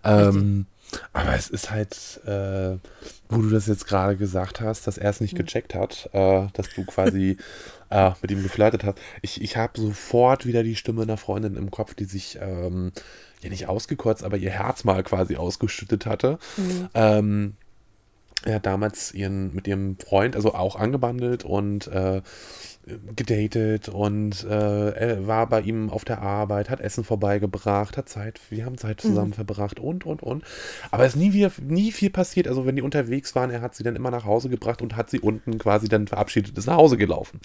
Ähm, 0.04 0.66
aber 1.12 1.34
es 1.34 1.48
ist 1.48 1.70
halt, 1.70 2.20
äh, 2.26 2.76
wo 3.28 3.40
du 3.40 3.50
das 3.50 3.66
jetzt 3.66 3.86
gerade 3.86 4.16
gesagt 4.16 4.60
hast, 4.60 4.86
dass 4.86 4.98
er 4.98 5.10
es 5.10 5.20
nicht 5.20 5.34
gecheckt 5.34 5.74
hat, 5.74 6.10
äh, 6.12 6.46
dass 6.52 6.68
du 6.74 6.84
quasi 6.84 7.38
äh, 7.90 8.10
mit 8.22 8.30
ihm 8.30 8.42
geflirtet 8.42 8.84
hast. 8.84 8.98
Ich, 9.22 9.40
ich 9.40 9.56
habe 9.56 9.80
sofort 9.80 10.46
wieder 10.46 10.62
die 10.62 10.76
Stimme 10.76 11.02
einer 11.02 11.16
Freundin 11.16 11.56
im 11.56 11.70
Kopf, 11.70 11.94
die 11.94 12.04
sich 12.04 12.38
ähm, 12.40 12.92
ja 13.42 13.50
nicht 13.50 13.68
ausgekotzt, 13.68 14.22
aber 14.22 14.36
ihr 14.36 14.50
Herz 14.50 14.84
mal 14.84 15.02
quasi 15.02 15.36
ausgeschüttet 15.36 16.06
hatte. 16.06 16.38
Ähm, 16.94 17.54
er 18.44 18.56
hat 18.56 18.66
damals 18.66 19.12
ihren, 19.14 19.54
mit 19.54 19.66
ihrem 19.66 19.98
Freund, 19.98 20.36
also 20.36 20.54
auch 20.54 20.76
angebandelt 20.76 21.44
und 21.44 21.86
äh, 21.88 22.20
gedatet 23.16 23.88
und 23.88 24.44
äh, 24.44 25.26
war 25.26 25.48
bei 25.48 25.62
ihm 25.62 25.88
auf 25.90 26.04
der 26.04 26.20
Arbeit, 26.20 26.68
hat 26.68 26.80
Essen 26.80 27.02
vorbeigebracht, 27.02 27.96
hat 27.96 28.08
Zeit, 28.08 28.40
wir 28.50 28.66
haben 28.66 28.76
Zeit 28.76 29.00
zusammen 29.00 29.32
verbracht 29.32 29.80
und, 29.80 30.04
und, 30.04 30.22
und. 30.22 30.44
Aber 30.90 31.04
es 31.04 31.14
ist 31.14 31.20
nie, 31.20 31.32
wieder, 31.32 31.50
nie 31.62 31.92
viel 31.92 32.10
passiert. 32.10 32.46
Also 32.46 32.66
wenn 32.66 32.76
die 32.76 32.82
unterwegs 32.82 33.34
waren, 33.34 33.50
er 33.50 33.62
hat 33.62 33.74
sie 33.74 33.84
dann 33.84 33.96
immer 33.96 34.10
nach 34.10 34.24
Hause 34.24 34.50
gebracht 34.50 34.82
und 34.82 34.96
hat 34.96 35.08
sie 35.08 35.20
unten 35.20 35.58
quasi 35.58 35.88
dann 35.88 36.06
verabschiedet, 36.06 36.58
ist 36.58 36.66
nach 36.66 36.76
Hause 36.76 36.98
gelaufen. 36.98 37.40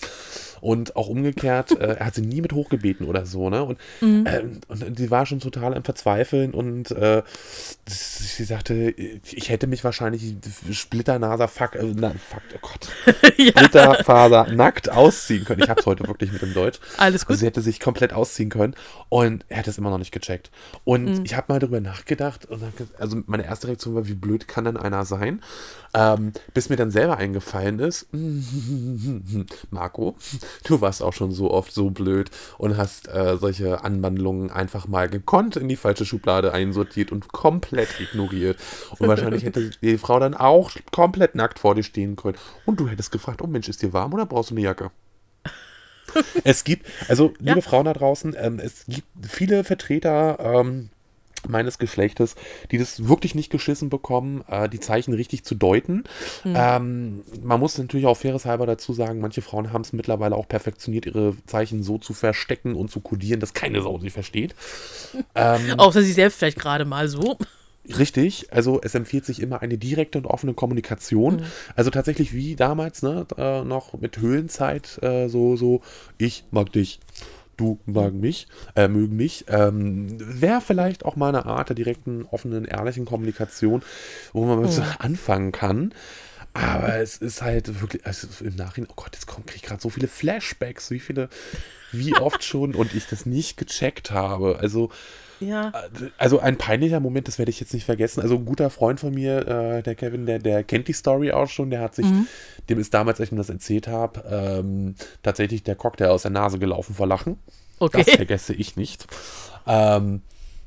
Und 0.61 0.97
auch 0.97 1.07
umgekehrt, 1.07 1.71
äh, 1.71 1.95
er 1.99 2.07
hat 2.07 2.15
sie 2.15 2.21
nie 2.21 2.41
mit 2.41 2.51
hochgebeten 2.51 3.07
oder 3.07 3.25
so, 3.25 3.49
ne? 3.49 3.63
Und, 3.63 3.79
ähm, 4.27 4.59
und 4.67 4.99
die 4.99 5.09
war 5.09 5.25
schon 5.25 5.39
total 5.39 5.73
am 5.73 5.83
Verzweifeln 5.83 6.53
und 6.53 6.91
äh, 6.91 7.23
sie 7.87 8.43
sagte, 8.43 8.91
ich 8.91 9.49
hätte 9.49 9.67
mich 9.67 9.85
wahrscheinlich 9.85 10.35
Splitternaser, 10.71 11.47
fuck, 11.47 11.75
äh, 11.75 11.93
na, 11.95 12.11
fuck, 12.11 12.41
oh 12.55 12.59
Gott, 12.61 12.89
Splitterfaser 13.39 14.47
nackt 14.53 14.89
ausziehen 15.29 15.45
können. 15.45 15.61
Ich 15.63 15.69
hab's 15.69 15.85
heute 15.85 16.07
wirklich 16.07 16.31
mit 16.31 16.41
dem 16.41 16.53
Deutsch. 16.53 16.79
Alles 16.97 17.25
gut. 17.25 17.31
Also 17.31 17.41
sie 17.41 17.45
hätte 17.45 17.61
sich 17.61 17.79
komplett 17.79 18.13
ausziehen 18.13 18.49
können 18.49 18.73
und 19.09 19.45
er 19.47 19.59
hat 19.59 19.67
es 19.67 19.77
immer 19.77 19.89
noch 19.91 19.97
nicht 19.99 20.11
gecheckt. 20.11 20.49
Und 20.83 21.05
Mhm. 21.19 21.25
ich 21.25 21.35
habe 21.35 21.45
mal 21.53 21.59
darüber 21.59 21.79
nachgedacht 21.81 22.45
und 22.47 22.61
hab 22.63 22.73
also 22.99 23.21
meine 23.27 23.45
erste 23.45 23.67
Reaktion 23.67 23.95
war, 23.95 24.07
wie 24.07 24.13
blöd 24.15 24.47
kann 24.47 24.65
denn 24.65 24.77
einer 24.77 25.05
sein? 25.05 25.41
Ähm, 25.93 26.33
bis 26.53 26.69
mir 26.69 26.75
dann 26.75 26.91
selber 26.91 27.17
eingefallen 27.17 27.79
ist, 27.79 28.07
Marco, 29.71 30.15
du 30.65 30.81
warst 30.81 31.01
auch 31.01 31.13
schon 31.13 31.31
so 31.31 31.51
oft 31.51 31.71
so 31.73 31.89
blöd 31.89 32.29
und 32.57 32.77
hast 32.77 33.07
äh, 33.07 33.37
solche 33.37 33.83
Anwandlungen 33.83 34.51
einfach 34.51 34.87
mal 34.87 35.09
gekonnt 35.09 35.55
in 35.55 35.67
die 35.67 35.75
falsche 35.75 36.05
Schublade 36.05 36.53
einsortiert 36.53 37.11
und 37.11 37.31
komplett 37.31 37.99
ignoriert. 37.99 38.57
Und 38.99 39.07
wahrscheinlich 39.07 39.43
hätte 39.43 39.69
die 39.81 39.97
Frau 39.97 40.19
dann 40.19 40.33
auch 40.35 40.71
komplett 40.91 41.35
nackt 41.35 41.59
vor 41.59 41.75
dir 41.75 41.83
stehen 41.83 42.15
können. 42.15 42.37
Und 42.65 42.79
du 42.79 42.87
hättest 42.87 43.11
gefragt, 43.11 43.41
oh 43.41 43.47
Mensch, 43.47 43.67
ist 43.67 43.81
dir 43.81 43.93
warm 43.93 44.13
oder 44.13 44.25
brauchst 44.25 44.51
du 44.51 44.55
eine 44.55 44.61
Jacke? 44.61 44.91
Es 46.43 46.63
gibt, 46.63 46.85
also 47.07 47.33
liebe 47.39 47.59
Ja. 47.59 47.61
Frauen 47.61 47.85
da 47.85 47.93
draußen, 47.93 48.35
ähm, 48.39 48.59
es 48.59 48.85
gibt 48.87 49.07
viele 49.27 49.63
Vertreter 49.63 50.37
ähm, 50.39 50.89
meines 51.47 51.77
Geschlechtes, 51.77 52.35
die 52.71 52.77
das 52.77 53.07
wirklich 53.07 53.33
nicht 53.33 53.49
geschissen 53.49 53.89
bekommen, 53.89 54.43
äh, 54.49 54.67
die 54.67 54.81
Zeichen 54.81 55.13
richtig 55.13 55.45
zu 55.45 55.55
deuten. 55.55 56.03
Ähm, 56.43 57.23
man 57.41 57.59
muss 57.61 57.77
natürlich 57.77 58.07
auch 58.07 58.17
faires 58.17 58.45
halber 58.45 58.65
dazu 58.65 58.91
sagen, 58.91 59.21
manche 59.21 59.41
Frauen 59.41 59.71
haben 59.71 59.81
es 59.83 59.93
mittlerweile 59.93 60.35
auch 60.35 60.47
perfektioniert, 60.49 61.05
ihre 61.05 61.35
Zeichen 61.45 61.81
so 61.81 61.97
zu 61.97 62.13
verstecken 62.13 62.75
und 62.75 62.91
zu 62.91 62.99
kodieren, 62.99 63.39
dass 63.39 63.53
keine 63.53 63.81
Sau 63.81 63.99
sie 63.99 64.09
versteht. 64.09 64.53
Ähm, 65.35 65.79
Außer 65.79 66.01
sie 66.01 66.11
selbst 66.11 66.39
vielleicht 66.39 66.59
gerade 66.59 66.85
mal 66.85 67.07
so. 67.07 67.37
Richtig, 67.97 68.53
also 68.53 68.79
es 68.83 68.93
empfiehlt 68.93 69.25
sich 69.25 69.41
immer 69.41 69.61
eine 69.61 69.77
direkte 69.77 70.19
und 70.19 70.25
offene 70.25 70.53
Kommunikation. 70.53 71.43
Also 71.75 71.89
tatsächlich 71.89 72.33
wie 72.33 72.55
damals, 72.55 73.01
ne, 73.01 73.25
äh, 73.37 73.63
noch 73.63 73.93
mit 73.99 74.19
Höhlenzeit, 74.19 74.99
äh, 75.01 75.27
so, 75.27 75.55
so, 75.55 75.81
ich 76.17 76.43
mag 76.51 76.71
dich, 76.71 76.99
du 77.57 77.79
mag 77.85 78.13
mich, 78.13 78.47
äh, 78.75 78.87
mögen 78.87 79.15
mich. 79.15 79.45
Ähm, 79.47 80.07
Wäre 80.19 80.61
vielleicht 80.61 81.03
auch 81.03 81.15
mal 81.15 81.29
eine 81.29 81.45
Art 81.45 81.69
der 81.69 81.75
direkten, 81.75 82.25
offenen, 82.25 82.65
ehrlichen 82.65 83.05
Kommunikation, 83.05 83.81
wo 84.33 84.45
man 84.45 84.69
so 84.69 84.83
anfangen 84.99 85.51
kann. 85.51 85.93
Aber 86.53 86.95
es 86.95 87.17
ist 87.17 87.41
halt 87.41 87.79
wirklich, 87.81 88.05
also 88.05 88.27
im 88.43 88.55
Nachhinein, 88.55 88.89
oh 88.91 88.95
Gott, 88.95 89.11
jetzt 89.13 89.27
kriege 89.27 89.53
ich 89.55 89.61
gerade 89.61 89.81
so 89.81 89.89
viele 89.89 90.07
Flashbacks, 90.07 90.89
wie 90.89 90.99
viele, 90.99 91.29
wie 91.91 92.13
oft 92.15 92.43
schon 92.43 92.73
und 92.75 92.95
ich 92.95 93.07
das 93.07 93.25
nicht 93.25 93.57
gecheckt 93.57 94.11
habe. 94.11 94.57
Also, 94.59 94.89
Ja. 95.39 95.71
also 96.17 96.39
ein 96.39 96.57
peinlicher 96.57 96.99
Moment, 96.99 97.27
das 97.27 97.37
werde 97.37 97.49
ich 97.49 97.59
jetzt 97.59 97.73
nicht 97.73 97.85
vergessen. 97.85 98.21
Also 98.21 98.35
ein 98.35 98.45
guter 98.45 98.69
Freund 98.69 98.99
von 98.99 99.13
mir, 99.13 99.47
äh, 99.47 99.83
der 99.83 99.95
Kevin, 99.95 100.25
der, 100.25 100.39
der 100.39 100.63
kennt 100.63 100.87
die 100.87 100.93
Story 100.93 101.31
auch 101.31 101.47
schon. 101.47 101.69
Der 101.69 101.81
hat 101.81 101.95
sich, 101.95 102.05
dem 102.69 102.79
ist 102.79 102.93
damals, 102.93 103.19
als 103.19 103.29
ich 103.29 103.31
ihm 103.33 103.37
das 103.37 103.49
erzählt 103.49 103.87
habe, 103.87 104.23
ähm, 104.29 104.95
tatsächlich 105.23 105.63
der 105.63 105.75
Cocktail 105.75 106.09
aus 106.09 106.23
der 106.23 106.31
Nase 106.31 106.59
gelaufen 106.59 106.93
vor 106.95 107.07
Lachen. 107.07 107.37
Das 107.79 107.89
Okay. 107.91 108.03
vergesse 108.17 108.53
ich 108.53 108.75
nicht. 108.75 109.07
Ähm, 109.65 110.21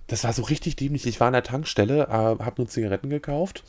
das 0.06 0.24
war 0.24 0.32
so 0.32 0.42
richtig 0.42 0.76
dämlich. 0.76 1.06
Ich 1.06 1.20
war 1.20 1.26
an 1.28 1.32
der 1.34 1.42
Tankstelle, 1.42 2.04
äh, 2.04 2.12
habe 2.12 2.54
nur 2.56 2.68
Zigaretten 2.68 3.10
gekauft. 3.10 3.62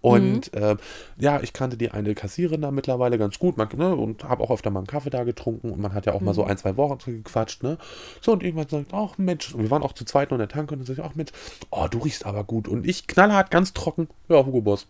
Und 0.00 0.54
äh, 0.54 0.76
ja, 1.18 1.40
ich 1.42 1.52
kannte 1.52 1.76
die 1.76 1.90
eine 1.90 2.14
Kassiererin 2.14 2.60
da 2.60 2.70
mittlerweile 2.70 3.18
ganz 3.18 3.38
gut 3.38 3.56
man, 3.56 3.68
ne, 3.76 3.94
und 3.96 4.24
habe 4.24 4.44
auch 4.44 4.50
öfter 4.50 4.70
mal 4.70 4.80
einen 4.80 4.86
Kaffee 4.86 5.10
da 5.10 5.24
getrunken 5.24 5.70
und 5.70 5.80
man 5.80 5.94
hat 5.94 6.06
ja 6.06 6.12
auch 6.12 6.20
mal 6.20 6.34
so 6.34 6.44
ein, 6.44 6.56
zwei 6.58 6.76
Wochen 6.76 6.98
gequatscht. 7.04 7.62
Ne? 7.64 7.76
So, 8.20 8.32
und 8.32 8.44
irgendwann 8.44 8.68
sagt, 8.68 8.92
ach 8.92 9.18
Mensch, 9.18 9.52
und 9.54 9.62
wir 9.62 9.70
waren 9.70 9.82
auch 9.82 9.94
zu 9.94 10.04
zweit 10.04 10.30
noch 10.30 10.36
in 10.36 10.40
der 10.40 10.48
Tanke 10.48 10.74
und 10.74 10.80
dann 10.80 10.86
sag 10.86 10.98
ich, 11.02 11.10
ach 11.10 11.16
Mensch, 11.16 11.32
oh, 11.70 11.86
du 11.90 11.98
riechst 11.98 12.24
aber 12.24 12.44
gut. 12.44 12.68
Und 12.68 12.86
ich 12.86 13.06
knallhart, 13.08 13.50
ganz 13.50 13.72
trocken, 13.72 14.08
ja, 14.28 14.44
Hugo 14.46 14.60
Boss. 14.60 14.86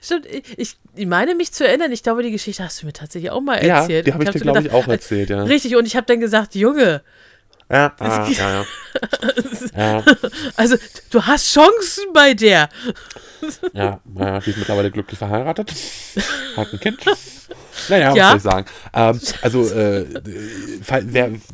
Stimmt, 0.00 0.26
ich, 0.26 0.76
ich 0.94 1.06
meine 1.06 1.34
mich 1.34 1.52
zu 1.52 1.66
erinnern, 1.66 1.92
ich 1.92 2.02
glaube, 2.02 2.22
die 2.22 2.30
Geschichte 2.30 2.62
hast 2.62 2.82
du 2.82 2.86
mir 2.86 2.92
tatsächlich 2.92 3.30
auch 3.30 3.40
mal 3.40 3.64
Ja, 3.64 3.80
erzählt. 3.80 4.06
die 4.06 4.12
habe 4.12 4.22
ich 4.22 4.28
hab 4.28 4.34
dir, 4.34 4.40
glaube 4.40 4.60
ich, 4.60 4.70
auch 4.70 4.86
erzählt, 4.88 5.30
ja. 5.30 5.42
Richtig, 5.42 5.76
und 5.76 5.86
ich 5.86 5.96
habe 5.96 6.06
dann 6.06 6.20
gesagt, 6.20 6.54
Junge, 6.54 7.02
Ja, 7.68 7.92
ah, 7.98 8.28
ja, 8.28 8.64
ja. 9.76 10.04
also 10.54 10.76
du 11.10 11.22
hast 11.22 11.52
Chancen 11.52 12.04
bei 12.14 12.32
der. 12.32 12.68
Ja, 13.72 14.00
ja, 14.14 14.40
die 14.40 14.50
ist 14.50 14.58
mittlerweile 14.58 14.90
glücklich 14.92 15.18
verheiratet. 15.18 15.72
Hat 16.56 16.72
ein 16.72 16.78
Kind. 16.80 16.98
Naja, 17.88 18.10
was 18.10 18.16
Ja. 18.16 18.28
soll 18.28 18.36
ich 18.36 18.42
sagen? 18.42 18.66
Ähm, 18.94 19.20
also, 19.42 19.68
äh, 19.68 20.06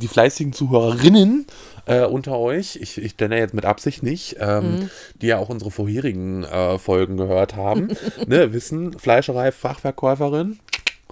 die 0.01 0.09
fleißigen 0.09 0.53
Zuhörerinnen 0.53 1.47
äh, 1.87 2.05
unter 2.05 2.39
euch, 2.39 2.77
ich, 2.77 2.99
ich 2.99 3.19
nenne 3.19 3.39
jetzt 3.39 3.55
mit 3.55 3.65
Absicht 3.65 4.03
nicht, 4.03 4.37
ähm, 4.39 4.91
die 5.17 5.29
ja 5.29 5.39
auch 5.39 5.49
unsere 5.49 5.71
vorherigen 5.71 6.45
äh, 6.45 6.79
Folgen 6.79 7.17
gehört 7.17 7.57
haben, 7.57 7.89
ne, 8.27 8.53
wissen, 8.53 8.99
Fleischerei, 8.99 9.51
Fachverkäuferin, 9.51 10.61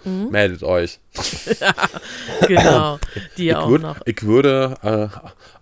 meldet 0.04 0.62
euch. 0.62 0.98
Genau, 2.46 2.98
die 3.36 3.48
Ich, 3.48 3.56
auch 3.56 3.68
würd, 3.68 3.82
noch. 3.82 3.96
ich 4.04 4.22
würde 4.22 4.74
äh, 4.82 5.08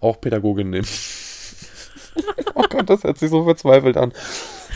auch 0.01 0.21
Pädagogin 0.21 0.71
nehmen. 0.71 0.87
oh 2.55 2.65
Gott, 2.69 2.89
das 2.89 3.05
hört 3.05 3.19
sich 3.19 3.31
so 3.31 3.45
verzweifelt 3.45 3.97
an. 3.97 4.13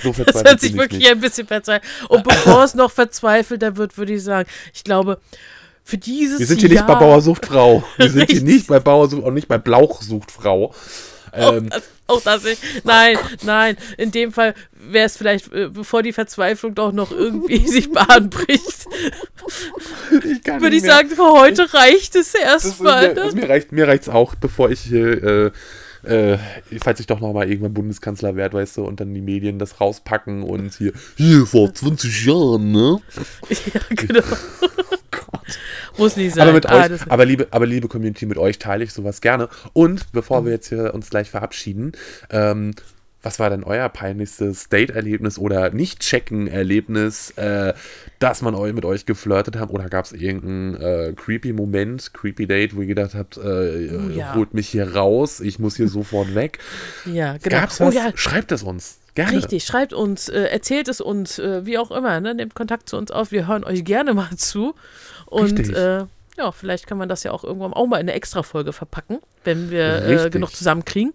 So 0.03 0.09
Das 0.11 0.17
verzweifelt 0.17 0.49
hört 0.51 0.61
sich 0.61 0.77
wirklich 0.77 1.01
nicht. 1.01 1.11
ein 1.11 1.21
bisschen 1.21 1.47
verzweifelt. 1.47 1.91
Und 2.09 2.25
bevor 2.25 2.65
es 2.65 2.75
noch 2.75 2.91
verzweifelter 2.91 3.77
wird, 3.77 3.97
würde 3.97 4.15
ich 4.15 4.23
sagen, 4.23 4.49
ich 4.75 4.85
glaube, 4.85 5.19
für 5.85 5.99
dieses 5.99 6.39
Wir 6.41 6.47
sind 6.47 6.61
hier 6.61 6.71
Jahr, 6.71 6.85
nicht 6.87 6.95
bei 6.95 6.95
Bauersuchtfrau. 7.05 7.83
Wir 7.97 8.11
sind 8.11 8.31
hier 8.31 8.43
nicht 8.43 8.67
bei 8.69 8.79
Bauersucht 8.81 9.23
und 9.23 9.35
nicht 9.35 9.49
bei 9.49 9.59
Blauchsuchtfrau. 9.59 10.75
Ähm, 11.33 11.71
Das, 11.71 11.83
auch 12.13 12.23
das 12.23 12.45
nicht. 12.45 12.63
Nein, 12.85 13.19
nein. 13.43 13.77
In 13.97 14.11
dem 14.11 14.33
Fall 14.33 14.55
wäre 14.73 15.07
es 15.07 15.17
vielleicht, 15.17 15.53
äh, 15.53 15.69
bevor 15.69 16.03
die 16.03 16.13
Verzweiflung 16.13 16.75
doch 16.75 16.93
noch 16.93 17.11
irgendwie 17.11 17.67
sich 17.67 17.91
Bahn 17.93 18.31
bricht, 18.31 18.87
ich 20.11 20.61
würde 20.61 20.77
ich 20.77 20.83
sagen, 20.83 21.09
für 21.11 21.33
heute 21.33 21.73
reicht 21.75 22.15
es 22.17 22.35
erstmal. 22.35 23.15
Ne? 23.15 23.31
mir, 23.35 23.49
reicht, 23.49 23.73
mir 23.73 23.89
reicht's 23.89 24.09
auch, 24.09 24.35
bevor 24.35 24.71
ich 24.71 24.81
hier, 24.81 25.23
äh, 25.23 25.51
äh, 26.05 26.39
falls 26.83 27.01
ich 27.01 27.07
doch 27.07 27.21
nochmal 27.21 27.49
irgendwann 27.49 27.75
Bundeskanzler 27.75 28.37
werde, 28.37 28.59
weißt 28.59 28.79
du, 28.79 28.85
und 28.85 29.01
dann 29.01 29.15
die 29.15 29.21
Medien 29.21 29.59
das 29.59 29.81
rauspacken 29.81 30.43
und 30.43 30.75
hier, 30.75 30.93
hier 31.17 31.47
vor 31.47 31.73
20 31.73 32.27
Jahren, 32.27 32.73
ne? 32.73 33.01
Ja, 33.73 33.81
genau. 33.91 34.37
Gott. 35.11 35.59
Muss 35.99 36.17
nicht 36.17 36.35
sein. 36.35 36.43
Aber 36.43 36.53
mit 36.53 36.69
Ah, 36.69 36.87
euch, 36.87 37.11
aber 37.11 37.25
liebe, 37.25 37.49
aber 37.51 37.67
liebe 37.67 37.89
Community, 37.89 38.27
mit 38.27 38.39
euch 38.39 38.59
teile 38.59 38.85
ich 38.85 38.93
sowas 38.93 39.21
gerne. 39.21 39.49
Und 39.73 40.13
bevor 40.13 40.45
wir 40.45 40.53
jetzt 40.53 40.69
hier 40.69 40.95
uns 40.95 41.11
gleich 41.11 41.31
verabschieden, 41.31 41.93
ähm, 42.31 42.73
was 43.25 43.39
war 43.39 43.51
denn 43.51 43.63
euer 43.63 43.89
peinlichstes 43.89 44.69
Date-Erlebnis 44.69 45.39
oder 45.39 45.71
Nicht-Checken-Erlebnis, 45.71 47.31
äh, 47.37 47.73
dass 48.19 48.43
man 48.43 48.55
eu 48.55 48.73
mit 48.73 48.85
euch 48.85 49.07
geflirtet 49.07 49.57
hat? 49.57 49.71
Oder 49.71 49.89
gab 49.89 50.05
es 50.07 50.13
irgendeinen 50.13 50.75
äh, 50.81 51.13
creepy 51.15 51.53
Moment, 51.53 52.13
creepy 52.15 52.47
Date, 52.47 52.75
wo 52.75 52.81
ihr 52.81 52.89
gedacht 52.89 53.15
habt, 53.15 53.37
äh, 53.37 53.41
Oh 53.41 54.11
ja. 54.11 54.35
holt 54.35 54.55
mich 54.55 54.69
hier 54.69 54.95
raus, 54.95 55.41
ich 55.41 55.59
muss 55.59 55.77
hier 55.77 55.89
sofort 55.89 56.35
weg? 56.35 56.59
ja, 57.05 57.37
genau. 57.37 57.61
Gab's 57.61 57.81
Oh 57.81 57.87
was? 57.87 57.95
ja, 57.95 58.11
Schreibt 58.15 58.53
es 58.53 58.63
uns. 58.63 58.99
Gerne. 59.15 59.37
Richtig, 59.37 59.65
schreibt 59.65 59.93
uns, 59.93 60.29
äh, 60.31 60.45
erzählt 60.45 60.89
es 60.89 61.01
uns, 61.03 61.39
äh, 61.39 61.67
wie 61.67 61.77
auch 61.77 61.91
immer, 61.91 62.19
ne? 62.21 62.35
nehmt 62.35 62.55
Kontakt 62.55 62.89
zu 62.89 62.97
uns 62.97 63.11
auf, 63.11 63.31
wir 63.31 63.47
hören 63.47 63.63
euch 63.63 63.85
gerne 63.85 64.15
mal 64.15 64.35
zu. 64.37 64.75
Und 65.33 65.59
äh, 65.59 66.05
ja, 66.37 66.53
vielleicht 66.53 66.87
kann 66.87 66.99
man 66.99 67.09
das 67.09 67.23
ja 67.23 67.33
auch 67.33 67.45
irgendwann 67.45 67.73
auch 67.73 67.87
mal 67.87 67.97
in 67.97 68.09
eine 68.09 68.13
Extra-Folge 68.13 68.73
verpacken, 68.73 69.19
wenn 69.45 69.71
wir 69.71 70.07
äh, 70.07 70.31
genug 70.31 70.55
zusammenkriegen. 70.55 71.13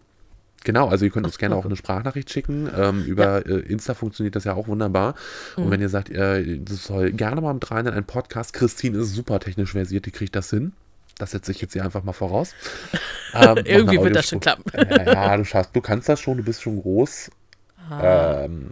Genau, 0.63 0.89
also 0.89 1.05
ihr 1.05 1.11
könnt 1.11 1.25
uns 1.25 1.37
gerne 1.37 1.55
auch 1.55 1.65
eine 1.65 1.75
Sprachnachricht 1.75 2.29
schicken. 2.29 2.69
Ähm, 2.75 3.03
über 3.05 3.45
äh, 3.45 3.59
Insta 3.59 3.93
funktioniert 3.93 4.35
das 4.35 4.43
ja 4.43 4.53
auch 4.55 4.67
wunderbar. 4.67 5.15
Mhm. 5.55 5.63
Und 5.63 5.71
wenn 5.71 5.81
ihr 5.81 5.89
sagt, 5.89 6.09
äh, 6.09 6.57
das 6.59 6.83
soll 6.83 7.11
gerne 7.11 7.39
mal 7.41 7.53
mit 7.53 7.69
rein 7.71 7.85
in 7.85 7.93
einen 7.93 8.05
Podcast, 8.05 8.53
Christine 8.53 8.97
ist 8.97 9.13
super 9.13 9.39
technisch 9.39 9.71
versiert, 9.71 10.05
die 10.05 10.11
kriegt 10.11 10.35
das 10.35 10.49
hin. 10.49 10.73
Das 11.19 11.31
setze 11.31 11.51
ich 11.51 11.61
jetzt 11.61 11.73
hier 11.73 11.83
einfach 11.83 12.03
mal 12.03 12.13
voraus. 12.13 12.53
Ähm, 13.33 13.57
Irgendwie 13.65 14.01
wird 14.01 14.15
das 14.15 14.29
schon 14.29 14.39
klappen. 14.39 14.63
Ja, 14.73 15.03
ja, 15.03 15.37
du 15.37 15.43
schaffst, 15.43 15.75
du 15.75 15.81
kannst 15.81 16.07
das 16.07 16.21
schon, 16.21 16.37
du 16.37 16.43
bist 16.43 16.61
schon 16.61 16.81
groß. 16.81 17.29
Ah. 17.89 18.43
Ähm, 18.43 18.69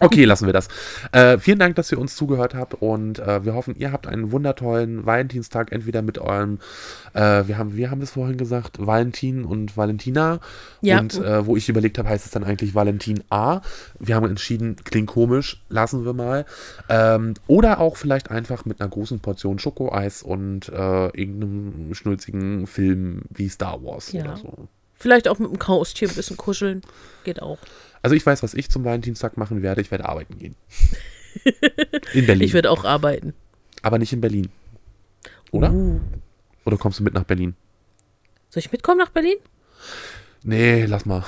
okay, 0.00 0.24
lassen 0.24 0.46
wir 0.46 0.52
das. 0.52 0.68
Äh, 1.12 1.38
vielen 1.38 1.58
Dank, 1.58 1.76
dass 1.76 1.92
ihr 1.92 1.98
uns 1.98 2.16
zugehört 2.16 2.54
habt 2.54 2.74
und 2.74 3.18
äh, 3.18 3.44
wir 3.44 3.54
hoffen, 3.54 3.74
ihr 3.76 3.92
habt 3.92 4.06
einen 4.06 4.32
wundertollen 4.32 5.06
Valentinstag, 5.06 5.72
entweder 5.72 6.02
mit 6.02 6.18
eurem, 6.18 6.58
äh, 7.14 7.46
wir 7.46 7.58
haben, 7.58 7.76
wir 7.76 7.90
haben 7.90 8.02
es 8.02 8.12
vorhin 8.12 8.36
gesagt, 8.36 8.84
Valentin 8.84 9.44
und 9.44 9.76
Valentina. 9.76 10.40
Ja. 10.80 11.00
Und 11.00 11.14
äh, 11.18 11.46
wo 11.46 11.56
ich 11.56 11.68
überlegt 11.68 11.98
habe, 11.98 12.08
heißt 12.08 12.24
es 12.24 12.30
dann 12.30 12.44
eigentlich 12.44 12.74
Valentin 12.74 13.22
A. 13.30 13.60
Wir 13.98 14.14
haben 14.14 14.26
entschieden, 14.28 14.76
klingt 14.84 15.08
komisch, 15.08 15.62
lassen 15.68 16.04
wir 16.04 16.12
mal. 16.12 16.46
Ähm, 16.88 17.34
oder 17.46 17.80
auch 17.80 17.96
vielleicht 17.96 18.30
einfach 18.30 18.64
mit 18.64 18.80
einer 18.80 18.90
großen 18.90 19.20
Portion 19.20 19.58
Schokoeis 19.58 20.22
und 20.22 20.68
äh, 20.68 21.06
irgendeinem 21.08 21.94
schnulzigen 21.94 22.66
Film 22.66 23.22
wie 23.30 23.48
Star 23.48 23.82
Wars 23.82 24.12
Ja. 24.12 24.24
oder 24.24 24.36
so. 24.36 24.68
Vielleicht 24.94 25.28
auch 25.28 25.38
mit 25.38 25.52
dem 25.52 25.68
Haustier 25.68 26.08
ein 26.08 26.14
bisschen 26.14 26.36
kuscheln. 26.36 26.82
Geht 27.22 27.40
auch. 27.40 27.58
Also 28.02 28.14
ich 28.14 28.24
weiß, 28.24 28.42
was 28.42 28.54
ich 28.54 28.70
zum 28.70 28.84
Valentinstag 28.84 29.36
machen 29.36 29.62
werde. 29.62 29.80
Ich 29.80 29.90
werde 29.90 30.08
arbeiten 30.08 30.38
gehen. 30.38 30.54
In 32.14 32.26
Berlin. 32.26 32.46
Ich 32.46 32.54
werde 32.54 32.70
auch 32.70 32.84
arbeiten. 32.84 33.34
aber 33.82 33.98
nicht 33.98 34.12
in 34.12 34.20
Berlin. 34.20 34.48
Oder? 35.50 35.72
Uh. 35.72 36.00
Oder 36.64 36.76
kommst 36.76 36.98
du 36.98 37.04
mit 37.04 37.14
nach 37.14 37.24
Berlin? 37.24 37.54
Soll 38.50 38.60
ich 38.60 38.72
mitkommen 38.72 38.98
nach 38.98 39.10
Berlin? 39.10 39.36
Nee, 40.42 40.84
lass 40.86 41.06
mal. 41.06 41.22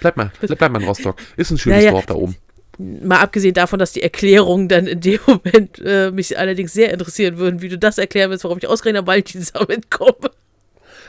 Bleib 0.00 0.16
mal, 0.16 0.32
bleib, 0.40 0.58
bleib 0.58 0.72
mal 0.72 0.80
in 0.82 0.88
Rostock. 0.88 1.16
Ist 1.36 1.50
ein 1.50 1.58
schönes 1.58 1.78
Ja, 1.80 1.84
ja. 1.86 1.90
Dorf 1.92 2.06
da 2.06 2.14
oben. 2.14 2.36
Mal 2.78 3.20
abgesehen 3.20 3.54
davon, 3.54 3.78
dass 3.78 3.92
die 3.92 4.02
Erklärungen 4.02 4.68
dann 4.68 4.86
in 4.86 5.00
dem 5.00 5.20
Moment 5.26 5.80
äh, 5.84 6.10
mich 6.10 6.38
allerdings 6.38 6.72
sehr 6.72 6.92
interessieren 6.92 7.38
würden, 7.38 7.62
wie 7.62 7.68
du 7.68 7.78
das 7.78 7.98
erklären 7.98 8.30
willst, 8.30 8.44
warum 8.44 8.58
ich 8.58 8.66
ausgerechnet 8.66 9.00
am 9.00 9.06
Valentinstag 9.06 9.68
komme. 9.90 10.30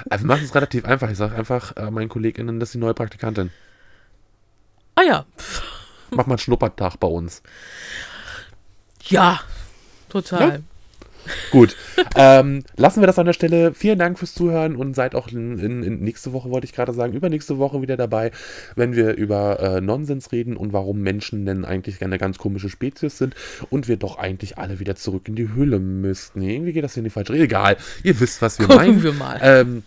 Also 0.10 0.24
wir 0.24 0.28
machen 0.28 0.46
es 0.46 0.56
relativ 0.56 0.86
einfach. 0.86 1.10
Ich 1.12 1.18
sage 1.18 1.36
einfach 1.36 1.76
äh, 1.76 1.92
meinen 1.92 2.10
KollegInnen, 2.10 2.60
das 2.60 2.70
ist 2.70 2.74
die 2.74 2.80
neue 2.80 2.94
Praktikantin. 2.94 3.52
Ah 4.98 5.04
ja. 5.04 5.26
Mach 6.10 6.26
mal 6.26 6.34
einen 6.34 6.40
Schnuppertag 6.40 7.00
bei 7.00 7.08
uns. 7.08 7.44
Ja, 9.04 9.40
total. 10.10 10.50
Ja? 10.50 10.60
Gut. 11.52 11.76
ähm, 12.16 12.64
lassen 12.78 13.02
wir 13.02 13.06
das 13.08 13.20
an 13.20 13.28
der 13.28 13.34
Stelle. 13.34 13.76
Vielen 13.76 14.00
Dank 14.00 14.18
fürs 14.18 14.34
Zuhören 14.34 14.76
und 14.76 14.96
seid 14.96 15.14
auch 15.14 15.28
in, 15.28 15.60
in, 15.60 15.84
in 15.84 16.00
nächste 16.00 16.34
Woche, 16.34 16.50
wollte 16.50 16.66
ich 16.66 16.74
gerade 16.74 16.94
sagen, 16.94 17.14
übernächste 17.14 17.60
Woche 17.60 17.82
wieder 17.84 17.96
dabei, 17.96 18.32
wenn 18.76 18.96
wir 18.96 19.16
über 19.16 19.60
äh, 19.60 19.82
Nonsens 19.82 20.32
reden 20.32 20.58
und 20.58 20.74
warum 20.74 21.02
Menschen 21.02 21.46
denn 21.46 21.64
eigentlich 21.64 22.02
eine 22.02 22.18
ganz 22.18 22.40
komische 22.40 22.70
Spezies 22.70 23.20
sind 23.20 23.36
und 23.70 23.88
wir 23.88 23.98
doch 23.98 24.18
eigentlich 24.18 24.58
alle 24.58 24.80
wieder 24.80 24.96
zurück 24.96 25.28
in 25.28 25.36
die 25.36 25.54
Höhle 25.54 25.80
müssten. 25.80 26.40
Nee, 26.40 26.56
irgendwie 26.56 26.74
geht 26.74 26.84
das 26.84 26.96
hier 26.96 27.02
in 27.02 27.06
die 27.06 27.12
falsche 27.12 27.34
Richtung. 27.34 27.46
Egal, 27.46 27.78
ihr 28.02 28.20
wisst, 28.20 28.42
was 28.42 28.58
wir 28.58 28.66
Gucken 28.66 28.88
meinen. 28.88 29.04
wir 29.04 29.14
mal. 29.14 29.40
Ähm, 29.44 29.84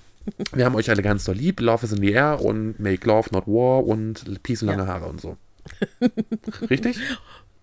wir 0.52 0.64
haben 0.64 0.74
euch 0.74 0.90
alle 0.90 1.02
ganz 1.02 1.24
doll 1.24 1.36
lieb. 1.36 1.60
Love 1.60 1.84
is 1.84 1.92
in 1.92 2.02
the 2.02 2.12
air 2.12 2.40
und 2.40 2.78
make 2.78 3.06
love, 3.06 3.28
not 3.32 3.46
war 3.46 3.86
und 3.86 4.42
Peace 4.42 4.62
und 4.62 4.68
lange 4.68 4.86
Haare 4.86 5.06
und 5.06 5.20
so. 5.20 5.36
Richtig? 6.68 6.98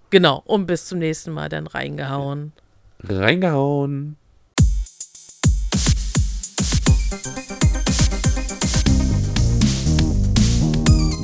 Genau. 0.09 0.41
Und 0.45 0.67
bis 0.67 0.85
zum 0.85 0.99
nächsten 0.99 1.31
Mal 1.31 1.49
dann 1.49 1.67
reingehauen. 1.67 2.53
Reingehauen. 3.01 4.15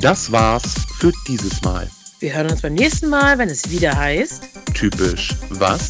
Das 0.02 0.30
war's 0.30 0.74
für 0.98 1.12
dieses 1.26 1.62
Mal. 1.62 1.88
Wir 2.20 2.34
hören 2.34 2.50
uns 2.50 2.60
beim 2.60 2.74
nächsten 2.74 3.08
Mal, 3.08 3.38
wenn 3.38 3.48
es 3.48 3.70
wieder 3.70 3.96
heißt. 3.96 4.42
Typisch 4.74 5.34
was? 5.48 5.88